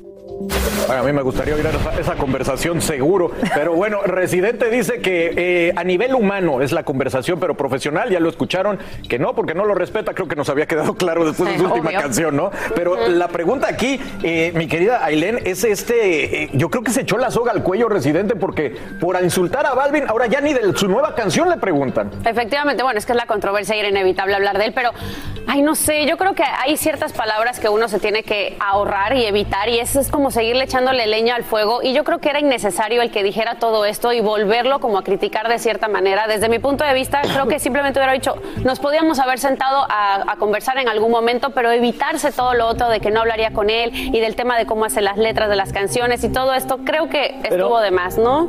Bueno, 0.87 1.03
a 1.03 1.07
mí 1.07 1.13
me 1.13 1.23
gustaría 1.23 1.55
oír 1.55 1.65
esa, 1.65 1.99
esa 1.99 2.15
conversación 2.17 2.83
seguro, 2.83 3.31
pero 3.55 3.73
bueno, 3.75 4.03
Residente 4.03 4.69
dice 4.69 5.01
que 5.01 5.33
eh, 5.37 5.73
a 5.77 5.85
nivel 5.85 6.15
humano 6.15 6.61
es 6.61 6.73
la 6.73 6.83
conversación, 6.83 7.39
pero 7.39 7.57
profesional, 7.57 8.11
ya 8.11 8.19
lo 8.19 8.29
escucharon, 8.29 8.79
que 9.09 9.19
no, 9.19 9.35
porque 9.35 9.55
no 9.55 9.65
lo 9.65 9.75
respeta, 9.75 10.13
creo 10.13 10.27
que 10.27 10.35
nos 10.35 10.49
había 10.49 10.67
quedado 10.67 10.95
claro 10.95 11.25
después 11.25 11.53
de 11.53 11.59
su 11.59 11.65
última 11.67 11.93
canción, 11.93 12.37
¿no? 12.37 12.51
Pero 12.75 13.09
la 13.09 13.29
pregunta 13.29 13.69
aquí, 13.69 14.01
eh, 14.23 14.53
mi 14.57 14.67
querida 14.67 15.05
Ailén, 15.05 15.39
es 15.45 15.65
este, 15.65 16.43
eh, 16.43 16.51
yo 16.53 16.69
creo 16.69 16.83
que 16.83 16.91
se 16.91 17.03
echó 17.03 17.17
la 17.17 17.31
soga 17.31 17.53
al 17.53 17.63
cuello 17.63 17.89
Residente 17.89 18.35
porque 18.35 18.77
por 19.01 19.23
insultar 19.23 19.67
a 19.67 19.75
Balvin, 19.75 20.05
ahora 20.09 20.27
ya 20.27 20.41
ni 20.41 20.53
de 20.53 20.77
su 20.77 20.89
nueva 20.89 21.15
canción 21.15 21.49
le 21.49 21.59
preguntan. 21.59 22.11
Efectivamente, 22.25 22.83
bueno, 22.83 22.99
es 22.99 23.07
que 23.07 23.13
es 23.13 23.17
la 23.19 23.27
controversia 23.27 23.77
y 23.77 23.79
era 23.79 23.89
inevitable 23.89 24.35
hablar 24.35 24.59
de 24.59 24.67
él, 24.67 24.73
pero, 24.75 24.91
ay, 25.47 25.63
no 25.63 25.75
sé, 25.75 26.07
yo 26.07 26.17
creo 26.17 26.35
que 26.35 26.43
hay 26.43 26.77
ciertas 26.77 27.13
palabras 27.13 27.61
que 27.61 27.69
uno 27.69 27.89
se 27.89 27.99
tiene 27.99 28.23
que 28.23 28.57
ahorrar 28.61 29.17
y 29.17 29.25
evitar 29.25 29.69
y 29.69 29.79
eso 29.79 30.01
es 30.01 30.11
como 30.11 30.31
seguirle 30.31 30.65
echándole 30.65 31.07
leña 31.07 31.35
al 31.35 31.45
fuego 31.45 31.83
y 31.83 31.93
yo 31.93 32.05
creo 32.05 32.19
que 32.19 32.31
era 32.31 32.41
innecesario 32.41 33.03
el 33.03 33.11
que 33.11 33.23
dijera 33.23 33.57
todo 33.57 33.85
esto 33.85 34.13
y 34.13 34.21
volverlo 34.21 34.81
como 34.81 34.99
a 34.99 35.05
criticar 35.05 35.49
de 35.49 35.59
cierta 35.59 35.89
manera. 35.89 36.27
Desde 36.27 36.49
mi 36.49 36.59
punto 36.59 36.85
de 36.85 36.95
vista, 36.95 37.23
creo 37.23 37.47
que 37.47 37.59
simplemente 37.59 37.99
hubiera 37.99 38.13
dicho, 38.13 38.35
nos 38.65 38.81
podíamos 38.81 39.19
haber 39.19 39.39
sentado 39.39 39.85
a, 39.89 40.33
a 40.33 40.37
conversar 40.37 40.79
en 40.79 40.89
algún 40.89 41.11
momento, 41.11 41.51
pero 41.51 41.71
evitarse 41.71 42.33
todo 42.33 42.55
lo 42.55 42.67
otro 42.67 42.89
de 42.89 43.01
que 43.01 43.11
no 43.11 43.21
hablaría 43.21 43.53
con 43.53 43.71
él 43.71 43.91
y 43.93 44.21
del 44.21 44.37
tema 44.37 44.59
de 44.59 44.67
cómo 44.67 44.85
hace 44.85 45.01
las 45.01 45.17
letras 45.17 45.49
de 45.49 45.57
las 45.57 45.73
canciones 45.73 46.25
y 46.25 46.29
todo 46.29 46.55
esto, 46.55 46.79
creo 46.85 47.09
que 47.09 47.37
estuvo 47.43 47.81
de 47.81 47.91
más, 47.91 48.19
¿no? 48.19 48.49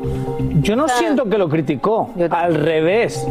Yo 0.61 0.75
no 0.75 0.87
siento 0.87 1.25
que 1.29 1.37
lo 1.37 1.49
criticó, 1.49 2.11
al 2.29 2.55
revés. 2.55 3.27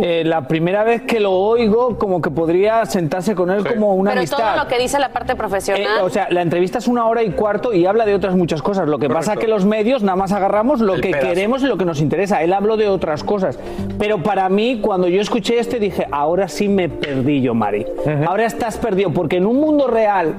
Eh, 0.00 0.24
la 0.24 0.48
primera 0.48 0.82
vez 0.82 1.02
que 1.02 1.20
lo 1.20 1.32
oigo, 1.32 1.96
como 1.98 2.20
que 2.20 2.30
podría 2.30 2.84
sentarse 2.94 3.34
con 3.34 3.50
él 3.50 3.66
como 3.66 3.94
una 3.94 4.10
pero 4.12 4.20
amistad. 4.20 4.36
todo 4.38 4.64
lo 4.64 4.68
que 4.68 4.78
dice 4.78 4.98
la 4.98 5.10
parte 5.10 5.34
profesional. 5.36 5.82
Eh, 5.82 6.02
o 6.02 6.08
sea, 6.08 6.28
la 6.30 6.40
entrevista 6.42 6.78
es 6.78 6.88
una 6.88 7.06
hora 7.06 7.22
y 7.22 7.30
cuarto 7.30 7.72
y 7.72 7.84
habla 7.86 8.04
de 8.06 8.14
otras 8.14 8.34
muchas 8.36 8.62
cosas. 8.62 8.88
Lo 8.88 8.98
que 8.98 9.08
pasa 9.08 9.36
que 9.36 9.46
los 9.48 9.64
medios 9.64 10.02
nada 10.02 10.16
más 10.16 10.32
agarramos 10.32 10.80
lo 10.80 10.94
El 10.94 11.00
que 11.02 11.10
pedazo. 11.10 11.28
queremos 11.28 11.62
y 11.62 11.66
lo 11.66 11.76
que 11.76 11.84
nos 11.84 12.00
interesa. 12.00 12.42
Él 12.42 12.52
habló 12.52 12.76
de 12.76 12.88
otras 12.88 13.22
cosas. 13.24 13.58
Pero 13.98 14.22
para 14.22 14.48
mí, 14.48 14.78
cuando 14.80 15.08
yo 15.08 15.20
escuché 15.20 15.58
este, 15.58 15.78
dije, 15.78 16.06
ahora 16.10 16.48
sí 16.48 16.68
me 16.68 16.88
perdí 16.88 17.42
yo, 17.42 17.54
Mari. 17.54 17.84
Ahora 18.26 18.46
estás 18.46 18.78
perdido, 18.78 19.10
porque 19.12 19.36
en 19.36 19.46
un 19.46 19.56
mundo 19.60 19.86
real, 19.86 20.34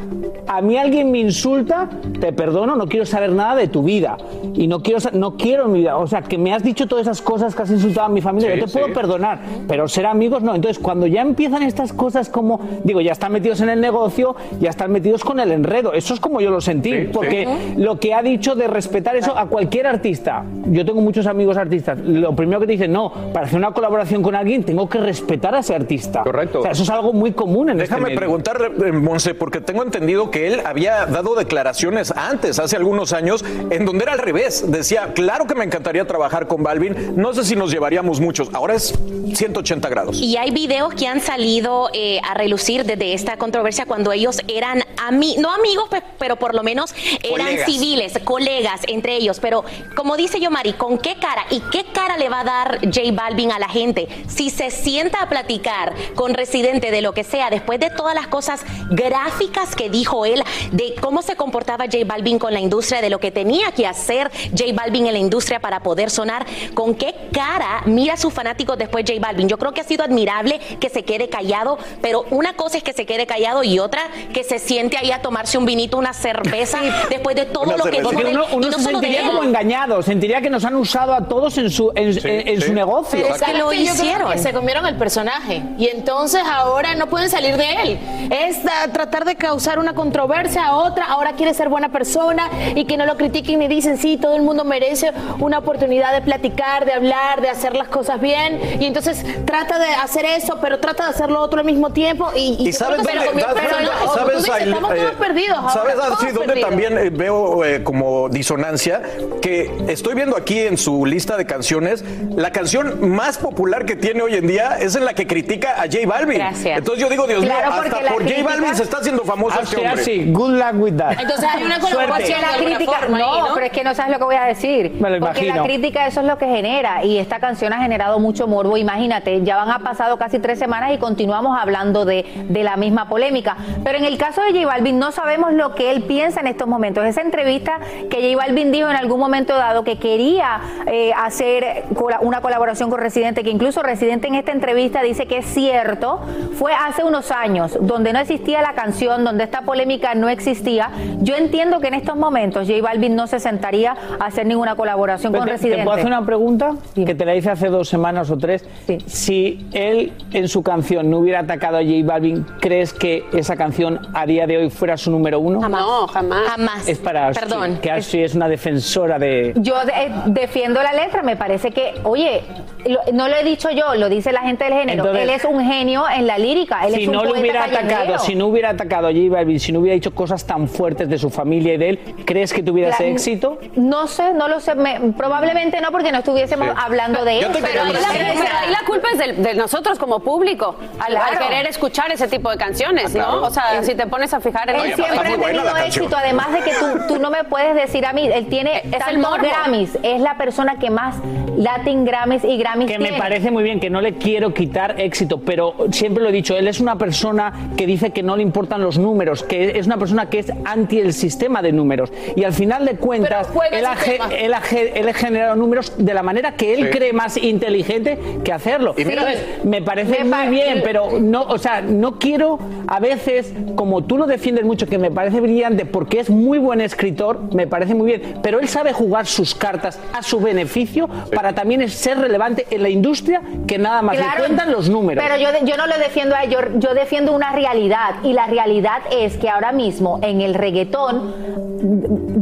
a 0.47 0.61
mí 0.61 0.77
alguien 0.77 1.11
me 1.11 1.19
insulta, 1.19 1.89
te 2.19 2.31
perdono, 2.33 2.75
no 2.75 2.87
quiero 2.87 3.05
saber 3.05 3.31
nada 3.31 3.55
de 3.55 3.67
tu 3.67 3.83
vida. 3.83 4.17
Y 4.53 4.67
no 4.67 4.81
quiero, 4.81 4.99
no 5.13 5.35
quiero 5.35 5.67
mi 5.67 5.79
vida. 5.79 5.97
O 5.97 6.07
sea, 6.07 6.21
que 6.21 6.37
me 6.37 6.53
has 6.53 6.63
dicho 6.63 6.87
todas 6.87 7.03
esas 7.07 7.21
cosas 7.21 7.53
que 7.55 7.61
has 7.63 7.71
insultado 7.71 8.07
a 8.07 8.09
mi 8.09 8.21
familia, 8.21 8.51
Sí, 8.53 8.59
yo 8.59 8.65
te 8.65 8.71
puedo 8.71 8.87
sí. 8.87 8.93
perdonar. 8.93 9.39
Pero 9.67 9.87
ser 9.87 10.05
amigos 10.05 10.41
no. 10.43 10.53
Entonces, 10.55 10.81
cuando 10.81 11.07
ya 11.07 11.21
empiezan 11.21 11.63
estas 11.63 11.91
cosas 11.91 12.29
como, 12.29 12.44
digo, 12.83 13.01
ya 13.01 13.11
están 13.11 13.31
metidos 13.31 13.61
en 13.61 13.69
el 13.69 13.81
negocio, 13.81 14.35
ya 14.59 14.69
están 14.69 14.91
metidos 14.91 15.23
con 15.23 15.39
el 15.39 15.51
enredo. 15.51 15.93
Eso 15.93 16.13
es 16.13 16.19
como 16.19 16.41
yo 16.41 16.49
lo 16.51 16.61
sentí. 16.61 16.91
Sí, 16.91 17.09
porque 17.11 17.45
sí. 17.45 17.81
lo 17.81 17.99
que 17.99 18.13
ha 18.13 18.21
dicho 18.21 18.55
de 18.55 18.67
respetar 18.67 19.15
eso 19.15 19.37
a 19.37 19.47
cualquier 19.47 19.87
artista. 19.87 20.43
Yo 20.67 20.85
tengo 20.85 21.01
muchos 21.01 21.27
amigos 21.27 21.57
artistas. 21.57 21.97
Lo 21.99 22.35
primero 22.35 22.59
que 22.59 22.67
te 22.67 22.73
dicen, 22.73 22.91
no, 22.91 23.11
para 23.33 23.45
hacer 23.45 23.57
una 23.57 23.71
colaboración 23.71 24.21
con 24.21 24.35
alguien 24.35 24.63
tengo 24.63 24.87
que 24.89 24.99
respetar 24.99 25.55
a 25.55 25.59
ese 25.59 25.75
artista. 25.75 26.23
Correcto. 26.23 26.59
O 26.59 26.61
sea, 26.61 26.71
eso 26.71 26.83
es 26.83 26.89
algo 26.89 27.13
muy 27.13 27.31
común 27.31 27.69
en 27.69 27.81
este 27.81 27.93
Déjame 27.93 28.09
medio. 28.09 28.19
preguntarle, 28.19 28.67
eh, 28.85 28.91
Monse, 28.91 29.33
porque 29.33 29.61
tengo 29.61 29.83
entendido 29.83 30.31
que 30.31 30.47
él 30.47 30.61
había 30.65 31.05
dado 31.05 31.35
declaraciones 31.35 32.11
antes, 32.15 32.59
hace 32.59 32.75
algunos 32.75 33.13
años, 33.13 33.43
en 33.69 33.85
donde 33.85 34.03
era 34.03 34.13
al 34.13 34.19
revés. 34.19 34.69
Decía, 34.71 35.13
claro 35.13 35.45
que 35.45 35.55
me 35.55 35.65
encantaría 35.65 36.05
trabajar 36.05 36.47
con 36.47 36.63
Balvin, 36.63 37.13
no 37.15 37.33
sé 37.33 37.43
si 37.43 37.55
nos 37.55 37.71
llevaríamos 37.71 38.19
muchos. 38.19 38.49
Ahora 38.53 38.75
es 38.75 38.93
180 39.33 39.89
grados. 39.89 40.21
Y 40.21 40.37
hay 40.37 40.51
videos 40.51 40.93
que 40.93 41.07
han 41.07 41.19
salido 41.21 41.89
eh, 41.93 42.19
a 42.23 42.34
relucir 42.35 42.85
desde 42.85 43.13
esta 43.13 43.37
controversia 43.37 43.85
cuando 43.85 44.11
ellos 44.11 44.41
eran 44.47 44.83
ami 44.97 45.35
no 45.37 45.51
amigos, 45.51 45.87
pues, 45.89 46.03
pero 46.19 46.35
por 46.35 46.53
lo 46.53 46.63
menos 46.63 46.93
eran 47.23 47.47
Colegas. 47.47 47.65
civiles, 47.65 48.19
colegas 48.23 48.81
entre 48.87 49.15
ellos. 49.15 49.39
Pero 49.39 49.63
como 49.95 50.17
dice 50.17 50.39
yo, 50.39 50.51
Mari, 50.51 50.73
¿con 50.73 50.97
qué 50.97 51.15
cara 51.15 51.45
y 51.49 51.61
qué 51.71 51.85
cara 51.85 52.17
le 52.17 52.29
va 52.29 52.41
a 52.41 52.43
dar 52.43 52.79
J 52.81 53.11
Balvin 53.13 53.51
a 53.51 53.59
la 53.59 53.69
gente 53.69 54.07
si 54.27 54.49
se 54.49 54.69
sienta 54.71 55.21
a 55.21 55.29
platicar 55.29 55.93
con 56.15 56.33
Residente 56.33 56.91
de 56.91 57.01
lo 57.01 57.13
que 57.13 57.23
sea 57.23 57.49
después 57.49 57.79
de 57.79 57.89
todas 57.89 58.13
las 58.13 58.27
cosas 58.27 58.65
gráficas 58.89 59.75
que 59.75 59.89
dijo 59.89 60.25
él, 60.25 60.43
de 60.71 60.95
cómo 61.01 61.21
se 61.21 61.35
comportaba 61.35 61.85
J 61.85 61.99
Balvin 62.05 62.39
con 62.39 62.53
la 62.53 62.59
industria, 62.59 63.01
de 63.01 63.09
lo 63.09 63.19
que 63.19 63.31
tenía 63.31 63.71
que 63.71 63.87
hacer 63.87 64.31
J 64.51 64.73
Balvin 64.73 65.07
en 65.07 65.13
la 65.13 65.19
industria 65.19 65.59
para 65.59 65.79
poder 65.81 66.09
sonar? 66.09 66.45
¿Con 66.73 66.95
qué 66.95 67.15
cara 67.31 67.81
mira 67.85 68.15
a 68.15 68.17
sus 68.17 68.33
fanáticos 68.33 68.77
después 68.77 69.05
J 69.07 69.19
Balvin? 69.19 69.47
Yo 69.47 69.57
creo 69.57 69.73
que 69.73 69.81
ha 69.81 69.85
sido 69.85 70.03
admirable 70.03 70.59
que 70.79 70.89
se 70.89 71.03
quede 71.03 71.29
callado, 71.29 71.77
pero 72.01 72.24
una 72.31 72.53
cosa 72.55 72.77
es 72.77 72.83
que 72.83 72.93
se 72.93 73.05
quede 73.05 73.25
callado 73.25 73.63
y 73.63 73.79
otra 73.79 74.01
que 74.33 74.43
se 74.43 74.59
siente 74.59 74.97
ahí 74.97 75.11
a 75.11 75.21
tomarse 75.21 75.57
un 75.57 75.65
vinito, 75.65 75.97
una 75.97 76.13
cerveza, 76.13 76.79
después 77.09 77.35
de 77.35 77.45
todo 77.45 77.65
lo 77.77 77.83
que 77.83 77.91
de 77.91 77.97
él. 77.97 78.27
uno, 78.37 78.45
uno 78.53 78.67
no 78.69 78.77
se 78.77 78.83
sentiría 78.83 79.21
como 79.27 79.43
engañado, 79.43 80.01
sentiría 80.01 80.41
que 80.41 80.49
nos 80.49 80.63
han 80.65 80.75
usado 80.75 81.13
a 81.13 81.27
todos 81.27 81.57
en 81.57 81.69
su, 81.69 81.91
en, 81.95 82.09
en- 82.27 82.47
en 82.47 82.61
su 82.61 82.73
negocio. 82.73 83.19
Pero 83.21 83.35
¿sabes 83.39 83.53
qué? 83.71 83.85
Yo 83.85 83.93
creo 83.93 84.29
que 84.31 84.37
se 84.39 84.53
comieron 84.53 84.85
el 84.85 84.95
personaje 84.95 85.61
y 85.77 85.87
entonces 85.87 86.41
ahora 86.49 86.95
no 86.95 87.07
pueden 87.07 87.29
salir 87.29 87.57
de 87.57 87.73
él. 87.81 87.99
Es 88.31 88.59
tratar 88.93 89.25
de 89.25 89.35
causar 89.35 89.79
una 89.79 89.93
controversia 89.93 90.65
a 90.67 90.75
otra, 90.75 91.05
ahora 91.05 91.33
quiere 91.33 91.53
ser 91.53 91.69
buena 91.69 91.89
persona 91.89 92.49
y 92.75 92.85
que 92.85 92.97
no 92.97 93.05
lo 93.05 93.17
critiquen 93.17 93.59
ni 93.59 93.67
dicen, 93.67 93.97
sí, 93.97 94.17
todo 94.17 94.35
el 94.35 94.41
mundo 94.41 94.63
merece 94.63 95.11
una 95.39 95.59
oportunidad 95.59 96.13
de 96.13 96.21
platicar, 96.21 96.85
de 96.85 96.93
hablar, 96.93 97.41
de 97.41 97.49
hacer 97.49 97.75
las 97.75 97.87
cosas 97.89 98.19
bien 98.21 98.77
y 98.79 98.85
entonces 98.85 99.23
trata 99.45 99.79
de 99.79 99.87
hacer 99.87 100.25
eso, 100.25 100.57
pero 100.61 100.79
trata 100.79 101.03
de 101.05 101.09
hacerlo 101.11 101.41
otro 101.41 101.59
al 101.59 101.65
mismo 101.65 101.89
tiempo 101.91 102.14
y, 102.35 102.55
Y 102.59 102.71
yo 102.71 102.77
sabes 102.77 102.97
dónde. 102.97 103.11
Como 103.25 103.39
tú 103.39 104.13
sabes, 104.13 104.37
dices, 104.37 104.61
estamos 104.61 104.91
eh, 104.91 104.95
todos 104.97 105.11
perdidos 105.13 105.57
ahora, 105.57 105.71
¿Sabes, 105.73 105.95
todos 105.95 106.19
dónde 106.33 106.45
perdidos. 106.47 106.69
también 106.69 106.97
eh, 106.97 107.09
veo 107.09 107.63
eh, 107.65 107.83
como 107.83 108.29
disonancia? 108.29 109.01
Que 109.41 109.71
estoy 109.87 110.15
viendo 110.15 110.35
aquí 110.37 110.59
en 110.59 110.77
su 110.77 111.05
lista 111.05 111.37
de 111.37 111.45
canciones, 111.45 112.03
la 112.35 112.51
canción 112.51 113.09
más 113.11 113.37
popular 113.37 113.85
que 113.85 113.95
tiene 113.95 114.21
hoy 114.21 114.35
en 114.35 114.47
día 114.47 114.77
es 114.79 114.95
en 114.95 115.05
la 115.05 115.13
que 115.13 115.27
critica 115.27 115.73
a 115.81 115.83
J 115.83 115.99
Balvin. 116.07 116.37
Gracias. 116.37 116.77
Entonces 116.77 117.01
yo 117.03 117.09
digo, 117.09 117.27
Dios 117.27 117.43
Claro, 117.43 117.65
mío, 117.71 117.73
porque 117.75 117.89
hasta 117.95 118.09
por 118.13 118.21
J 118.23 118.25
crítica- 118.33 118.49
Balvin 118.49 118.75
se 118.75 118.83
está 118.83 118.97
haciendo 118.97 119.23
famoso 119.23 119.59
este 119.61 119.75
Así, 119.77 119.85
hombre. 119.85 120.01
así. 120.01 120.31
Good 120.31 120.49
luck 120.57 120.73
with 120.81 120.93
that. 120.97 121.19
Entonces 121.19 121.45
hay 121.53 121.63
una 121.63 121.79
Suerte. 121.79 121.95
colaboración 121.95 122.41
la 122.41 122.57
crítica, 122.57 122.91
forma 122.99 123.19
no, 123.19 123.33
ahí, 123.33 123.39
¿no? 123.41 123.47
pero 123.53 123.65
es 123.65 123.71
que 123.71 123.83
no 123.83 123.95
sabes 123.95 124.11
lo 124.11 124.17
que 124.19 124.23
voy 124.25 124.35
a 124.35 124.43
decir. 124.45 124.91
Me 124.99 125.09
lo 125.09 125.19
porque 125.19 125.39
imagino. 125.45 125.55
la 125.55 125.63
crítica 125.63 126.07
eso 126.07 126.21
es 126.21 126.27
lo 126.27 126.37
que 126.37 126.45
genera 126.47 127.03
y 127.03 127.17
esta 127.17 127.39
canción 127.39 127.73
ha 127.73 127.81
generado 127.81 128.19
mucho 128.19 128.47
morbo. 128.47 128.77
Imagínate, 128.77 129.43
ya 129.43 129.57
van 129.57 129.69
a 129.71 129.79
pasado 129.79 130.17
casi 130.17 130.39
tres 130.39 130.59
semanas 130.59 130.91
y 130.93 130.97
continuamos 130.97 131.57
hablando 131.59 132.04
de, 132.05 132.25
de 132.49 132.63
la 132.63 132.77
misma 132.77 133.09
polémica. 133.09 133.57
Pero 133.83 133.97
en 133.97 134.05
el 134.05 134.17
caso 134.17 134.41
de 134.41 134.51
J 134.51 134.65
Balvin 134.65 134.99
no 134.99 135.11
sabemos 135.11 135.53
lo 135.53 135.75
que 135.75 135.91
él 135.91 136.03
piensa 136.03 136.41
en 136.41 136.47
estos 136.47 136.67
momentos. 136.67 137.05
Esa 137.05 137.21
entrevista 137.21 137.79
que 138.09 138.33
J 138.33 138.37
Balvin 138.37 138.71
dijo 138.71 138.89
en 138.89 138.95
algún 138.95 139.19
momento 139.19 139.55
dado 139.55 139.83
que 139.83 139.97
quería 139.97 140.59
eh, 140.87 141.11
hacer 141.13 141.85
una 142.21 142.41
colaboración 142.41 142.89
con 142.89 142.99
Residente, 142.99 143.43
que 143.43 143.49
incluso 143.49 143.81
Residente 143.83 144.27
en 144.27 144.35
esta 144.35 144.51
entrevista 144.51 145.01
dice 145.01 145.25
que 145.25 145.37
es 145.37 145.45
cierto, 145.45 146.19
fue 146.53 146.73
hace 146.73 147.03
unos 147.03 147.31
años 147.31 147.77
donde 147.81 148.13
no 148.13 148.19
existía 148.19 148.61
la 148.61 148.73
canción, 148.73 149.23
donde 149.23 149.43
esta 149.43 149.61
polémica 149.61 150.15
no 150.15 150.29
existía. 150.29 150.89
Yo 151.19 151.35
entiendo 151.35 151.79
que 151.79 151.87
en 151.87 151.95
estos 151.95 152.15
momentos 152.15 152.67
J 152.67 152.81
Balvin 152.81 153.15
no 153.15 153.27
se 153.27 153.39
sentaría 153.39 153.95
a 154.19 154.25
hacer 154.25 154.45
ninguna 154.45 154.75
colaboración 154.75 155.33
con 155.33 155.45
te, 155.45 155.51
Residente. 155.51 155.79
¿Te 155.79 155.83
puedo 155.83 155.97
hacer 155.97 156.07
una 156.07 156.25
pregunta? 156.25 156.75
Que 156.93 157.15
te 157.15 157.25
la 157.25 157.35
hice 157.35 157.49
hace 157.49 157.67
dos 157.67 157.89
semanas 157.89 158.29
o 158.29 158.37
tres. 158.37 158.65
Si 159.05 159.67
él 159.73 160.13
en 160.31 160.47
su 160.47 160.63
canción 160.63 161.09
no 161.09 161.19
hubiera 161.19 161.39
atacado 161.39 161.77
a 161.77 161.83
J 161.85 162.05
Balvin, 162.05 162.45
¿crees 162.59 162.93
que 162.93 163.25
esa 163.33 163.55
canción 163.55 163.99
a 164.13 164.25
día 164.25 164.45
de 164.47 164.57
hoy 164.57 164.69
fuera 164.69 164.97
su 164.97 165.11
número 165.11 165.39
uno? 165.39 165.67
No, 165.67 166.07
jamás. 166.07 166.49
Jamás. 166.49 166.87
Es 166.87 166.99
para 166.99 167.27
Ashley, 167.27 167.43
Perdón. 167.49 167.79
que 167.81 167.91
Ashley 167.91 168.23
es 168.23 168.35
una 168.35 168.47
defensora 168.47 169.17
de... 169.19 169.53
Yo 169.57 169.83
de- 169.85 169.91
eh, 169.93 170.11
defiendo 170.27 170.81
la 170.83 170.93
letra, 170.93 171.21
me 171.23 171.35
parece 171.35 171.71
que, 171.71 171.93
oye, 172.03 172.41
lo- 172.85 173.01
no 173.13 173.27
lo 173.27 173.35
he 173.35 173.43
dicho 173.43 173.69
yo, 173.71 173.95
lo 173.95 174.09
dice 174.09 174.31
la 174.31 174.41
gente 174.41 174.63
del 174.65 174.73
género. 174.73 175.03
Entonces- 175.03 175.23
él 175.23 175.29
es 175.29 175.45
un 175.45 175.63
genio 175.65 176.03
en 176.09 176.27
la 176.27 176.37
lírica, 176.37 176.85
él 176.85 176.95
si 176.95 177.01
es 177.03 177.07
un 177.07 177.13
no 177.15 177.23
lo 177.23 177.31
hubiera 177.39 177.65
atacado, 177.65 178.19
si 178.19 178.35
no 178.35 178.47
hubiera 178.47 178.69
atacado 178.71 179.07
a 179.07 179.11
J 179.11 179.21
Balvin, 179.29 179.59
si 179.59 179.71
no 179.71 179.79
hubiera 179.79 179.93
dicho 179.95 180.13
cosas 180.13 180.45
tan 180.45 180.67
fuertes 180.67 181.09
de 181.09 181.17
su 181.17 181.29
familia 181.29 181.73
y 181.73 181.77
de 181.77 181.89
él, 181.89 181.99
¿crees 182.25 182.53
que 182.53 182.61
tuviera 182.63 182.89
La- 182.89 182.95
ese 182.95 183.11
éxito? 183.11 183.59
No 183.75 184.07
sé, 184.07 184.33
no 184.33 184.47
lo 184.47 184.59
sé, 184.59 184.75
me- 184.75 184.99
probablemente 185.17 185.79
no, 185.81 185.91
porque 185.91 186.11
no 186.11 186.19
estuviésemos 186.19 186.67
Sí. 186.67 186.73
hablando 186.77 187.23
de 187.25 187.39
él. 187.39 187.47
pero 187.53 187.65
ahí 187.83 187.93
la- 187.93 187.99
Pero 188.13 188.57
ahí 188.57 188.71
la 188.71 188.85
culpa 188.85 189.07
es 189.13 189.37
de, 189.43 189.53
nosotros 189.55 189.97
como 189.99 190.19
público, 190.19 190.75
al, 190.99 191.13
Claro. 191.13 191.25
al 191.31 191.39
querer 191.47 191.67
escuchar 191.75 192.11
ese 192.11 192.27
tipo 192.27 192.49
de 192.49 192.57
canciones, 192.57 193.05
Ah, 193.07 193.11
claro. 193.13 193.31
¿no? 193.41 193.47
O 193.47 193.49
sea, 193.51 193.83
si 193.83 193.95
te 193.95 194.07
pones 194.07 194.33
a 194.33 194.39
fijar 194.39 194.69
en 194.69 194.75
Él 194.77 194.93
siempre 194.95 195.17
ha 195.17 195.37
tenido 195.37 195.77
éxito, 195.77 196.15
además 196.17 196.51
de 196.53 196.59
que 196.61 196.71
tú, 196.71 197.13
tú 197.15 197.19
no 197.19 197.29
me 197.29 197.43
puedes 197.43 197.75
decir 197.75 198.05
a 198.05 198.13
mí, 198.13 198.27
él 198.27 198.47
tiene 198.47 198.81
el 198.83 198.91
tantos 198.91 199.17
morbo. 199.17 199.45
Grammys, 199.45 199.97
es 200.03 200.21
la 200.21 200.37
persona 200.37 200.77
que 200.79 200.89
más 200.89 201.15
Latin 201.57 202.05
Grammys 202.05 202.43
y 202.43 202.57
Grammys 202.57 202.87
Que 202.89 202.97
tiene. 202.97 203.11
me 203.13 203.17
parece 203.17 203.51
muy 203.51 203.63
bien, 203.63 203.79
que 203.79 203.89
no 203.89 204.01
le 204.01 204.15
quiero 204.15 204.53
quitar 204.53 204.99
éxito, 204.99 205.39
pero 205.39 205.75
siempre 205.91 206.23
lo 206.23 206.29
he 206.29 206.31
dicho, 206.33 206.55
él 206.57 206.67
es 206.67 206.79
una 206.79 206.97
persona 206.97 207.53
que 207.77 207.85
dice 207.85 208.11
que 208.11 208.23
no 208.23 208.35
le 208.35 208.43
importan 208.43 208.81
los 208.81 208.97
números, 208.97 209.43
que 209.43 209.77
es 209.77 209.85
una 209.85 209.97
persona 209.97 210.29
que 210.29 210.39
es 210.39 210.51
anti 210.65 210.99
el 210.99 211.13
sistema 211.13 211.61
de 211.61 211.71
números. 211.71 212.11
Y 212.35 212.43
al 212.43 212.53
final 212.53 212.85
de 212.85 212.95
cuentas, 212.97 213.47
él 213.71 213.79
el 213.79 213.85
ha, 213.85 213.95
él 214.37 214.53
ha 214.53 214.61
ge- 214.61 214.91
él 214.99 215.07
ha 215.09 215.13
generado 215.13 215.55
números 215.55 215.93
de 215.97 216.13
la 216.13 216.23
manera 216.23 216.53
que 216.53 216.73
él 216.73 216.85
Sí. 216.85 216.89
cree 216.97 217.13
más 217.13 217.37
inteligente 217.37 218.17
que 218.43 218.51
hacerlo. 218.51 218.93
Y 218.97 219.05
mira- 219.05 219.21
Entonces, 219.31 219.63
me 219.65 219.81
parece 219.81 220.23
muy 220.23 220.47
bien, 220.49 220.81
pero 220.83 221.19
no, 221.19 221.43
o 221.43 221.57
sea, 221.67 221.81
no 221.81 222.19
quiero 222.19 222.59
a 222.87 222.99
veces, 222.99 223.53
como 223.75 224.03
tú 224.03 224.17
lo 224.17 224.27
defiendes 224.27 224.65
mucho, 224.65 224.87
que 224.87 224.97
me 224.97 225.11
parece 225.11 225.41
brillante 225.41 225.85
porque 225.85 226.19
es 226.19 226.29
muy 226.29 226.57
buen 226.57 226.81
escritor, 226.81 227.53
me 227.53 227.67
parece 227.67 227.95
muy 227.95 228.07
bien, 228.07 228.39
pero 228.41 228.59
él 228.59 228.67
sabe 228.67 228.93
jugar 228.93 229.25
sus 229.25 229.55
cartas 229.55 229.99
a 230.13 230.21
su 230.21 230.39
beneficio 230.39 231.09
para 231.33 231.53
también 231.53 231.87
ser 231.89 232.19
relevante 232.19 232.67
en 232.69 232.83
la 232.83 232.89
industria 232.89 233.41
que 233.67 233.77
nada 233.77 234.01
más 234.01 234.17
Claro, 234.17 234.33
le 234.33 234.39
cuentan 234.45 234.71
los 234.71 234.89
números. 234.89 235.23
Pero 235.23 235.41
yo, 235.41 235.65
yo 235.65 235.77
no 235.77 235.87
lo 235.87 235.97
defiendo 235.97 236.35
a 236.35 236.43
él, 236.43 236.51
yo, 236.51 236.59
yo 236.75 236.93
defiendo 236.93 237.33
una 237.33 237.51
realidad. 237.51 238.15
Y 238.23 238.33
la 238.33 238.47
realidad 238.47 239.01
es 239.11 239.37
que 239.37 239.49
ahora 239.49 239.71
mismo 239.71 240.19
en 240.21 240.41
el 240.41 240.53
reggaetón, 240.53 241.33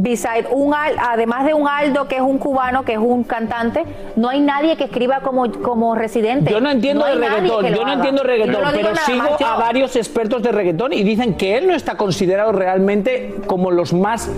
beside 0.04 0.46
un, 0.50 0.74
además 0.74 1.46
de 1.46 1.54
un 1.54 1.68
Aldo, 1.68 2.08
que 2.08 2.16
es 2.16 2.22
un 2.22 2.38
cubano, 2.38 2.84
que 2.84 2.92
es 2.92 2.98
un 2.98 3.24
cantante, 3.24 3.84
no 4.16 4.28
hay 4.28 4.40
nadie 4.40 4.76
que 4.76 4.84
escriba 4.84 5.20
como, 5.20 5.50
como 5.50 5.94
residente. 5.94 6.50
Yo 6.50 6.60
no 6.60 6.70
entiendo 6.70 7.04
nadie 7.04 7.28
reggaetón, 7.28 7.66
yo 7.66 7.76
no 7.76 7.82
haga. 7.82 7.92
entiendo 7.94 8.22
reggaetón, 8.22 8.62
no 8.62 8.70
pero 8.72 8.92
nada 8.92 9.06
sigo 9.14 9.46
a 9.46 9.56
varios 9.56 9.96
expertos 9.96 10.42
de 10.42 10.52
reggaetón 10.52 10.92
y 10.92 11.02
dicen 11.02 11.34
que 11.34 11.56
él 11.56 11.66
no 11.66 11.74
está 11.74 11.96
considerado 11.96 12.52
realmente 12.52 13.34
como 13.46 13.70
los 13.70 13.92
más 13.92 14.30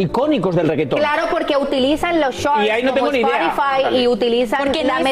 icónicos 0.00 0.54
del 0.56 0.68
reggaetón. 0.68 0.98
Claro, 0.98 1.26
porque 1.30 1.56
utilizan 1.56 2.20
los 2.20 2.34
shorts 2.36 2.64
Y 2.64 2.70
ahí 2.70 2.82
no 2.82 2.92
como 2.92 3.10
tengo 3.10 3.12
ni 3.12 3.18
idea. 3.20 3.48
Spotify 3.48 3.82
Vale. 3.84 3.98
y 4.00 4.08
utilizan 4.08 4.58
Porque 4.58 4.84
la, 4.84 4.98
no 4.98 5.04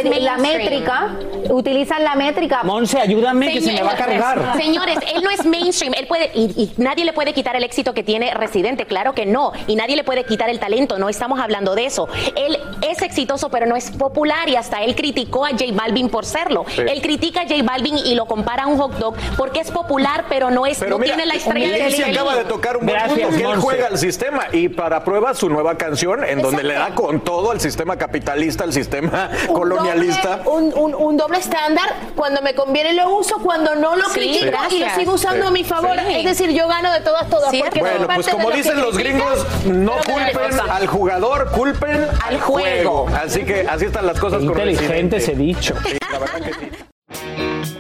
métrica, 0.43 1.17
utilizan 1.51 2.05
la 2.05 2.15
métrica. 2.15 2.63
Monse, 2.65 2.99
ayúdame 3.01 3.53
que 3.53 3.61
se 3.61 3.73
me 3.73 3.83
va 3.83 3.93
a 3.93 3.97
cargar. 3.97 4.57
Señores, 4.57 4.99
él 5.15 5.23
no 5.23 5.31
es 5.31 5.45
mainstream, 5.45 5.95
él 5.97 6.07
puede 6.07 6.31
y, 6.35 6.45
y 6.57 6.73
nadie 6.77 7.05
le 7.05 7.13
puede 7.13 7.33
quitar 7.33 7.57
el 7.57 7.65
éxito 7.65 7.95
que 7.95 8.03
tiene 8.03 8.33
Residente, 8.35 8.87
claro 8.87 9.15
que 9.15 9.27
no, 9.27 9.53
y 9.67 9.77
nadie 9.77 9.97
le 9.97 10.05
puede 10.05 10.25
quitar 10.25 10.49
el 10.49 10.59
talento, 10.59 10.99
no 10.99 11.09
estamos 11.09 11.41
hablando 11.41 11.75
de 11.75 11.87
eso. 11.87 12.09
Él 12.37 12.59
es 12.83 13.03
exitoso, 13.03 13.51
pero 13.51 13.67
no 13.67 13.77
es 13.77 13.91
popular 13.91 14.49
y 14.49 14.57
hasta 14.57 14.83
él 14.83 14.95
criticó 14.95 15.45
a 15.45 15.51
J 15.51 15.65
Balvin 15.73 16.09
por 16.09 16.25
serlo. 16.25 16.65
Sí. 16.69 16.83
Él 16.83 17.01
critica 17.03 17.43
a 17.43 17.49
J 17.49 17.63
Balvin 17.63 17.99
y 17.99 18.15
lo 18.15 18.27
compara 18.27 18.65
a 18.65 18.67
un 18.67 18.79
hot 18.79 18.93
dog 18.99 19.15
porque 19.37 19.61
es 19.61 19.71
popular, 19.71 20.25
pero 20.29 20.51
no 20.51 20.67
es 20.67 20.79
Pero 20.79 20.93
no 20.93 20.99
mira, 20.99 21.15
tiene 21.15 21.27
la 21.27 21.35
estrella 21.35 21.87
él 21.87 21.97
de 21.97 22.05
acaba 22.05 22.37
de 22.37 22.45
tocar 22.45 22.77
un 22.77 22.87
buen 22.87 22.99
punto, 23.01 23.29
que 23.31 23.43
él 23.43 23.57
juega 23.57 23.87
al 23.87 23.99
sistema 23.99 24.47
y 24.53 24.69
para 24.79 25.03
prueba 25.03 25.35
su 25.35 25.49
nueva 25.51 25.77
canción 25.77 26.23
en 26.23 26.41
donde 26.41 26.63
le 26.63 26.75
da 26.75 26.95
con 26.95 27.19
todo 27.21 27.51
al 27.51 27.61
sistema 27.61 27.97
capitalista, 27.97 28.63
al 28.63 28.73
sistema 28.73 29.29
Un 29.49 29.55
colonialista. 29.55 30.45
doble- 30.45 30.73
un, 30.73 30.73
un- 30.79 30.95
un 30.95 31.17
doble 31.17 31.39
estándar. 31.39 31.85
Cuando 32.15 32.41
me 32.43 32.55
conviene 32.55 32.93
lo 32.93 33.13
uso, 33.17 33.39
cuando 33.43 33.75
no 33.75 33.97
lo 33.97 34.05
Sí, 34.11 34.13
critico 34.21 34.47
y 34.71 34.79
lo 34.79 34.91
sigo 34.95 35.13
usando 35.15 35.43
Sí. 35.43 35.49
a 35.49 35.51
mi 35.51 35.65
favor. 35.65 35.97
Sí. 36.07 36.15
Es 36.19 36.25
decir, 36.25 36.51
yo 36.53 36.69
gano 36.69 36.93
de 36.93 37.01
todas, 37.01 37.29
todas. 37.29 37.53
Porque 37.57 37.81
Bueno, 37.81 38.07
pues 38.15 38.29
como 38.29 38.53
dicen 38.53 38.81
los 38.81 38.97
gringos, 38.97 39.45
no 39.67 39.95
culpen 39.97 40.61
al 40.71 40.87
jugador, 40.87 41.51
culpen 41.51 42.07
al 42.25 42.41
juego. 42.41 43.05
juego. 43.05 43.19
Así 43.21 43.45
que 43.45 43.67
así 43.69 43.87
están 43.87 44.07
las 44.07 44.21
cosas 44.21 44.39
con 44.39 44.49
Inteligente 44.51 45.17
ese 45.17 45.35
dicho. 45.35 45.75
Sí, 45.85 45.99
la 46.13 46.19
verdad 46.21 46.41
que 46.41 46.53
sí. 46.55 46.71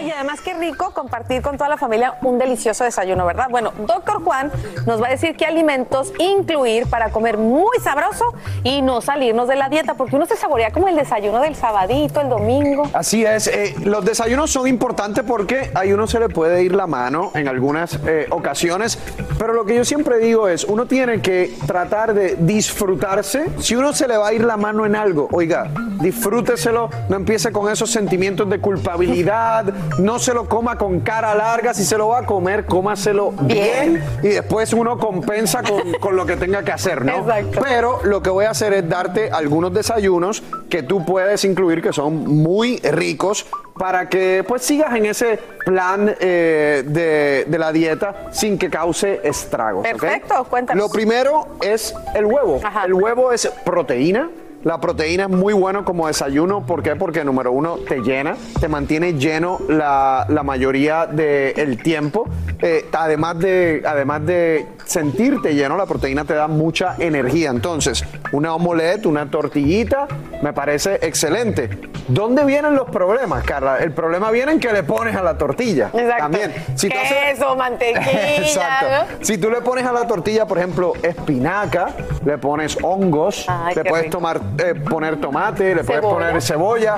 Oye, 0.00 0.14
además 0.14 0.40
qué 0.40 0.54
rico 0.54 0.92
compartir 0.94 1.42
con 1.42 1.58
toda 1.58 1.68
la 1.68 1.76
familia 1.76 2.14
un 2.22 2.38
delicioso 2.38 2.84
desayuno, 2.84 3.26
¿verdad? 3.26 3.48
Bueno, 3.50 3.74
doctor 3.86 4.24
Juan 4.24 4.50
nos 4.86 5.02
va 5.02 5.08
a 5.08 5.10
decir 5.10 5.36
qué 5.36 5.44
alimentos 5.44 6.14
incluir 6.18 6.86
para 6.86 7.10
comer 7.10 7.36
muy 7.36 7.78
sabroso 7.84 8.32
y 8.64 8.80
no 8.80 9.02
salirnos 9.02 9.46
de 9.46 9.56
la 9.56 9.68
dieta, 9.68 9.94
porque 9.94 10.16
uno 10.16 10.24
se 10.24 10.36
saborea 10.36 10.70
como 10.70 10.88
el 10.88 10.96
desayuno 10.96 11.40
del 11.40 11.54
sabadito, 11.54 12.22
el 12.22 12.30
domingo. 12.30 12.84
Así 12.94 13.26
es, 13.26 13.46
eh, 13.48 13.74
los 13.84 14.02
desayunos 14.02 14.50
son 14.50 14.66
importantes 14.68 15.22
porque 15.22 15.70
a 15.74 15.82
uno 15.92 16.06
se 16.06 16.18
le 16.18 16.30
puede 16.30 16.62
ir 16.62 16.74
la 16.74 16.86
mano 16.86 17.32
en 17.34 17.46
algunas 17.46 17.98
eh, 18.06 18.26
ocasiones, 18.30 18.98
pero 19.38 19.52
lo 19.52 19.66
que 19.66 19.74
yo 19.74 19.84
siempre 19.84 20.18
digo 20.18 20.48
es, 20.48 20.64
uno 20.64 20.86
tiene 20.86 21.20
que 21.20 21.54
tratar 21.66 22.14
de 22.14 22.36
disfrutarse. 22.36 23.44
Si 23.58 23.76
uno 23.76 23.92
se 23.92 24.08
le 24.08 24.16
va 24.16 24.28
a 24.28 24.32
ir 24.32 24.44
la 24.44 24.56
mano 24.56 24.86
en 24.86 24.96
algo, 24.96 25.28
oiga, 25.30 25.70
disfrúteselo, 26.00 26.88
no 27.10 27.16
empiece 27.16 27.52
con 27.52 27.70
esos 27.70 27.90
sentimientos 27.90 28.48
de 28.48 28.60
culpabilidad, 28.60 29.66
no 29.98 30.18
se 30.18 30.34
lo 30.34 30.48
coma 30.48 30.76
con 30.78 31.00
cara 31.00 31.34
larga, 31.34 31.74
si 31.74 31.84
se 31.84 31.96
lo 31.96 32.08
va 32.08 32.18
a 32.18 32.26
comer, 32.26 32.66
cómaselo 32.66 33.32
bien, 33.42 34.02
y 34.22 34.28
después 34.28 34.72
uno 34.72 34.98
compensa 34.98 35.62
con, 35.62 35.92
con 36.00 36.16
lo 36.16 36.26
que 36.26 36.36
tenga 36.36 36.62
que 36.62 36.72
hacer, 36.72 37.04
¿no? 37.04 37.18
Exacto. 37.18 37.60
Pero 37.62 38.00
lo 38.04 38.22
que 38.22 38.30
voy 38.30 38.44
a 38.44 38.50
hacer 38.50 38.72
es 38.72 38.88
darte 38.88 39.30
algunos 39.30 39.72
desayunos 39.72 40.42
que 40.68 40.82
tú 40.82 41.04
puedes 41.04 41.44
incluir 41.44 41.82
que 41.82 41.92
son 41.92 42.26
muy 42.26 42.78
ricos 42.78 43.46
para 43.78 44.08
que 44.08 44.44
pues 44.46 44.62
sigas 44.62 44.94
en 44.94 45.06
ese 45.06 45.38
plan 45.64 46.14
eh, 46.20 46.82
de, 46.86 47.46
de 47.48 47.58
la 47.58 47.72
dieta 47.72 48.28
sin 48.30 48.58
que 48.58 48.68
cause 48.68 49.20
estragos. 49.24 49.84
Perfecto, 49.84 50.44
cuéntanos. 50.44 50.84
Lo 50.84 50.92
primero 50.92 51.46
es 51.62 51.94
el 52.14 52.26
huevo. 52.26 52.60
El 52.84 52.94
huevo 52.94 53.32
es 53.32 53.50
proteína. 53.64 54.28
La 54.62 54.78
proteína 54.78 55.22
es 55.24 55.30
muy 55.30 55.54
bueno 55.54 55.86
como 55.86 56.06
desayuno. 56.06 56.66
¿Por 56.66 56.82
qué? 56.82 56.94
Porque 56.94 57.24
número 57.24 57.50
uno 57.50 57.76
te 57.88 58.00
llena, 58.00 58.36
te 58.60 58.68
mantiene 58.68 59.14
lleno 59.14 59.58
la, 59.68 60.26
la 60.28 60.42
mayoría 60.42 61.06
del 61.06 61.82
tiempo. 61.82 62.26
Eh, 62.60 62.86
además, 62.92 63.38
de, 63.38 63.82
además 63.86 64.26
de 64.26 64.66
sentirte 64.84 65.54
lleno, 65.54 65.78
la 65.78 65.86
proteína 65.86 66.24
te 66.26 66.34
da 66.34 66.46
mucha 66.46 66.96
energía. 66.98 67.48
Entonces, 67.48 68.04
una 68.32 68.54
omelette, 68.54 69.06
una 69.06 69.30
tortillita, 69.30 70.06
me 70.42 70.52
parece 70.52 70.96
excelente. 71.00 71.70
¿Dónde 72.08 72.44
vienen 72.44 72.74
los 72.74 72.90
problemas, 72.90 73.44
Carla? 73.44 73.78
El 73.78 73.92
problema 73.92 74.30
viene 74.30 74.52
en 74.52 74.60
que 74.60 74.72
le 74.72 74.82
pones 74.82 75.16
a 75.16 75.22
la 75.22 75.38
tortilla. 75.38 75.90
Exacto. 75.94 76.16
También. 76.18 76.52
Si 76.74 76.88
haces- 76.88 77.56
mantequilla. 77.56 78.36
Exacto. 78.36 79.14
Si 79.22 79.38
tú 79.38 79.48
le 79.50 79.62
pones 79.62 79.86
a 79.86 79.92
la 79.92 80.06
tortilla, 80.06 80.46
por 80.46 80.58
ejemplo, 80.58 80.92
espinaca, 81.02 81.90
le 82.26 82.36
pones 82.36 82.76
hongos, 82.82 83.46
Ay, 83.48 83.74
le 83.74 83.84
puedes 83.84 84.06
rico. 84.06 84.18
tomar, 84.18 84.40
eh, 84.58 84.74
poner 84.74 85.20
tomate, 85.20 85.74
le 85.74 85.84
puedes 85.84 86.02
Cebolla. 86.02 86.14
poner 86.28 86.42
cebolla. 86.42 86.96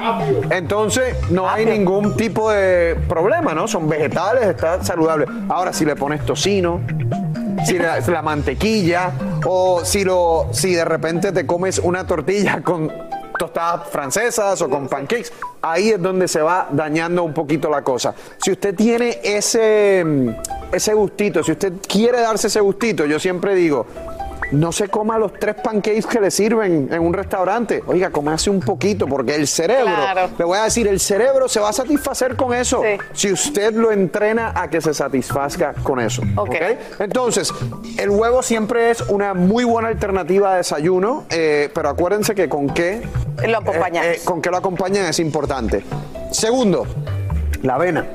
Entonces, 0.50 1.16
no 1.30 1.48
hay 1.48 1.66
ningún 1.66 2.16
tipo 2.16 2.50
de 2.50 2.96
problema, 3.08 3.54
¿no? 3.54 3.68
Son 3.68 3.88
vegetales, 3.88 4.44
está 4.44 4.82
saludable. 4.82 5.26
Ahora, 5.48 5.72
si 5.72 5.84
le 5.84 5.96
pones 5.96 6.24
tocino, 6.24 6.80
si 7.64 7.78
la, 7.78 8.00
la 8.00 8.22
mantequilla, 8.22 9.12
o 9.46 9.84
si, 9.84 10.04
lo, 10.04 10.48
si 10.52 10.74
de 10.74 10.84
repente 10.84 11.32
te 11.32 11.46
comes 11.46 11.78
una 11.78 12.06
tortilla 12.06 12.60
con 12.64 12.90
tostadas 13.38 13.88
francesas 13.88 14.60
o 14.62 14.68
con 14.68 14.88
pancakes, 14.88 15.32
ahí 15.62 15.90
es 15.90 16.00
donde 16.00 16.28
se 16.28 16.40
va 16.42 16.68
dañando 16.70 17.24
un 17.24 17.32
poquito 17.32 17.68
la 17.70 17.82
cosa. 17.82 18.14
Si 18.38 18.52
usted 18.52 18.74
tiene 18.74 19.18
ese, 19.22 20.02
mm, 20.04 20.28
ese 20.72 20.94
gustito, 20.94 21.42
si 21.42 21.52
usted 21.52 21.72
quiere 21.88 22.20
darse 22.20 22.46
ese 22.46 22.60
gustito, 22.60 23.04
yo 23.04 23.18
siempre 23.18 23.54
digo, 23.54 23.86
no 24.50 24.72
se 24.72 24.88
coma 24.88 25.18
los 25.18 25.32
tres 25.34 25.54
pancakes 25.62 26.06
que 26.06 26.20
le 26.20 26.30
sirven 26.30 26.88
en 26.92 27.00
un 27.00 27.12
restaurante. 27.14 27.82
Oiga, 27.86 28.10
cómase 28.10 28.50
un 28.50 28.60
poquito, 28.60 29.06
porque 29.06 29.34
el 29.34 29.46
cerebro, 29.46 29.94
Claro. 29.94 30.28
le 30.38 30.44
voy 30.44 30.58
a 30.58 30.64
decir, 30.64 30.86
el 30.88 31.00
cerebro 31.00 31.48
se 31.48 31.60
va 31.60 31.70
a 31.70 31.72
satisfacer 31.72 32.36
con 32.36 32.52
eso. 32.52 32.82
Si 33.12 33.30
usted 33.32 33.72
lo 33.74 33.92
entrena 33.92 34.52
a 34.54 34.68
que 34.68 34.80
se 34.80 34.92
satisfazca 34.94 35.74
con 35.82 36.00
eso. 36.00 36.22
¿ok? 36.36 36.54
Entonces, 36.98 37.52
el 37.98 38.10
huevo 38.10 38.42
siempre 38.42 38.90
es 38.90 39.00
una 39.02 39.34
muy 39.34 39.64
buena 39.64 39.88
alternativa 39.88 40.52
de 40.52 40.56
desayuno, 40.58 41.24
eh, 41.30 41.70
pero 41.74 41.88
acuérdense 41.90 42.34
que 42.34 42.48
con 42.48 42.68
qué 42.68 43.02
Lo 43.46 43.58
acompañamos. 43.58 44.06
eh, 44.08 44.12
eh, 44.16 44.20
con 44.24 44.42
qué 44.42 44.50
lo 44.50 44.56
acompañan 44.58 45.06
es 45.06 45.18
importante. 45.20 45.84
Segundo, 46.30 46.86
la 47.62 47.74
avena. 47.74 48.06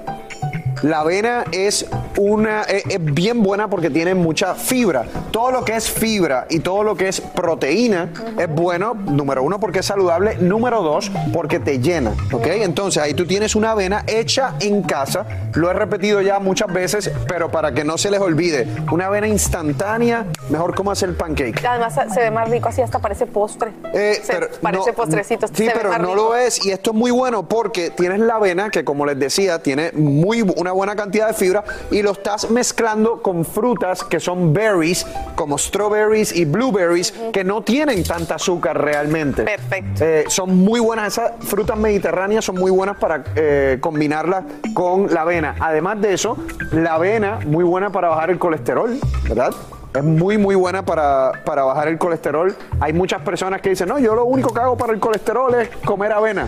La 0.84 1.00
avena 1.02 1.44
es 1.52 1.86
una 2.18 2.64
eh, 2.64 2.84
es 2.90 3.04
bien 3.04 3.42
buena 3.44 3.70
porque 3.70 3.90
tiene 3.90 4.14
mucha 4.16 4.54
fibra. 4.56 5.06
Todo 5.32 5.52
lo 5.52 5.66
que 5.66 5.76
es 5.76 5.90
fibra 5.90 6.46
y 6.50 6.60
todo 6.60 6.84
lo 6.84 6.96
que 6.96 7.08
es 7.08 7.20
proteína 7.22 8.10
es 8.38 8.48
bueno, 8.50 8.94
número 8.94 9.44
uno, 9.44 9.60
porque 9.60 9.80
es 9.80 9.86
saludable, 9.86 10.38
número 10.40 10.82
dos, 10.82 11.12
porque 11.34 11.60
te 11.60 11.80
llena. 11.80 12.12
¿Ok? 12.32 12.48
Entonces 12.48 13.02
ahí 13.02 13.14
tú 13.14 13.26
tienes 13.26 13.56
una 13.56 13.72
avena 13.72 14.04
hecha 14.08 14.54
en 14.60 14.82
casa. 14.84 15.26
Lo 15.54 15.70
he 15.72 15.74
repetido 15.74 16.22
ya 16.22 16.40
muchas 16.40 16.72
veces, 16.72 17.12
pero 17.28 17.50
para 17.50 17.72
que 17.72 17.84
no 17.84 17.98
se 17.98 18.12
les 18.12 18.20
olvide, 18.20 18.68
una 18.92 19.08
avena 19.08 19.28
instantánea, 19.28 20.26
mejor 20.50 20.76
como 20.76 20.92
hacer 20.92 21.10
el 21.10 21.16
pancake. 21.16 21.64
Además 21.66 21.96
se 22.14 22.20
ve 22.20 22.32
más 22.32 22.50
rico, 22.50 22.70
así 22.70 22.82
hasta 22.82 23.00
parece 23.00 23.26
postre. 23.26 23.72
Eh, 23.94 24.20
Se- 24.24 24.34
pero 24.34 24.48
parece 24.62 24.90
no- 24.92 24.96
postrecito. 24.96 25.48
Sí, 25.48 25.68
pero 25.74 25.90
no 25.98 25.98
rico. 25.98 26.16
lo 26.16 26.36
es. 26.36 26.64
Y 26.66 26.72
esto 26.72 26.92
es 26.92 26.96
muy 26.96 27.12
bueno 27.12 27.48
porque 27.48 27.90
tienes 27.90 28.20
la 28.20 28.36
avena, 28.36 28.70
que 28.70 28.84
como 28.84 29.06
les 29.06 29.18
decía, 29.18 29.62
tiene 29.64 29.92
muy, 29.94 30.44
una 30.68 30.74
buena 30.74 30.96
cantidad 30.98 31.28
de 31.28 31.34
fibra, 31.34 31.64
y 31.92 32.02
lo 32.02 32.12
estás 32.12 32.50
mezclando 32.50 33.22
con 33.22 33.46
frutas 33.46 34.04
que 34.04 34.20
son 34.20 34.52
berries, 34.52 35.08
como 35.36 35.58
strawberries 35.58 36.36
y 36.36 36.44
blueberries, 36.44 37.14
que 37.32 37.46
no 37.46 37.62
tienen 37.62 38.04
tanta 38.04 38.36
azúcar 38.36 38.82
realmente. 38.82 39.44
Perfecto. 39.44 40.04
Eh, 40.04 40.26
son 40.28 40.58
muy 40.58 40.82
buenas, 40.82 41.14
esas 41.14 41.32
frutas 41.40 41.78
mediterráneas 41.78 42.44
son 42.44 42.56
muy 42.56 42.72
buenas 42.72 42.98
para 42.98 43.24
eh, 43.36 43.78
combinarlas 43.80 44.44
con 44.74 45.14
la 45.14 45.22
avena. 45.22 45.56
Además 45.60 46.02
de 46.02 46.14
eso, 46.14 46.38
la 46.72 46.96
avena, 46.96 47.40
muy 47.46 47.64
buena 47.64 47.90
para 47.90 48.10
bajar 48.10 48.30
el 48.30 48.40
colesterol, 48.40 49.00
¿verdad? 49.24 49.54
Es 49.98 50.04
muy, 50.04 50.38
muy 50.38 50.56
buena 50.56 50.84
para, 50.86 51.32
para 51.46 51.64
bajar 51.64 51.88
el 51.88 51.98
colesterol. 51.98 52.56
Hay 52.80 52.94
muchas 52.94 53.22
personas 53.22 53.62
que 53.62 53.70
dicen, 53.70 53.88
no, 53.90 53.98
yo 54.00 54.16
lo 54.16 54.26
único 54.26 54.54
que 54.54 54.60
hago 54.60 54.78
para 54.78 54.94
el 54.94 55.00
colesterol 55.00 55.54
es 55.56 55.70
comer 55.86 56.12
avena. 56.12 56.48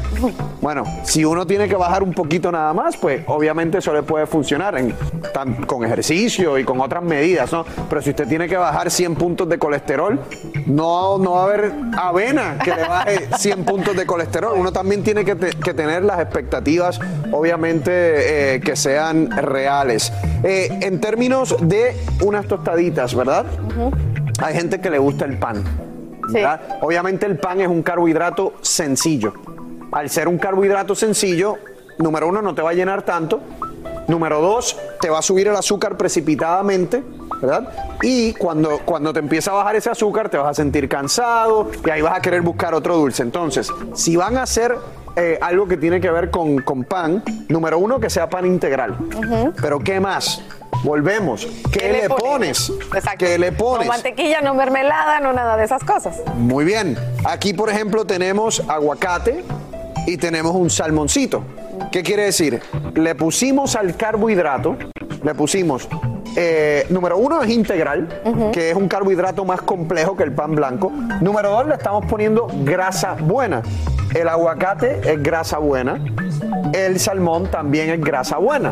Bueno, 0.61 0.83
si 1.03 1.23
uno 1.25 1.47
tiene 1.47 1.67
que 1.67 1.75
bajar 1.75 2.03
un 2.03 2.13
poquito 2.13 2.51
nada 2.51 2.73
más, 2.73 2.97
pues 2.97 3.23
obviamente 3.27 3.77
eso 3.79 3.93
le 3.93 4.03
puede 4.03 4.25
funcionar 4.27 4.77
en- 4.77 4.93
tan- 5.33 5.63
con 5.65 5.83
ejercicio 5.85 6.57
y 6.57 6.63
con 6.63 6.79
otras 6.81 7.01
medidas, 7.03 7.51
¿no? 7.51 7.65
Pero 7.89 8.01
si 8.01 8.09
usted 8.11 8.27
tiene 8.27 8.47
que 8.47 8.57
bajar 8.57 8.91
100 8.91 9.15
puntos 9.15 9.47
de 9.49 9.57
colesterol, 9.57 10.19
no, 10.65 11.17
no 11.17 11.31
va 11.31 11.41
a 11.41 11.43
haber 11.45 11.71
avena 11.97 12.57
que 12.63 12.71
le 12.75 12.87
baje 12.87 13.29
100 13.37 13.63
puntos 13.65 13.95
de 13.95 14.05
colesterol. 14.05 14.53
Uno 14.57 14.71
también 14.71 15.01
tiene 15.03 15.23
que, 15.25 15.35
te- 15.35 15.49
que 15.57 15.73
tener 15.73 16.03
las 16.03 16.19
expectativas, 16.19 16.99
obviamente, 17.31 18.55
eh, 18.55 18.59
que 18.59 18.75
sean 18.75 19.31
reales. 19.31 20.11
Eh, 20.43 20.69
en 20.81 20.99
términos 21.01 21.55
de 21.61 21.95
unas 22.21 22.45
tostaditas, 22.47 23.15
¿verdad? 23.15 23.38
Hay 24.41 24.53
gente 24.53 24.79
que 24.79 24.89
le 24.89 24.97
gusta 24.97 25.25
el 25.25 25.37
pan. 25.37 25.63
Obviamente 26.81 27.25
el 27.25 27.37
pan 27.37 27.61
es 27.61 27.67
un 27.67 27.81
carbohidrato 27.81 28.53
sencillo. 28.61 29.33
Al 29.91 30.09
ser 30.09 30.27
un 30.27 30.37
carbohidrato 30.37 30.95
sencillo, 30.95 31.57
número 31.97 32.27
uno, 32.27 32.41
no 32.41 32.53
te 32.53 32.61
va 32.61 32.71
a 32.71 32.73
llenar 32.73 33.01
tanto. 33.01 33.41
Número 34.07 34.41
dos, 34.41 34.77
te 35.01 35.09
va 35.09 35.19
a 35.19 35.21
subir 35.21 35.47
el 35.47 35.55
azúcar 35.55 35.95
precipitadamente, 35.95 37.03
¿verdad? 37.41 37.71
Y 38.01 38.33
cuando, 38.33 38.79
cuando 38.79 39.13
te 39.13 39.19
empieza 39.19 39.51
a 39.51 39.55
bajar 39.55 39.75
ese 39.75 39.89
azúcar, 39.89 40.29
te 40.29 40.37
vas 40.37 40.47
a 40.49 40.53
sentir 40.53 40.89
cansado 40.89 41.69
y 41.85 41.89
ahí 41.89 42.01
vas 42.01 42.17
a 42.17 42.21
querer 42.21 42.41
buscar 42.41 42.73
otro 42.73 42.97
dulce. 42.97 43.21
Entonces, 43.21 43.71
si 43.93 44.15
van 44.15 44.37
a 44.37 44.43
hacer 44.43 44.75
eh, 45.15 45.37
algo 45.41 45.67
que 45.67 45.77
tiene 45.77 46.01
que 46.01 46.09
ver 46.09 46.31
con, 46.31 46.59
con 46.59 46.83
pan, 46.85 47.23
número 47.49 47.77
uno, 47.77 47.99
que 47.99 48.09
sea 48.09 48.29
pan 48.29 48.45
integral. 48.45 48.97
Pero 49.61 49.79
¿qué 49.79 49.99
más? 49.99 50.41
Volvemos. 50.83 51.47
¿Qué, 51.71 51.91
le 51.91 52.09
pones? 52.09 52.71
¿Qué 53.17 53.37
le 53.37 53.51
pones? 53.51 53.87
No 53.87 53.93
mantequilla, 53.93 54.41
no 54.41 54.53
mermelada, 54.53 55.19
no 55.19 55.33
nada 55.33 55.57
de 55.57 55.65
esas 55.65 55.83
cosas. 55.83 56.21
Muy 56.35 56.65
bien. 56.65 56.97
Aquí, 57.25 57.53
por 57.53 57.69
ejemplo, 57.69 58.05
tenemos 58.05 58.63
aguacate 58.67 59.43
y 60.07 60.17
tenemos 60.17 60.55
un 60.55 60.69
salmoncito. 60.69 61.43
¿Qué 61.91 62.03
quiere 62.03 62.23
decir? 62.23 62.61
Le 62.95 63.15
pusimos 63.15 63.75
al 63.75 63.95
carbohidrato, 63.95 64.77
le 65.23 65.33
pusimos, 65.33 65.87
eh, 66.35 66.85
número 66.89 67.17
uno 67.17 67.41
es 67.41 67.49
integral, 67.49 68.07
que 68.53 68.69
es 68.69 68.75
un 68.75 68.87
carbohidrato 68.87 69.43
más 69.45 69.61
complejo 69.61 70.15
que 70.15 70.23
el 70.23 70.33
pan 70.33 70.55
blanco. 70.55 70.91
Número 71.21 71.49
dos, 71.49 71.67
le 71.67 71.75
estamos 71.75 72.05
poniendo 72.05 72.47
grasa 72.63 73.15
buena. 73.19 73.61
El 74.13 74.27
aguacate 74.27 75.01
es 75.03 75.21
grasa 75.21 75.57
buena. 75.57 75.99
El 76.73 76.99
salmón 76.99 77.49
también 77.49 77.89
es 77.89 78.01
grasa 78.01 78.37
buena. 78.37 78.71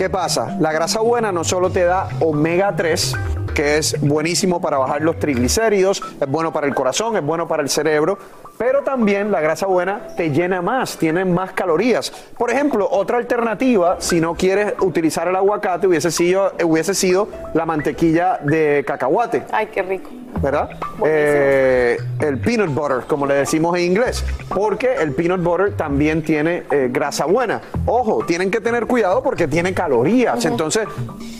¿Qué 0.00 0.08
pasa? 0.08 0.56
La 0.58 0.72
grasa 0.72 1.00
buena 1.00 1.30
no 1.30 1.44
solo 1.44 1.68
te 1.68 1.84
da 1.84 2.08
omega 2.20 2.74
3, 2.74 3.14
que 3.54 3.76
es 3.76 4.00
buenísimo 4.00 4.58
para 4.58 4.78
bajar 4.78 5.02
los 5.02 5.18
triglicéridos, 5.18 6.02
es 6.18 6.26
bueno 6.26 6.54
para 6.54 6.66
el 6.66 6.74
corazón, 6.74 7.18
es 7.18 7.22
bueno 7.22 7.46
para 7.46 7.62
el 7.62 7.68
cerebro, 7.68 8.16
pero 8.60 8.82
también 8.82 9.32
la 9.32 9.40
grasa 9.40 9.64
buena 9.64 10.08
te 10.18 10.32
llena 10.32 10.60
más, 10.60 10.98
tiene 10.98 11.24
más 11.24 11.52
calorías. 11.52 12.10
Por 12.36 12.50
ejemplo, 12.50 12.86
otra 12.90 13.16
alternativa, 13.16 13.96
si 14.00 14.20
no 14.20 14.34
quieres 14.34 14.74
utilizar 14.80 15.26
el 15.28 15.34
aguacate, 15.34 15.86
hubiese 15.86 16.10
sido, 16.10 16.52
hubiese 16.62 16.92
sido 16.94 17.26
la 17.54 17.64
mantequilla 17.64 18.38
de 18.42 18.84
cacahuate. 18.86 19.44
Ay, 19.50 19.68
qué 19.72 19.80
rico. 19.80 20.10
¿verdad? 20.42 20.70
Eh, 21.04 21.96
el 22.20 22.38
peanut 22.38 22.72
butter, 22.74 23.06
como 23.06 23.26
le 23.26 23.34
decimos 23.34 23.76
en 23.78 23.84
inglés, 23.84 24.24
porque 24.48 24.94
el 24.94 25.12
peanut 25.12 25.42
butter 25.42 25.74
también 25.74 26.22
tiene 26.22 26.64
eh, 26.70 26.88
grasa 26.90 27.24
buena. 27.24 27.62
Ojo, 27.86 28.24
tienen 28.26 28.50
que 28.50 28.60
tener 28.60 28.86
cuidado 28.86 29.22
porque 29.22 29.48
tiene 29.48 29.72
calorías, 29.72 30.44
entonces 30.44 30.86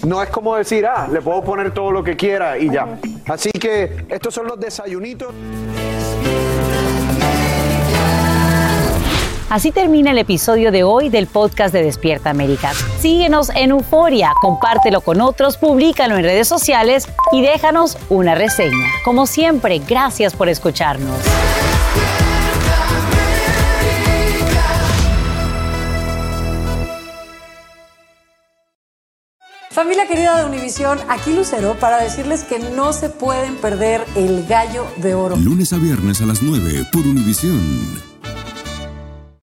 no 0.06 0.22
es 0.22 0.30
como 0.30 0.56
decir, 0.56 0.86
ah, 0.86 1.06
le 1.10 1.20
puedo 1.20 1.42
poner 1.42 1.72
todo 1.72 1.92
lo 1.92 2.02
que 2.02 2.16
quiera 2.16 2.58
y 2.58 2.70
ya. 2.70 2.98
Así 3.28 3.50
que 3.50 4.06
estos 4.08 4.34
son 4.34 4.46
los 4.46 4.58
desayunitos. 4.58 5.34
Así 9.50 9.72
termina 9.72 10.12
el 10.12 10.18
episodio 10.18 10.70
de 10.70 10.84
hoy 10.84 11.08
del 11.08 11.26
podcast 11.26 11.74
de 11.74 11.82
Despierta 11.82 12.30
América. 12.30 12.72
Síguenos 13.00 13.50
en 13.56 13.70
Euforia, 13.70 14.30
compártelo 14.40 15.00
con 15.00 15.20
otros, 15.20 15.56
públicalo 15.56 16.16
en 16.16 16.22
redes 16.22 16.46
sociales 16.46 17.08
y 17.32 17.42
déjanos 17.42 17.98
una 18.10 18.36
reseña. 18.36 18.86
Como 19.04 19.26
siempre, 19.26 19.80
gracias 19.80 20.34
por 20.34 20.48
escucharnos. 20.48 21.18
Familia 29.70 30.06
querida 30.06 30.38
de 30.38 30.44
Univisión, 30.44 31.00
aquí 31.08 31.32
Lucero 31.32 31.74
para 31.80 32.00
decirles 32.00 32.44
que 32.44 32.60
no 32.60 32.92
se 32.92 33.08
pueden 33.08 33.56
perder 33.56 34.04
el 34.14 34.46
gallo 34.46 34.86
de 34.98 35.14
oro. 35.14 35.34
Lunes 35.34 35.72
a 35.72 35.78
viernes 35.78 36.20
a 36.20 36.26
las 36.26 36.40
9 36.40 36.86
por 36.92 37.04
Univisión. 37.04 38.09